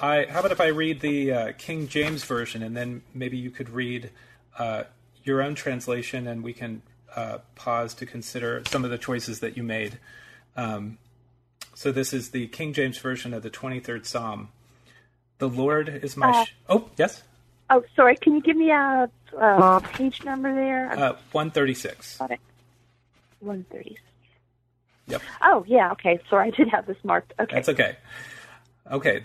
I 0.00 0.26
how 0.26 0.40
about 0.40 0.52
if 0.52 0.60
I 0.60 0.68
read 0.68 1.00
the 1.00 1.32
uh, 1.32 1.52
King 1.58 1.88
James 1.88 2.24
version, 2.24 2.62
and 2.62 2.76
then 2.76 3.02
maybe 3.14 3.36
you 3.36 3.50
could 3.50 3.70
read 3.70 4.10
uh, 4.58 4.84
your 5.24 5.42
own 5.42 5.54
translation, 5.54 6.26
and 6.26 6.42
we 6.42 6.52
can 6.52 6.82
uh, 7.14 7.38
pause 7.54 7.94
to 7.94 8.06
consider 8.06 8.62
some 8.66 8.84
of 8.84 8.90
the 8.90 8.98
choices 8.98 9.40
that 9.40 9.56
you 9.56 9.62
made. 9.62 9.98
Um, 10.56 10.98
so 11.74 11.92
this 11.92 12.12
is 12.12 12.30
the 12.30 12.46
King 12.48 12.72
James 12.72 12.98
version 12.98 13.34
of 13.34 13.42
the 13.42 13.50
twenty 13.50 13.80
third 13.80 14.06
Psalm. 14.06 14.48
The 15.38 15.48
Lord 15.48 15.88
is 15.88 16.16
my. 16.16 16.30
Uh, 16.30 16.44
sh- 16.44 16.54
oh 16.68 16.90
yes. 16.96 17.22
Oh, 17.68 17.84
sorry. 17.94 18.16
Can 18.16 18.34
you 18.34 18.40
give 18.40 18.56
me 18.56 18.70
a, 18.70 19.08
a 19.38 19.80
page 19.92 20.24
number 20.24 20.54
there? 20.54 20.92
Uh, 20.92 21.16
one 21.32 21.50
thirty 21.50 21.74
six. 21.74 22.18
Got 22.18 22.32
it. 22.32 22.40
One 23.40 23.64
thirty. 23.70 23.98
Yep. 25.08 25.22
Oh 25.42 25.64
yeah. 25.66 25.92
Okay. 25.92 26.20
Sorry, 26.28 26.48
I 26.48 26.50
did 26.50 26.68
have 26.68 26.86
this 26.86 26.96
marked. 27.04 27.32
Okay. 27.38 27.54
That's 27.54 27.68
okay. 27.68 27.96
Okay. 28.90 29.24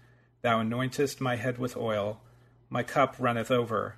Thou 0.41 0.61
anointest 0.61 1.21
my 1.21 1.35
head 1.35 1.57
with 1.57 1.77
oil, 1.77 2.19
my 2.69 2.83
cup 2.83 3.15
runneth 3.19 3.51
over. 3.51 3.95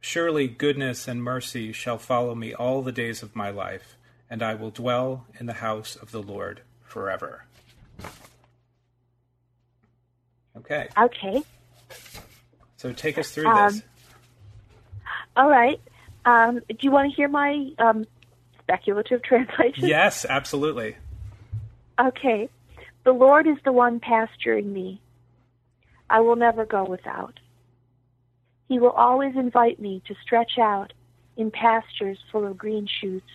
Surely 0.00 0.48
goodness 0.48 1.06
and 1.06 1.22
mercy 1.22 1.72
shall 1.72 1.98
follow 1.98 2.34
me 2.34 2.54
all 2.54 2.82
the 2.82 2.90
days 2.92 3.22
of 3.22 3.36
my 3.36 3.50
life, 3.50 3.96
and 4.30 4.42
I 4.42 4.54
will 4.54 4.70
dwell 4.70 5.26
in 5.38 5.46
the 5.46 5.52
house 5.54 5.94
of 5.94 6.10
the 6.10 6.22
Lord 6.22 6.62
forever. 6.82 7.44
Okay. 10.56 10.88
Okay. 10.98 11.42
So 12.76 12.92
take 12.92 13.18
us 13.18 13.30
through 13.30 13.48
Um, 13.48 13.72
this. 13.74 13.82
All 15.36 15.48
right. 15.48 15.80
Um, 16.24 16.60
do 16.68 16.76
you 16.80 16.90
want 16.90 17.10
to 17.10 17.16
hear 17.16 17.28
my 17.28 17.70
um, 17.78 18.06
speculative 18.60 19.22
translation? 19.24 19.86
Yes, 19.86 20.24
absolutely. 20.28 20.96
Okay. 22.00 22.48
The 23.04 23.12
Lord 23.12 23.46
is 23.46 23.56
the 23.64 23.72
one 23.72 24.00
pasturing 24.00 24.72
me. 24.72 25.00
I 26.12 26.20
will 26.20 26.36
never 26.36 26.66
go 26.66 26.84
without. 26.84 27.40
He 28.68 28.78
will 28.78 28.90
always 28.90 29.34
invite 29.34 29.80
me 29.80 30.02
to 30.06 30.14
stretch 30.22 30.58
out 30.58 30.92
in 31.38 31.50
pastures 31.50 32.18
full 32.30 32.46
of 32.46 32.58
green 32.58 32.86
shoots. 32.86 33.30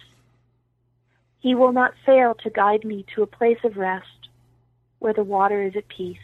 He 1.39 1.55
will 1.55 1.71
not 1.71 1.95
fail 2.05 2.35
to 2.35 2.51
guide 2.51 2.85
me 2.85 3.03
to 3.15 3.23
a 3.23 3.27
place 3.27 3.57
of 3.63 3.77
rest 3.77 4.29
where 4.99 5.13
the 5.13 5.23
water 5.23 5.63
is 5.63 5.75
at 5.75 5.87
peace. 5.87 6.19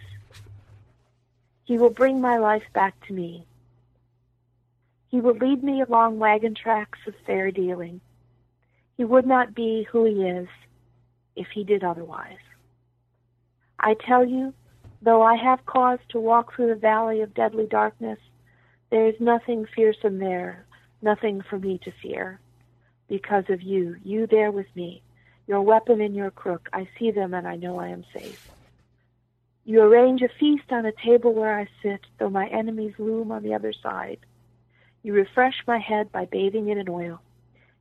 He 1.66 1.80
will 1.80 1.90
bring 1.90 2.22
my 2.22 2.38
life 2.38 2.66
back 2.72 2.94
to 3.08 3.14
me. 3.14 3.48
He 5.10 5.22
will 5.22 5.36
lead 5.36 5.64
me 5.64 5.82
along 5.82 6.20
wagon 6.20 6.54
tracks 6.54 7.00
of 7.08 7.16
fair 7.26 7.50
dealing. 7.50 8.00
He 8.96 9.06
would 9.06 9.26
not 9.26 9.56
be 9.56 9.88
who 9.92 10.06
he 10.06 10.28
is 10.28 10.48
if 11.36 11.48
he 11.48 11.64
did 11.64 11.84
otherwise. 11.84 12.38
I 13.80 13.96
tell 13.96 14.24
you, 14.24 14.54
though 15.04 15.22
I 15.22 15.36
have 15.36 15.66
cause 15.66 16.00
to 16.10 16.20
walk 16.20 16.56
through 16.56 16.68
the 16.68 16.76
valley 16.76 17.22
of 17.22 17.34
deadly 17.34 17.68
darkness, 17.68 18.20
there 18.90 19.08
is 19.08 19.16
nothing 19.20 19.66
fearsome 19.76 20.20
there, 20.20 20.66
nothing 21.02 21.42
for 21.42 21.60
me 21.60 21.80
to 21.84 21.92
fear. 22.02 22.40
Because 23.10 23.44
of 23.50 23.62
you, 23.62 23.98
you 24.04 24.28
there 24.28 24.52
with 24.52 24.68
me, 24.76 25.02
your 25.46 25.62
weapon 25.62 26.00
and 26.00 26.16
your 26.16 26.32
crook, 26.32 26.70
I 26.72 26.88
see 26.98 27.12
them 27.12 27.34
and 27.34 27.46
I 27.48 27.58
know 27.58 27.80
I 27.80 27.90
am 27.90 28.06
safe. 28.14 28.50
You 29.66 29.82
arrange 29.82 30.22
a 30.22 30.30
feast 30.40 30.72
on 30.72 30.86
a 30.86 30.92
table 31.06 31.34
where 31.34 31.58
I 31.58 31.68
sit, 31.82 32.02
though 32.18 32.30
my 32.30 32.48
enemies 32.48 32.94
loom 32.98 33.32
on 33.32 33.44
the 33.44 33.54
other 33.54 33.74
side. 33.74 34.20
You 35.04 35.14
refresh 35.14 35.56
my 35.68 35.80
head 35.80 36.12
by 36.12 36.26
bathing 36.26 36.70
it 36.70 36.78
in 36.78 36.88
oil. 36.88 37.22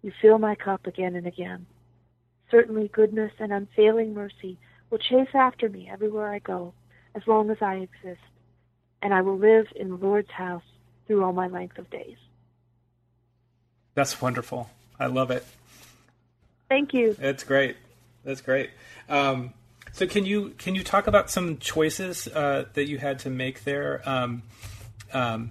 You 0.02 0.12
fill 0.20 0.38
my 0.38 0.56
cup 0.56 0.86
again 0.86 1.14
and 1.14 1.26
again. 1.26 1.66
Certainly 2.50 2.88
goodness 2.88 3.32
and 3.38 3.52
unfailing 3.52 4.12
mercy 4.12 4.58
will 4.90 4.98
chase 4.98 5.34
after 5.34 5.68
me 5.68 5.88
everywhere 5.90 6.32
I 6.32 6.40
go, 6.40 6.74
as 7.14 7.26
long 7.26 7.50
as 7.50 7.58
I 7.60 7.76
exist, 7.76 8.20
and 9.02 9.12
I 9.12 9.20
will 9.20 9.38
live 9.38 9.66
in 9.76 9.88
the 9.88 9.96
Lord's 9.96 10.30
house 10.30 10.62
through 11.06 11.24
all 11.24 11.32
my 11.32 11.48
length 11.48 11.78
of 11.78 11.90
days. 11.90 12.16
That's 13.94 14.20
wonderful. 14.20 14.70
I 14.98 15.06
love 15.06 15.30
it. 15.30 15.44
Thank 16.68 16.94
you. 16.94 17.14
It's 17.20 17.44
great. 17.44 17.76
That's 18.24 18.40
great. 18.40 18.70
Um, 19.08 19.52
so 19.92 20.06
can 20.06 20.24
you 20.24 20.50
can 20.56 20.74
you 20.74 20.82
talk 20.82 21.06
about 21.06 21.30
some 21.30 21.58
choices 21.58 22.26
uh, 22.28 22.66
that 22.72 22.88
you 22.88 22.98
had 22.98 23.18
to 23.20 23.30
make 23.30 23.64
there? 23.64 24.00
Um, 24.08 24.42
um, 25.12 25.50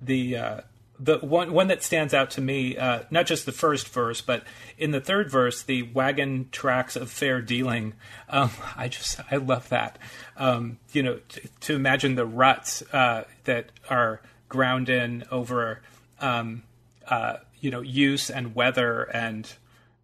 the 0.00 0.36
uh, 0.36 0.60
the 1.02 1.18
one 1.18 1.52
one 1.52 1.68
that 1.68 1.82
stands 1.82 2.12
out 2.12 2.30
to 2.32 2.40
me, 2.40 2.76
uh, 2.76 3.00
not 3.10 3.26
just 3.26 3.46
the 3.46 3.52
first 3.52 3.88
verse, 3.88 4.20
but 4.20 4.44
in 4.76 4.90
the 4.90 5.00
third 5.00 5.30
verse, 5.30 5.62
the 5.62 5.82
wagon 5.82 6.48
tracks 6.52 6.94
of 6.94 7.10
fair 7.10 7.40
dealing. 7.40 7.94
Um, 8.28 8.50
I 8.76 8.88
just 8.88 9.18
I 9.30 9.36
love 9.36 9.68
that. 9.70 9.98
Um, 10.36 10.78
you 10.92 11.02
know, 11.02 11.20
to, 11.30 11.48
to 11.60 11.74
imagine 11.74 12.16
the 12.16 12.26
ruts 12.26 12.82
uh, 12.92 13.24
that 13.44 13.72
are 13.88 14.20
ground 14.48 14.90
in 14.90 15.24
over 15.30 15.80
um, 16.20 16.64
uh, 17.08 17.38
you 17.60 17.70
know 17.70 17.80
use 17.80 18.28
and 18.28 18.54
weather 18.54 19.04
and 19.04 19.50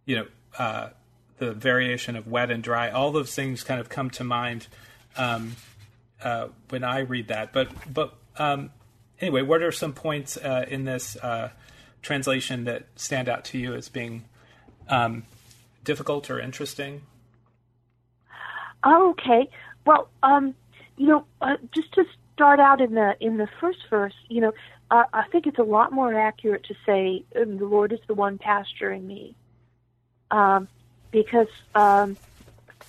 you 0.05 0.15
know 0.15 0.27
uh, 0.57 0.89
the 1.37 1.53
variation 1.53 2.15
of 2.15 2.27
wet 2.27 2.49
and 2.49 2.63
dry. 2.63 2.89
All 2.89 3.11
those 3.11 3.35
things 3.35 3.63
kind 3.63 3.79
of 3.79 3.87
come 3.87 4.09
to 4.11 4.23
mind 4.23 4.65
um, 5.15 5.55
uh, 6.23 6.47
when 6.69 6.83
I 6.83 6.99
read 6.99 7.27
that. 7.27 7.53
But 7.53 7.69
but 7.93 8.15
um, 8.37 8.71
anyway, 9.19 9.41
what 9.41 9.61
are 9.61 9.71
some 9.71 9.93
points 9.93 10.37
uh, 10.37 10.65
in 10.67 10.85
this 10.85 11.15
uh, 11.17 11.49
translation 12.01 12.65
that 12.65 12.85
stand 12.95 13.29
out 13.29 13.45
to 13.45 13.57
you 13.57 13.73
as 13.73 13.89
being 13.89 14.25
um, 14.89 15.23
difficult 15.83 16.29
or 16.29 16.39
interesting? 16.39 17.01
Okay. 18.85 19.49
Well, 19.85 20.09
um, 20.23 20.55
you 20.97 21.07
know, 21.07 21.25
uh, 21.41 21.57
just 21.73 21.91
to 21.93 22.05
start 22.33 22.59
out 22.59 22.81
in 22.81 22.93
the 22.93 23.15
in 23.19 23.37
the 23.37 23.47
first 23.59 23.79
verse, 23.89 24.13
you 24.29 24.41
know, 24.41 24.53
I 24.89 25.23
think 25.31 25.47
it's 25.47 25.57
a 25.59 25.63
lot 25.63 25.91
more 25.91 26.13
accurate 26.13 26.63
to 26.65 26.75
say 26.85 27.23
um, 27.35 27.57
the 27.57 27.65
Lord 27.65 27.91
is 27.91 27.99
the 28.07 28.13
one 28.13 28.37
pasturing 28.37 29.05
me, 29.05 29.35
um, 30.31 30.69
because 31.11 31.49
um, 31.75 32.15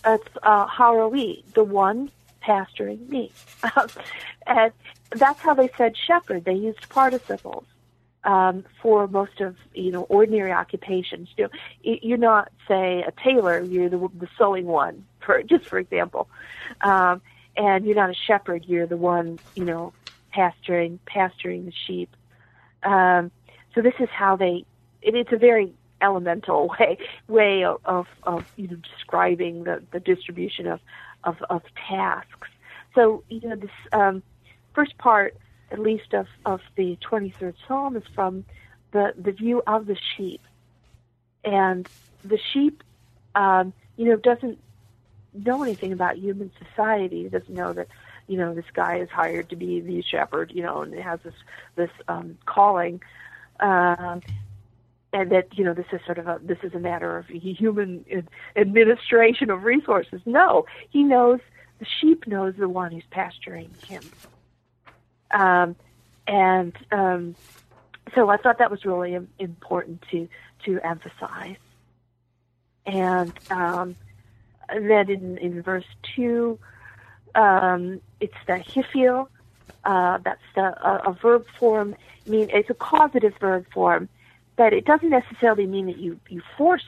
it's 0.07 0.29
uh, 0.45 0.67
Haroi, 0.67 1.43
the 1.55 1.65
one 1.65 2.11
pasturing 2.41 3.09
me, 3.09 3.33
and 4.47 4.73
that's 5.11 5.41
how 5.41 5.55
they 5.55 5.71
said 5.77 5.95
shepherd. 5.97 6.45
They 6.45 6.55
used 6.55 6.89
participles 6.89 7.65
um, 8.25 8.65
for 8.83 9.07
most 9.07 9.41
of 9.41 9.57
you 9.75 9.91
know 9.91 10.03
ordinary 10.03 10.53
occupations. 10.53 11.29
You 11.37 11.45
know, 11.45 11.51
you're 11.83 12.19
not 12.19 12.51
say 12.67 13.03
a 13.07 13.13
tailor. 13.23 13.61
You're 13.61 13.89
the 13.89 13.99
the 14.19 14.29
sewing 14.37 14.67
one, 14.67 15.07
for 15.21 15.43
just 15.43 15.67
for 15.67 15.79
example, 15.79 16.29
um, 16.83 17.23
and 17.57 17.85
you're 17.85 17.97
not 17.97 18.11
a 18.11 18.15
shepherd. 18.27 18.65
You're 18.67 18.87
the 18.87 18.97
one 18.97 19.39
you 19.55 19.65
know 19.65 19.93
pasturing 20.31 20.99
pasturing 21.07 21.65
the 21.65 21.73
sheep. 21.87 22.15
Um, 22.83 23.31
so 23.75 23.81
this 23.81 23.95
is 23.99 24.09
how 24.11 24.37
they. 24.37 24.65
It, 25.01 25.15
it's 25.15 25.33
a 25.33 25.39
very 25.39 25.73
elemental 26.01 26.69
way 26.81 26.99
way 27.29 27.65
of 27.65 27.81
of, 27.85 28.07
of 28.25 28.45
you 28.57 28.69
know 28.69 28.77
describing 28.77 29.65
the 29.65 29.83
the 29.93 30.01
distribution 30.01 30.67
of 30.67 30.81
of, 31.25 31.37
of 31.49 31.63
tasks. 31.89 32.49
So 32.95 33.23
you 33.29 33.49
know 33.49 33.57
this 33.57 33.71
um, 33.93 34.23
first 34.75 34.97
part, 34.99 35.37
at 35.71 35.79
least 35.79 36.15
of 36.15 36.27
of 36.45 36.61
the 36.77 36.97
23rd 36.97 37.55
Psalm, 37.67 37.97
is 37.97 38.05
from 38.15 38.45
the 38.93 39.13
the 39.17 39.33
view 39.33 39.63
of 39.67 39.87
the 39.87 39.97
sheep, 40.17 40.41
and 41.45 41.89
the 42.25 42.39
sheep, 42.53 42.83
um, 43.35 43.73
you 43.97 44.07
know, 44.07 44.17
doesn't 44.17 44.59
know 45.35 45.63
anything 45.63 45.93
about 45.93 46.19
human 46.19 46.51
society. 46.59 47.27
It 47.27 47.33
doesn't 47.33 47.55
know 47.55 47.73
that 47.73 47.89
you 48.27 48.37
know 48.37 48.55
this 48.55 48.71
guy 48.73 48.99
is 48.99 49.11
hired 49.11 49.51
to 49.51 49.57
be 49.57 49.81
the 49.81 50.03
shepherd, 50.03 50.53
you 50.55 50.63
know, 50.63 50.83
and 50.83 50.95
has 50.95 51.21
this 51.23 51.35
this 51.77 51.91
um, 52.09 52.39
calling. 52.47 53.03
Um, 53.61 54.23
and 55.13 55.33
that 55.33 55.57
you 55.57 55.65
know 55.65 55.75
this 55.75 55.87
is 55.93 56.01
sort 56.05 56.19
of 56.19 56.27
a 56.27 56.39
this 56.43 56.59
is 56.63 56.75
a 56.75 56.79
matter 56.79 57.17
of 57.17 57.27
human 57.29 58.05
administration 58.57 59.51
of 59.51 59.65
resources. 59.65 60.21
No, 60.27 60.67
he 60.91 61.03
knows 61.03 61.41
the 61.79 61.87
sheep 62.01 62.27
knows 62.27 62.55
the 62.59 62.69
one 62.69 62.93
who's 62.93 63.07
pasturing 63.11 63.71
him, 63.87 64.03
um, 65.31 65.77
and 66.27 66.75
um, 66.91 67.35
so 68.15 68.29
I 68.29 68.37
thought 68.37 68.59
that 68.59 68.71
was 68.71 68.85
really 68.85 69.19
important 69.39 70.05
to 70.11 70.29
to 70.65 70.81
emphasize. 70.81 71.57
And 72.87 73.33
um, 73.51 73.97
then 74.69 75.11
in 75.11 75.39
in 75.39 75.63
verse 75.63 75.87
two, 76.15 76.59
um, 77.35 78.01
it's 78.21 78.35
the 78.47 78.55
hifil. 78.55 79.29
Uh, 79.85 80.19
that's 80.19 80.43
the, 80.55 80.63
a, 80.63 81.11
a 81.11 81.13
verb 81.13 81.47
form. 81.59 81.95
I 82.27 82.31
mean, 82.31 82.51
it's 82.53 82.69
a 82.69 82.75
causative 82.75 83.35
verb 83.41 83.67
form 83.73 84.09
but 84.59 84.73
it 84.73 84.85
doesn't 84.85 85.09
necessarily 85.09 85.67
mean 85.67 85.87
that 85.87 85.97
you 85.97 86.21
you 86.29 86.43
force 86.59 86.85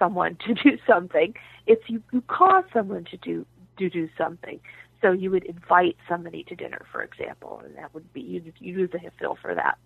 someone 0.00 0.36
to 0.46 0.54
do 0.54 0.76
something. 0.84 1.34
It's 1.66 1.88
you, 1.88 2.02
you 2.10 2.22
cause 2.22 2.64
someone 2.72 3.04
to 3.04 3.16
do 3.18 3.46
to 3.78 3.88
do 3.88 4.08
something. 4.18 4.58
So 5.02 5.12
you 5.12 5.30
would 5.30 5.44
invite 5.44 5.96
somebody 6.08 6.44
to 6.44 6.56
dinner, 6.56 6.84
for 6.90 7.02
example, 7.02 7.62
and 7.64 7.76
that 7.76 7.92
would 7.94 8.12
be 8.12 8.20
you 8.20 8.52
you 8.58 8.78
use 8.80 8.90
a 8.94 8.98
hifil 8.98 9.36
for 9.38 9.54
that. 9.54 9.78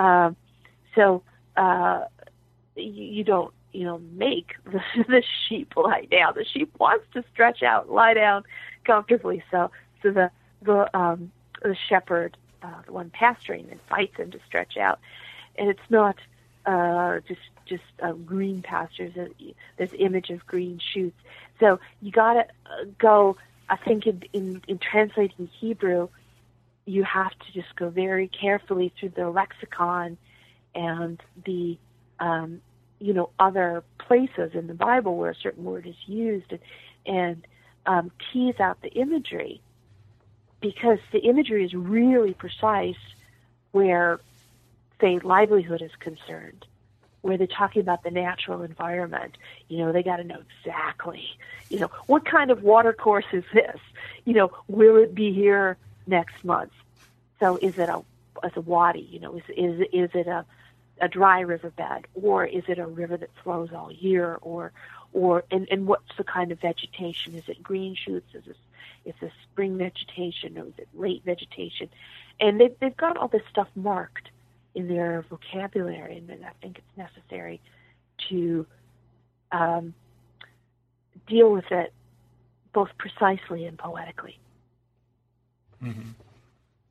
Um, 0.00 0.36
so 0.94 1.22
uh, 1.56 2.04
you, 2.76 3.04
you 3.04 3.24
don't 3.24 3.52
you 3.72 3.84
know 3.84 3.98
make 4.12 4.54
the, 4.64 4.82
the 5.08 5.22
sheep 5.48 5.74
lie 5.76 6.06
down. 6.10 6.34
The 6.36 6.44
sheep 6.44 6.72
wants 6.78 7.06
to 7.14 7.24
stretch 7.32 7.62
out, 7.62 7.90
lie 7.90 8.14
down 8.14 8.44
comfortably. 8.84 9.42
So 9.50 9.70
so 10.02 10.10
the 10.12 10.30
the 10.62 10.96
um, 10.96 11.32
the 11.62 11.76
shepherd, 11.88 12.36
uh, 12.62 12.82
the 12.86 12.92
one 12.92 13.10
pasturing, 13.10 13.68
invites 13.70 14.16
him 14.16 14.30
to 14.30 14.38
stretch 14.46 14.76
out 14.76 15.00
and 15.56 15.68
it's 15.68 15.90
not 15.90 16.16
uh, 16.66 17.20
just 17.28 17.40
just 17.66 17.82
uh, 18.02 18.12
green 18.12 18.62
pastures. 18.62 19.12
There's 19.76 19.90
image 19.98 20.30
of 20.30 20.44
green 20.46 20.80
shoots. 20.92 21.18
So 21.60 21.78
you 22.00 22.10
got 22.10 22.34
to 22.34 22.40
uh, 22.40 22.84
go. 22.98 23.36
I 23.70 23.76
think 23.76 24.06
in, 24.06 24.22
in 24.32 24.62
in 24.66 24.78
translating 24.78 25.48
Hebrew, 25.60 26.08
you 26.84 27.04
have 27.04 27.30
to 27.30 27.52
just 27.52 27.74
go 27.76 27.88
very 27.88 28.28
carefully 28.28 28.92
through 28.98 29.10
the 29.10 29.30
lexicon 29.30 30.18
and 30.74 31.22
the 31.46 31.78
um, 32.18 32.60
you 32.98 33.14
know 33.14 33.30
other 33.38 33.84
places 33.98 34.50
in 34.54 34.66
the 34.66 34.74
Bible 34.74 35.16
where 35.16 35.30
a 35.30 35.36
certain 35.36 35.64
word 35.64 35.86
is 35.86 35.96
used, 36.06 36.50
and, 36.50 36.60
and 37.06 37.46
um, 37.86 38.10
tease 38.32 38.58
out 38.58 38.82
the 38.82 38.90
imagery 38.90 39.60
because 40.60 40.98
the 41.12 41.20
imagery 41.20 41.64
is 41.64 41.72
really 41.72 42.34
precise 42.34 42.98
where 43.72 44.20
say 45.00 45.18
livelihood 45.20 45.80
is 45.80 45.92
concerned. 46.00 46.66
Where 47.22 47.36
they're 47.36 47.46
talking 47.46 47.82
about 47.82 48.02
the 48.02 48.10
natural 48.10 48.62
environment. 48.62 49.36
You 49.68 49.78
know, 49.78 49.92
they 49.92 50.02
got 50.02 50.16
to 50.16 50.24
know 50.24 50.40
exactly, 50.58 51.24
you 51.68 51.78
know, 51.78 51.90
what 52.06 52.24
kind 52.24 52.50
of 52.50 52.62
water 52.62 52.92
course 52.92 53.26
is 53.32 53.44
this? 53.52 53.78
You 54.24 54.34
know, 54.34 54.52
will 54.68 54.96
it 54.96 55.14
be 55.14 55.32
here 55.32 55.76
next 56.06 56.44
month? 56.44 56.72
So 57.38 57.56
is 57.56 57.78
it 57.78 57.88
a 57.88 58.02
as 58.42 58.52
a 58.56 58.60
wadi? 58.60 59.08
You 59.10 59.20
know, 59.20 59.36
is 59.36 59.42
is 59.56 59.80
is 59.92 60.10
it 60.14 60.26
a 60.26 60.44
a 61.00 61.08
dry 61.08 61.40
riverbed 61.40 62.06
or 62.14 62.44
is 62.44 62.64
it 62.68 62.78
a 62.78 62.86
river 62.86 63.16
that 63.16 63.30
flows 63.42 63.70
all 63.72 63.90
year 63.90 64.38
or 64.42 64.72
or 65.12 65.44
and, 65.50 65.66
and 65.70 65.86
what's 65.86 66.16
the 66.16 66.24
kind 66.24 66.52
of 66.52 66.60
vegetation? 66.60 67.34
Is 67.34 67.48
it 67.48 67.62
green 67.62 67.94
shoots? 67.94 68.34
Is 68.34 68.44
this 68.44 68.56
is 69.04 69.14
this 69.20 69.32
spring 69.50 69.78
vegetation 69.78 70.58
or 70.58 70.66
is 70.66 70.74
it 70.78 70.88
late 70.94 71.22
vegetation? 71.24 71.88
And 72.38 72.60
they've 72.60 72.74
they've 72.80 72.96
got 72.96 73.16
all 73.16 73.28
this 73.28 73.42
stuff 73.50 73.68
marked 73.74 74.30
in 74.74 74.88
their 74.88 75.24
vocabulary, 75.28 76.18
and 76.18 76.28
then 76.28 76.44
I 76.44 76.52
think 76.62 76.78
it's 76.78 76.96
necessary 76.96 77.60
to 78.28 78.66
um, 79.52 79.94
deal 81.26 81.50
with 81.50 81.70
it 81.70 81.92
both 82.72 82.90
precisely 82.98 83.64
and 83.64 83.76
poetically. 83.76 84.38
Mm-hmm. 85.82 86.10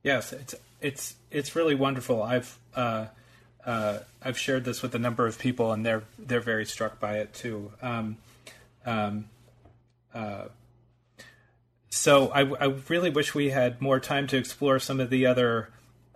Yes, 0.02 0.32
it's 0.32 0.54
it's 0.80 1.14
it's 1.30 1.54
really 1.54 1.74
wonderful. 1.74 2.22
I've 2.22 2.58
uh, 2.74 3.06
uh, 3.64 3.98
I've 4.22 4.38
shared 4.38 4.64
this 4.64 4.82
with 4.82 4.94
a 4.94 4.98
number 4.98 5.26
of 5.26 5.38
people, 5.38 5.72
and 5.72 5.84
they're 5.84 6.02
they're 6.18 6.40
very 6.40 6.64
struck 6.64 6.98
by 6.98 7.18
it 7.18 7.34
too. 7.34 7.72
Um, 7.82 8.16
um, 8.84 9.26
uh, 10.14 10.44
so 11.90 12.28
I, 12.28 12.40
I, 12.40 12.74
really 12.88 13.10
wish 13.10 13.34
we 13.34 13.50
had 13.50 13.80
more 13.80 14.00
time 14.00 14.26
to 14.28 14.36
explore 14.36 14.78
some 14.78 15.00
of 15.00 15.10
the 15.10 15.26
other 15.26 15.68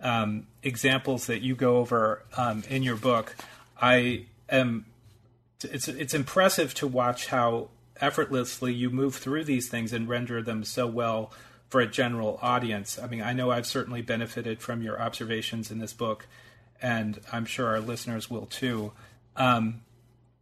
um, 0.05 0.45
examples 0.61 1.25
that 1.25 1.41
you 1.41 1.55
go 1.55 1.77
over 1.77 2.21
um, 2.37 2.63
in 2.69 2.83
your 2.83 2.95
book. 2.95 3.35
I 3.81 4.25
am. 4.49 4.85
It's 5.63 5.87
it's 5.87 6.13
impressive 6.13 6.75
to 6.75 6.87
watch 6.87 7.27
how 7.27 7.69
effortlessly 7.99 8.71
you 8.71 8.91
move 8.91 9.15
through 9.15 9.45
these 9.45 9.67
things 9.67 9.91
and 9.91 10.07
render 10.07 10.43
them 10.43 10.63
so 10.63 10.85
well 10.85 11.31
for 11.69 11.81
a 11.81 11.87
general 11.87 12.37
audience. 12.41 12.99
I 12.99 13.07
mean, 13.07 13.21
I 13.21 13.33
know 13.33 13.49
I've 13.49 13.65
certainly 13.65 14.03
benefited 14.03 14.61
from 14.61 14.83
your 14.83 15.01
observations 15.01 15.71
in 15.71 15.79
this 15.79 15.93
book, 15.93 16.27
and 16.79 17.19
I'm 17.33 17.45
sure 17.45 17.67
our 17.69 17.79
listeners 17.79 18.29
will 18.29 18.45
too. 18.45 18.91
Um, 19.35 19.81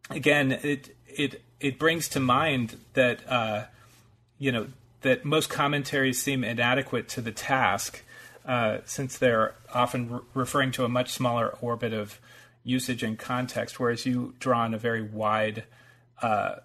again, 0.09 0.51
it 0.51 0.93
it 1.07 1.41
it 1.61 1.79
brings 1.79 2.09
to 2.09 2.19
mind 2.19 2.75
that 2.95 3.21
uh, 3.31 3.65
you 4.37 4.51
know 4.51 4.67
that 5.03 5.23
most 5.23 5.49
commentaries 5.49 6.21
seem 6.21 6.43
inadequate 6.43 7.07
to 7.09 7.21
the 7.21 7.31
task, 7.31 8.03
uh, 8.45 8.79
since 8.85 9.17
they're 9.17 9.55
often 9.73 10.11
re- 10.11 10.19
referring 10.33 10.71
to 10.71 10.85
a 10.85 10.89
much 10.89 11.11
smaller 11.11 11.49
orbit 11.61 11.93
of 11.93 12.19
usage 12.63 13.03
and 13.03 13.17
context, 13.19 13.79
whereas 13.79 14.05
you 14.05 14.35
draw 14.39 14.61
on 14.61 14.73
a 14.73 14.77
very 14.77 15.01
wide 15.01 15.63
uh, 16.21 16.55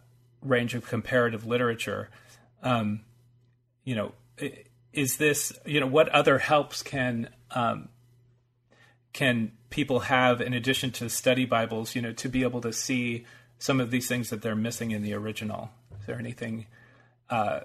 range 0.43 0.75
of 0.75 0.87
comparative 0.87 1.47
literature. 1.47 2.09
Um, 2.63 3.01
you 3.85 3.95
know, 3.95 4.13
is 4.93 5.17
this 5.17 5.53
you 5.65 5.81
know 5.81 5.87
what 5.87 6.09
other 6.11 6.39
helps 6.39 6.83
can 6.83 7.29
um, 7.51 7.89
can 9.13 9.53
people 9.71 10.01
have 10.01 10.41
in 10.41 10.55
addition 10.55 10.91
to 10.93 11.09
study 11.09 11.45
Bibles? 11.45 11.95
You 11.95 12.03
know, 12.03 12.13
to 12.13 12.29
be 12.29 12.43
able 12.43 12.61
to 12.63 12.73
see 12.73 13.25
some 13.59 13.81
of 13.81 13.91
these 13.91 14.07
things 14.09 14.31
that 14.31 14.43
they're 14.43 14.57
missing 14.57 14.91
in 14.91 15.03
the 15.03 15.15
original. 15.15 15.71
Is 16.01 16.07
there 16.07 16.19
anything? 16.19 16.67
Uh, 17.29 17.61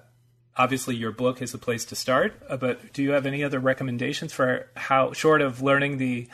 obviously, 0.56 0.96
your 0.96 1.12
book 1.12 1.42
is 1.42 1.54
a 1.54 1.58
place 1.58 1.84
to 1.86 1.96
start, 1.96 2.40
uh, 2.48 2.56
but 2.56 2.92
do 2.92 3.02
you 3.02 3.12
have 3.12 3.26
any 3.26 3.42
other 3.44 3.58
recommendations 3.58 4.32
for 4.32 4.68
how, 4.76 5.12
short 5.12 5.40
of 5.42 5.62
learning 5.62 5.98
the 5.98 6.28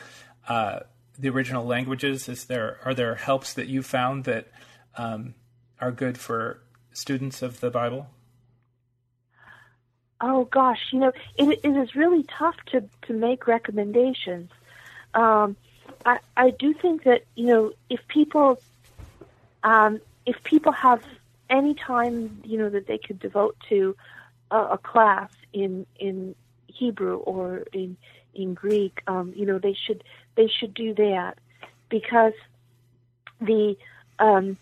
uh, 0.47 0.79
the 1.17 1.29
original 1.29 1.65
languages, 1.65 2.27
is 2.27 2.45
there 2.45 2.79
are 2.83 2.93
there 2.93 3.15
helps 3.15 3.53
that 3.53 3.67
you 3.67 3.83
found 3.83 4.23
that 4.25 4.47
um, 4.97 5.35
are 5.79 5.91
good 5.91 6.17
for 6.17 6.61
students 6.93 7.41
of 7.41 7.59
the 7.59 7.69
Bible? 7.69 8.07
Oh 10.19 10.45
gosh, 10.45 10.79
you 10.91 10.99
know, 10.99 11.11
it, 11.37 11.59
it 11.63 11.77
is 11.77 11.95
really 11.95 12.23
tough 12.23 12.55
to 12.67 12.83
to 13.03 13.13
make 13.13 13.47
recommendations. 13.47 14.51
Um, 15.13 15.55
I 16.05 16.19
I 16.35 16.49
do 16.51 16.73
think 16.73 17.03
that 17.03 17.23
you 17.35 17.47
know 17.47 17.73
if 17.89 18.07
people 18.07 18.59
um, 19.63 20.01
if 20.25 20.43
people 20.43 20.71
have 20.71 21.03
any 21.51 21.75
time 21.75 22.41
you 22.43 22.57
know 22.57 22.69
that 22.69 22.87
they 22.87 22.97
could 22.97 23.19
devote 23.19 23.55
to 23.69 23.95
a, 24.49 24.57
a 24.57 24.77
class 24.77 25.29
in 25.53 25.85
in 25.99 26.35
Hebrew 26.67 27.17
or 27.17 27.65
in 27.73 27.97
in 28.33 28.53
Greek, 28.53 29.01
um, 29.07 29.33
you 29.35 29.45
know 29.45 29.59
they 29.59 29.75
should 29.85 30.03
they 30.35 30.47
should 30.47 30.73
do 30.73 30.93
that 30.95 31.37
because 31.89 32.33
the 33.39 33.75
um, 34.19 34.57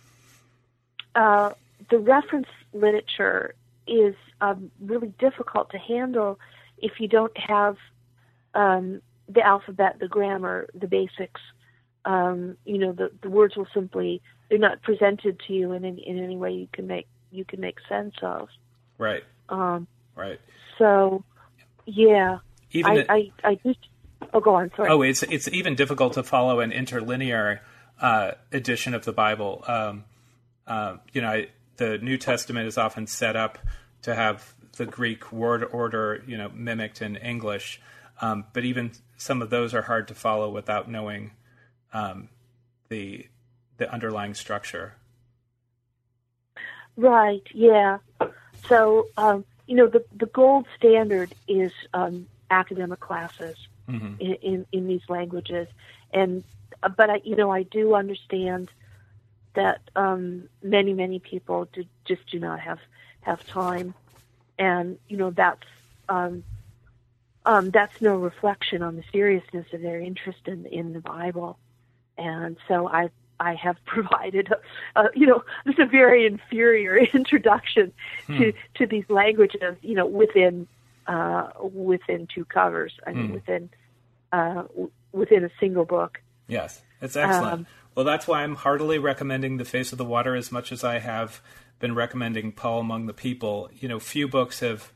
uh, 1.15 1.51
the 1.89 1.99
reference 1.99 2.47
literature 2.73 3.53
is 3.87 4.15
um, 4.41 4.71
really 4.79 5.13
difficult 5.19 5.69
to 5.71 5.77
handle 5.77 6.39
if 6.77 6.99
you 6.99 7.07
don't 7.07 7.37
have 7.37 7.77
um, 8.53 9.01
the 9.27 9.41
alphabet, 9.41 9.97
the 9.99 10.07
grammar, 10.07 10.67
the 10.73 10.87
basics. 10.87 11.41
Um, 12.05 12.57
you 12.65 12.77
know, 12.77 12.93
the, 12.93 13.11
the 13.21 13.29
words 13.29 13.55
will 13.55 13.67
simply 13.73 14.21
they're 14.49 14.59
not 14.59 14.81
presented 14.81 15.39
to 15.47 15.53
you 15.53 15.73
in 15.73 15.85
any, 15.85 16.07
in 16.07 16.17
any 16.23 16.37
way 16.37 16.51
you 16.51 16.67
can 16.71 16.87
make 16.87 17.07
you 17.31 17.45
can 17.45 17.61
make 17.61 17.77
sense 17.87 18.15
of. 18.23 18.49
Right. 18.97 19.23
Um, 19.49 19.87
right. 20.15 20.39
So, 20.77 21.23
yeah, 21.85 22.39
even 22.71 22.91
I, 22.91 22.95
it, 22.95 23.07
I, 23.09 23.31
I 23.43 23.55
just 23.65 23.79
oh 24.33 24.39
go 24.39 24.55
on 24.55 24.71
sorry. 24.75 24.89
Oh, 24.89 25.01
it's 25.01 25.23
it's 25.23 25.47
even 25.47 25.75
difficult 25.75 26.13
to 26.13 26.23
follow 26.23 26.59
an 26.59 26.71
interlinear 26.71 27.61
uh, 28.01 28.31
edition 28.51 28.93
of 28.93 29.05
the 29.05 29.13
Bible. 29.13 29.63
Um, 29.67 30.05
uh, 30.67 30.97
you 31.13 31.21
know, 31.21 31.29
I, 31.29 31.47
the 31.77 31.97
New 31.97 32.17
Testament 32.17 32.67
is 32.67 32.77
often 32.77 33.07
set 33.07 33.35
up 33.35 33.59
to 34.03 34.15
have 34.15 34.53
the 34.77 34.85
Greek 34.85 35.31
word 35.31 35.63
order, 35.63 36.23
you 36.25 36.37
know, 36.37 36.49
mimicked 36.53 37.01
in 37.01 37.15
English. 37.17 37.81
Um, 38.21 38.45
but 38.53 38.65
even 38.65 38.91
some 39.17 39.41
of 39.41 39.49
those 39.49 39.73
are 39.73 39.81
hard 39.83 40.07
to 40.09 40.15
follow 40.15 40.49
without 40.49 40.89
knowing 40.89 41.31
um, 41.93 42.29
the 42.89 43.27
the 43.80 43.91
underlying 43.91 44.36
structure. 44.36 44.93
Right. 46.95 47.43
Yeah. 47.53 47.97
So 48.67 49.07
um, 49.17 49.45
you 49.67 49.75
know, 49.75 49.88
the 49.88 50.03
the 50.15 50.25
gold 50.25 50.65
standard 50.77 51.34
is 51.47 51.71
um, 51.93 52.27
academic 52.49 52.99
classes 52.99 53.55
mm-hmm. 53.88 54.15
in, 54.19 54.34
in, 54.34 54.65
in 54.71 54.88
these 54.88 55.03
languages, 55.07 55.67
and 56.11 56.43
uh, 56.84 56.89
but 56.89 57.09
I 57.09 57.21
you 57.23 57.36
know 57.36 57.51
I 57.51 57.63
do 57.63 57.93
understand 57.93 58.69
that 59.53 59.82
um, 59.95 60.49
many 60.61 60.93
many 60.93 61.19
people 61.19 61.67
do, 61.71 61.86
just 62.05 62.30
do 62.32 62.39
not 62.39 62.59
have 62.59 62.80
have 63.21 63.45
time, 63.47 63.93
and 64.57 64.97
you 65.07 65.17
know 65.17 65.30
that's 65.30 65.67
um, 66.09 66.43
um, 67.45 67.69
that's 67.69 68.01
no 68.01 68.17
reflection 68.17 68.82
on 68.82 68.95
the 68.95 69.03
seriousness 69.11 69.67
of 69.71 69.82
their 69.82 69.99
interest 69.99 70.47
in 70.47 70.65
in 70.65 70.93
the 70.93 70.99
Bible, 70.99 71.57
and 72.17 72.57
so 72.67 72.88
I 72.88 73.11
I 73.39 73.55
have 73.55 73.77
provided 73.85 74.51
a, 74.95 75.01
a 75.01 75.09
you 75.15 75.27
know 75.27 75.43
just 75.65 75.79
a 75.79 75.85
very 75.85 76.25
inferior 76.25 76.97
introduction 77.13 77.91
hmm. 78.27 78.37
to 78.37 78.53
to 78.75 78.85
these 78.85 79.05
languages 79.09 79.77
you 79.81 79.95
know 79.95 80.05
within 80.05 80.67
uh, 81.07 81.49
within 81.59 82.27
two 82.33 82.45
covers 82.45 82.93
I 83.05 83.13
mean 83.13 83.27
hmm. 83.27 83.33
within 83.33 83.69
uh, 84.31 84.63
within 85.11 85.43
a 85.43 85.49
single 85.59 85.85
book. 85.85 86.21
Yes, 86.47 86.81
it's 87.01 87.15
excellent. 87.15 87.53
Um, 87.53 87.67
well, 87.95 88.05
that's 88.05 88.27
why 88.27 88.43
I'm 88.43 88.55
heartily 88.55 88.97
recommending 88.97 89.57
The 89.57 89.65
Face 89.65 89.91
of 89.91 89.97
the 89.97 90.05
Water 90.05 90.35
as 90.35 90.51
much 90.51 90.71
as 90.71 90.83
I 90.83 90.99
have 90.99 91.41
been 91.79 91.95
recommending 91.95 92.51
Paul 92.51 92.79
Among 92.79 93.07
the 93.07 93.13
People. 93.13 93.69
You 93.73 93.87
know, 93.87 93.99
few 93.99 94.27
books 94.27 94.59
have 94.59 94.91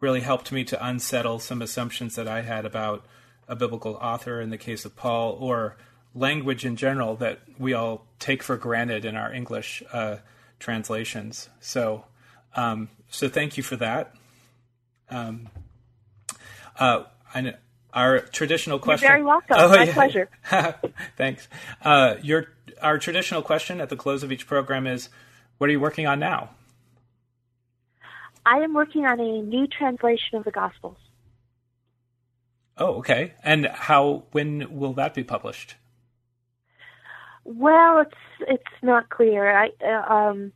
really 0.00 0.20
helped 0.20 0.52
me 0.52 0.64
to 0.64 0.86
unsettle 0.86 1.38
some 1.38 1.62
assumptions 1.62 2.14
that 2.16 2.28
I 2.28 2.42
had 2.42 2.64
about 2.64 3.06
a 3.48 3.56
biblical 3.56 3.94
author 3.94 4.40
in 4.40 4.50
the 4.50 4.58
case 4.58 4.84
of 4.84 4.96
Paul 4.96 5.36
or 5.40 5.76
language 6.16 6.64
in 6.64 6.76
general 6.76 7.14
that 7.16 7.40
we 7.58 7.74
all 7.74 8.06
take 8.18 8.42
for 8.42 8.56
granted 8.56 9.04
in 9.04 9.16
our 9.16 9.32
English 9.32 9.82
uh, 9.92 10.16
translations. 10.58 11.48
So, 11.60 12.04
um, 12.56 12.88
so 13.10 13.28
thank 13.28 13.56
you 13.56 13.62
for 13.62 13.76
that. 13.76 14.14
Um, 15.10 15.48
uh, 16.78 17.04
I, 17.34 17.54
our 17.92 18.20
traditional 18.20 18.78
question. 18.78 19.06
You're 19.06 19.14
very 19.14 19.24
welcome. 19.24 19.56
Oh, 19.58 19.68
My 19.68 19.84
yeah. 19.84 19.94
pleasure. 19.94 20.28
Thanks. 21.16 21.48
Uh, 21.82 22.16
your 22.22 22.46
our 22.82 22.98
traditional 22.98 23.42
question 23.42 23.80
at 23.80 23.88
the 23.88 23.96
close 23.96 24.22
of 24.22 24.32
each 24.32 24.46
program 24.46 24.86
is, 24.86 25.08
"What 25.58 25.70
are 25.70 25.72
you 25.72 25.80
working 25.80 26.06
on 26.06 26.18
now?" 26.18 26.50
I 28.44 28.58
am 28.58 28.74
working 28.74 29.06
on 29.06 29.18
a 29.18 29.42
new 29.42 29.66
translation 29.66 30.38
of 30.38 30.44
the 30.44 30.50
Gospels. 30.50 30.98
Oh, 32.78 32.96
okay. 32.96 33.32
And 33.42 33.66
how? 33.66 34.24
When 34.32 34.78
will 34.78 34.92
that 34.94 35.14
be 35.14 35.24
published? 35.24 35.76
Well, 37.46 38.00
it's 38.00 38.48
it's 38.48 38.82
not 38.82 39.08
clear. 39.08 39.56
I 39.56 39.70
uh, 39.84 40.12
um, 40.12 40.52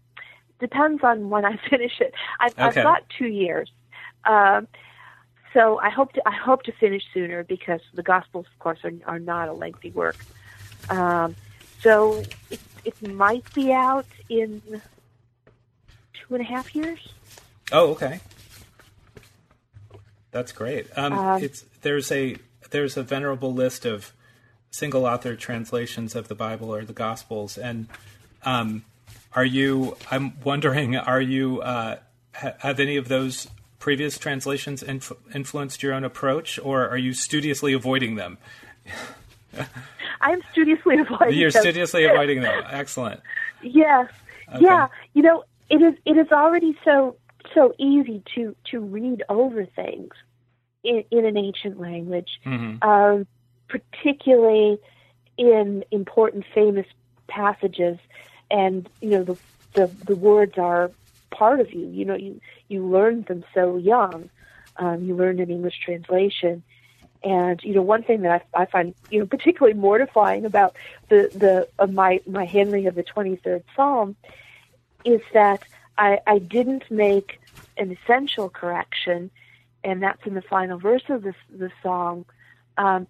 depends 0.59 1.05
on 1.05 1.31
when 1.31 1.45
I 1.45 1.57
finish 1.71 2.01
it. 2.01 2.13
I've, 2.41 2.53
okay. 2.53 2.63
I've 2.65 2.75
got 2.75 3.05
two 3.17 3.29
years. 3.29 3.71
Uh, 4.25 4.63
so 5.55 5.79
I 5.79 5.89
hope 5.89 6.13
to 6.15 6.29
I 6.29 6.35
hope 6.37 6.65
to 6.65 6.73
finish 6.73 7.03
sooner 7.15 7.45
because 7.45 7.81
the 7.95 8.03
Gospels, 8.03 8.47
of 8.53 8.59
course, 8.59 8.81
are, 8.85 8.93
are 9.07 9.19
not 9.21 9.49
a 9.49 9.53
lengthy 9.53 9.91
work. 9.91 10.17
Um, 10.89 11.37
so 11.81 12.23
it, 12.51 12.61
it 12.85 13.09
might 13.15 13.53
be 13.55 13.73
out 13.73 14.07
in 14.29 14.61
two 16.13 16.35
and 16.35 16.41
a 16.41 16.45
half 16.45 16.75
years. 16.75 17.13
Oh, 17.73 17.93
okay. 17.93 18.21
That's 20.33 20.53
great. 20.53 20.87
Um, 20.97 21.13
Um, 21.13 21.43
it's 21.43 21.65
there's 21.83 22.11
a 22.11 22.37
there's 22.71 22.97
a 22.97 23.03
venerable 23.03 23.53
list 23.53 23.85
of 23.85 24.13
single 24.71 25.05
author 25.05 25.37
translations 25.37 26.15
of 26.15 26.29
the 26.29 26.35
Bible 26.35 26.75
or 26.75 26.85
the 26.85 26.93
Gospels, 26.93 27.59
and 27.59 27.87
um, 28.45 28.85
are 29.35 29.45
you? 29.45 29.97
I'm 30.11 30.35
wondering, 30.43 30.97
are 30.97 31.21
you? 31.21 31.61
Uh, 31.61 31.97
ha- 32.35 32.55
have 32.59 32.81
any 32.81 32.97
of 32.97 33.09
those 33.09 33.49
previous 33.79 34.19
translations 34.19 34.83
inf- 34.83 35.13
influenced 35.35 35.83
your 35.83 35.93
own 35.93 36.05
approach, 36.05 36.59
or 36.59 36.89
are 36.89 36.99
you 36.99 37.13
studiously 37.13 37.73
avoiding 37.73 38.17
them? 38.17 38.39
I 40.21 40.33
am 40.33 40.41
studiously 40.53 40.99
avoiding. 41.01 41.29
Them. 41.29 41.39
You're 41.39 41.51
them. 41.51 41.63
studiously 41.63 42.05
avoiding 42.05 42.41
them. 42.41 42.63
Excellent. 42.71 43.21
Yes. 43.63 44.11
Okay. 44.49 44.65
Yeah. 44.65 44.89
You 45.15 45.23
know, 45.23 45.45
it 45.69 45.83
is 45.83 45.95
it 46.05 46.17
is 46.17 46.31
already 46.31 46.79
so 46.85 47.17
so 47.55 47.75
easy 47.79 48.23
to 48.35 48.55
to 48.71 48.81
read 48.81 49.23
over 49.29 49.65
things 49.65 50.13
in, 50.85 51.05
in 51.11 51.25
an 51.25 51.37
ancient 51.37 51.81
language, 51.81 52.29
hmm 52.45 52.77
um, 52.83 53.27
particularly 53.71 54.79
in 55.39 55.85
important 55.91 56.45
famous 56.55 56.87
passages, 57.29 57.99
and 58.51 58.89
you 59.01 59.11
know 59.11 59.25
the 59.25 59.39
the 59.73 59.87
the 60.05 60.17
words 60.17 60.59
are 60.59 60.91
part 61.31 61.61
of 61.61 61.73
you. 61.73 61.87
You 61.87 62.05
know, 62.05 62.17
you 62.17 62.41
you 62.69 62.85
learn 62.87 63.23
them 63.23 63.45
so 63.55 63.77
young. 63.77 64.29
Um, 64.77 65.03
you 65.05 65.15
learn 65.15 65.41
an 65.41 65.51
English 65.51 65.81
translation. 65.85 66.63
And 67.23 67.63
you 67.63 67.75
know, 67.75 67.83
one 67.83 68.03
thing 68.03 68.23
that 68.23 68.47
I, 68.55 68.63
I 68.63 68.67
find 68.67 68.95
you 69.11 69.21
know 69.21 69.27
particularly 69.27 69.79
mortifying 69.79 70.45
about 70.45 70.77
the 71.09 71.31
the 71.35 71.69
uh, 71.79 71.87
my 71.87 72.21
my 72.27 72.45
handling 72.45 72.87
of 72.87 72.95
the 72.95 73.03
twenty 73.03 73.37
third 73.37 73.65
Psalm 73.77 74.17
is 75.05 75.21
that 75.33 75.63
I, 75.97 76.19
I 76.27 76.39
didn't 76.39 76.91
make 76.91 77.41
an 77.77 77.97
essential 77.97 78.49
correction, 78.49 79.31
and 79.85 80.03
that's 80.03 80.27
in 80.27 80.35
the 80.35 80.43
final 80.43 80.79
verse 80.79 81.05
of 81.09 81.23
the 81.23 81.35
the 81.51 81.71
song. 81.83 82.25
Um, 82.79 83.07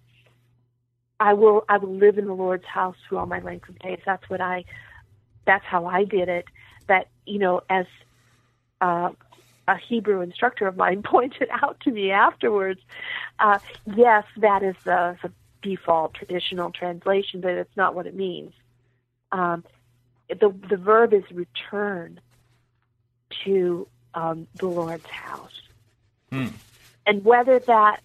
I 1.21 1.33
will 1.33 1.63
I 1.69 1.77
will 1.77 1.95
live 1.95 2.17
in 2.17 2.25
the 2.25 2.33
Lord's 2.33 2.65
house 2.65 2.95
through 3.07 3.19
all 3.19 3.27
my 3.27 3.39
length 3.39 3.69
of 3.69 3.77
days. 3.79 3.99
That's 4.05 4.27
what 4.27 4.41
I. 4.41 4.65
That's 5.45 5.63
how 5.63 5.85
I 5.85 6.03
did 6.03 6.27
it. 6.29 6.45
That 6.87 7.09
you 7.27 7.37
know, 7.37 7.61
as 7.69 7.85
uh, 8.81 9.11
a 9.67 9.77
Hebrew 9.77 10.21
instructor 10.21 10.67
of 10.67 10.75
mine 10.75 11.03
pointed 11.05 11.47
out 11.51 11.79
to 11.81 11.91
me 11.91 12.09
afterwards, 12.09 12.81
uh, 13.39 13.59
yes, 13.85 14.23
that 14.37 14.63
is 14.63 14.75
the, 14.83 15.15
the 15.21 15.31
default 15.61 16.15
traditional 16.15 16.71
translation, 16.71 17.39
but 17.39 17.51
it's 17.51 17.77
not 17.77 17.93
what 17.93 18.07
it 18.07 18.15
means. 18.15 18.53
Um, 19.31 19.63
the 20.27 20.53
the 20.69 20.77
verb 20.77 21.13
is 21.13 21.23
return 21.31 22.19
to 23.45 23.87
um, 24.15 24.47
the 24.59 24.65
Lord's 24.65 25.05
house, 25.05 25.51
Hmm. 26.31 26.47
and 27.05 27.23
whether 27.23 27.59
that 27.59 28.01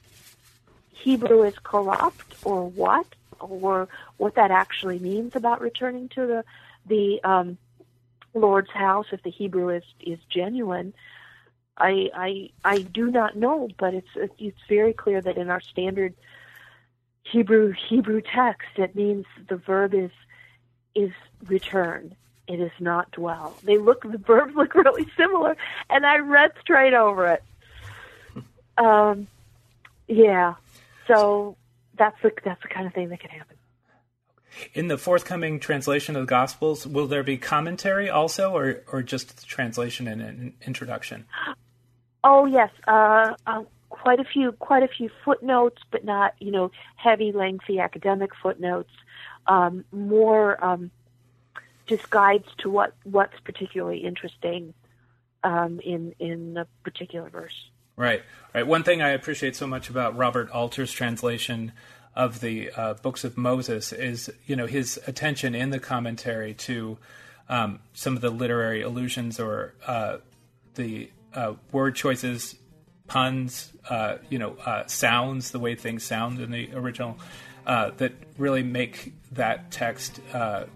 Hebrew 1.02 1.42
is 1.42 1.54
corrupt 1.62 2.34
or 2.44 2.68
what, 2.68 3.06
or 3.40 3.88
what 4.16 4.34
that 4.34 4.50
actually 4.50 4.98
means 4.98 5.36
about 5.36 5.60
returning 5.60 6.08
to 6.10 6.26
the 6.26 6.44
the 6.86 7.20
um, 7.24 7.58
Lord's 8.34 8.70
house, 8.70 9.06
if 9.12 9.22
the 9.22 9.30
Hebrew 9.30 9.70
is 9.70 9.84
is 10.00 10.18
genuine, 10.28 10.94
I 11.76 12.10
I 12.14 12.50
I 12.64 12.78
do 12.82 13.10
not 13.10 13.36
know, 13.36 13.68
but 13.78 13.94
it's 13.94 14.08
it's 14.38 14.60
very 14.68 14.92
clear 14.92 15.20
that 15.20 15.36
in 15.36 15.50
our 15.50 15.60
standard 15.60 16.14
Hebrew 17.24 17.72
Hebrew 17.88 18.20
text, 18.20 18.68
it 18.76 18.94
means 18.94 19.26
the 19.48 19.56
verb 19.56 19.94
is 19.94 20.10
is 20.94 21.12
return. 21.46 22.14
It 22.46 22.60
is 22.60 22.72
not 22.78 23.10
dwell. 23.10 23.54
They 23.64 23.78
look 23.78 24.02
the 24.02 24.18
verbs 24.18 24.54
look 24.54 24.74
really 24.74 25.06
similar, 25.16 25.56
and 25.90 26.06
I 26.06 26.18
read 26.18 26.52
straight 26.60 26.94
over 26.94 27.28
it. 27.32 27.42
Um, 28.78 29.26
yeah. 30.06 30.56
So 31.06 31.56
that's 31.96 32.16
the 32.22 32.32
that's 32.44 32.62
the 32.62 32.68
kind 32.68 32.86
of 32.86 32.94
thing 32.94 33.08
that 33.08 33.20
can 33.20 33.30
happen. 33.30 33.56
In 34.72 34.88
the 34.88 34.96
forthcoming 34.96 35.60
translation 35.60 36.16
of 36.16 36.22
the 36.22 36.26
Gospels, 36.26 36.86
will 36.86 37.06
there 37.06 37.22
be 37.22 37.36
commentary 37.36 38.08
also, 38.08 38.52
or 38.52 38.82
or 38.90 39.02
just 39.02 39.36
the 39.36 39.46
translation 39.46 40.08
and 40.08 40.22
an 40.22 40.54
introduction? 40.66 41.26
Oh 42.24 42.46
yes, 42.46 42.70
uh, 42.86 43.34
uh, 43.46 43.64
quite 43.88 44.20
a 44.20 44.24
few, 44.24 44.52
quite 44.52 44.82
a 44.82 44.88
few 44.88 45.10
footnotes, 45.24 45.82
but 45.90 46.04
not 46.04 46.34
you 46.38 46.50
know 46.50 46.70
heavy, 46.96 47.32
lengthy 47.32 47.78
academic 47.78 48.30
footnotes. 48.42 48.90
Um, 49.46 49.84
more 49.92 50.62
um, 50.64 50.90
just 51.86 52.10
guides 52.10 52.48
to 52.58 52.70
what 52.70 52.94
what's 53.04 53.38
particularly 53.40 53.98
interesting 53.98 54.74
um, 55.44 55.80
in 55.80 56.14
in 56.18 56.56
a 56.56 56.66
particular 56.82 57.30
verse. 57.30 57.70
Right, 57.96 58.22
right. 58.54 58.66
One 58.66 58.82
thing 58.82 59.00
I 59.00 59.10
appreciate 59.10 59.56
so 59.56 59.66
much 59.66 59.88
about 59.88 60.16
Robert 60.16 60.50
Alter's 60.50 60.92
translation 60.92 61.72
of 62.14 62.40
the 62.40 62.70
uh, 62.72 62.94
books 62.94 63.24
of 63.24 63.38
Moses 63.38 63.92
is, 63.92 64.30
you 64.46 64.54
know, 64.54 64.66
his 64.66 65.00
attention 65.06 65.54
in 65.54 65.70
the 65.70 65.78
commentary 65.78 66.52
to 66.54 66.98
um, 67.48 67.80
some 67.94 68.14
of 68.14 68.20
the 68.20 68.30
literary 68.30 68.82
allusions 68.82 69.40
or 69.40 69.74
uh, 69.86 70.18
the 70.74 71.10
uh, 71.34 71.54
word 71.72 71.94
choices, 71.94 72.56
puns, 73.06 73.72
uh, 73.88 74.16
you 74.28 74.38
know, 74.38 74.56
uh, 74.64 74.86
sounds, 74.86 75.50
the 75.50 75.58
way 75.58 75.74
things 75.74 76.04
sound 76.04 76.38
in 76.38 76.50
the 76.50 76.70
original, 76.74 77.18
uh, 77.66 77.90
that 77.96 78.12
really 78.36 78.62
make 78.62 79.14
that 79.32 79.70
text 79.70 80.20
a 80.34 80.66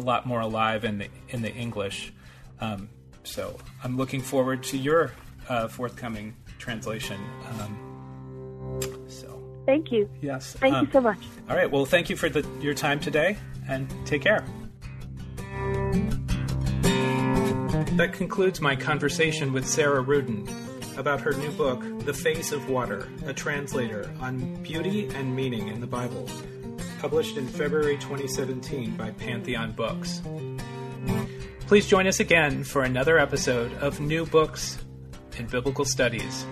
lot 0.00 0.26
more 0.26 0.40
alive 0.40 0.84
in 0.84 0.98
the 0.98 1.08
in 1.30 1.42
the 1.42 1.52
English. 1.52 2.12
Um, 2.60 2.88
so 3.24 3.56
I'm 3.82 3.96
looking 3.96 4.20
forward 4.20 4.62
to 4.64 4.76
your 4.76 5.12
uh, 5.48 5.68
forthcoming 5.68 6.34
translation. 6.58 7.20
Um, 7.60 8.80
so 9.08 9.42
Thank 9.66 9.90
you. 9.90 10.08
yes, 10.20 10.54
Thank 10.54 10.74
um, 10.74 10.86
you 10.86 10.92
so 10.92 11.00
much. 11.00 11.18
All 11.48 11.56
right. 11.56 11.70
Well, 11.70 11.84
thank 11.84 12.08
you 12.10 12.16
for 12.16 12.28
the, 12.28 12.46
your 12.60 12.74
time 12.74 13.00
today, 13.00 13.36
and 13.68 13.92
take 14.06 14.22
care. 14.22 14.44
That 17.96 18.12
concludes 18.12 18.60
my 18.60 18.76
conversation 18.76 19.52
with 19.52 19.66
Sarah 19.66 20.04
Ruden 20.04 20.46
about 20.98 21.20
her 21.20 21.32
new 21.32 21.50
book, 21.52 21.82
The 22.04 22.12
Face 22.12 22.52
of 22.52 22.68
Water, 22.68 23.08
a 23.26 23.32
translator 23.32 24.10
on 24.20 24.62
beauty 24.62 25.08
and 25.14 25.34
meaning 25.34 25.68
in 25.68 25.80
the 25.80 25.86
Bible, 25.86 26.28
published 27.00 27.36
in 27.36 27.46
February 27.46 27.96
2017 27.96 28.96
by 28.96 29.10
Pantheon 29.12 29.72
Books. 29.72 30.22
Please 31.66 31.86
join 31.86 32.06
us 32.06 32.20
again 32.20 32.64
for 32.64 32.82
another 32.82 33.18
episode 33.18 33.72
of 33.74 33.98
New 34.00 34.24
Books 34.26 34.78
in 35.38 35.46
Biblical 35.46 35.84
Studies. 35.84 36.46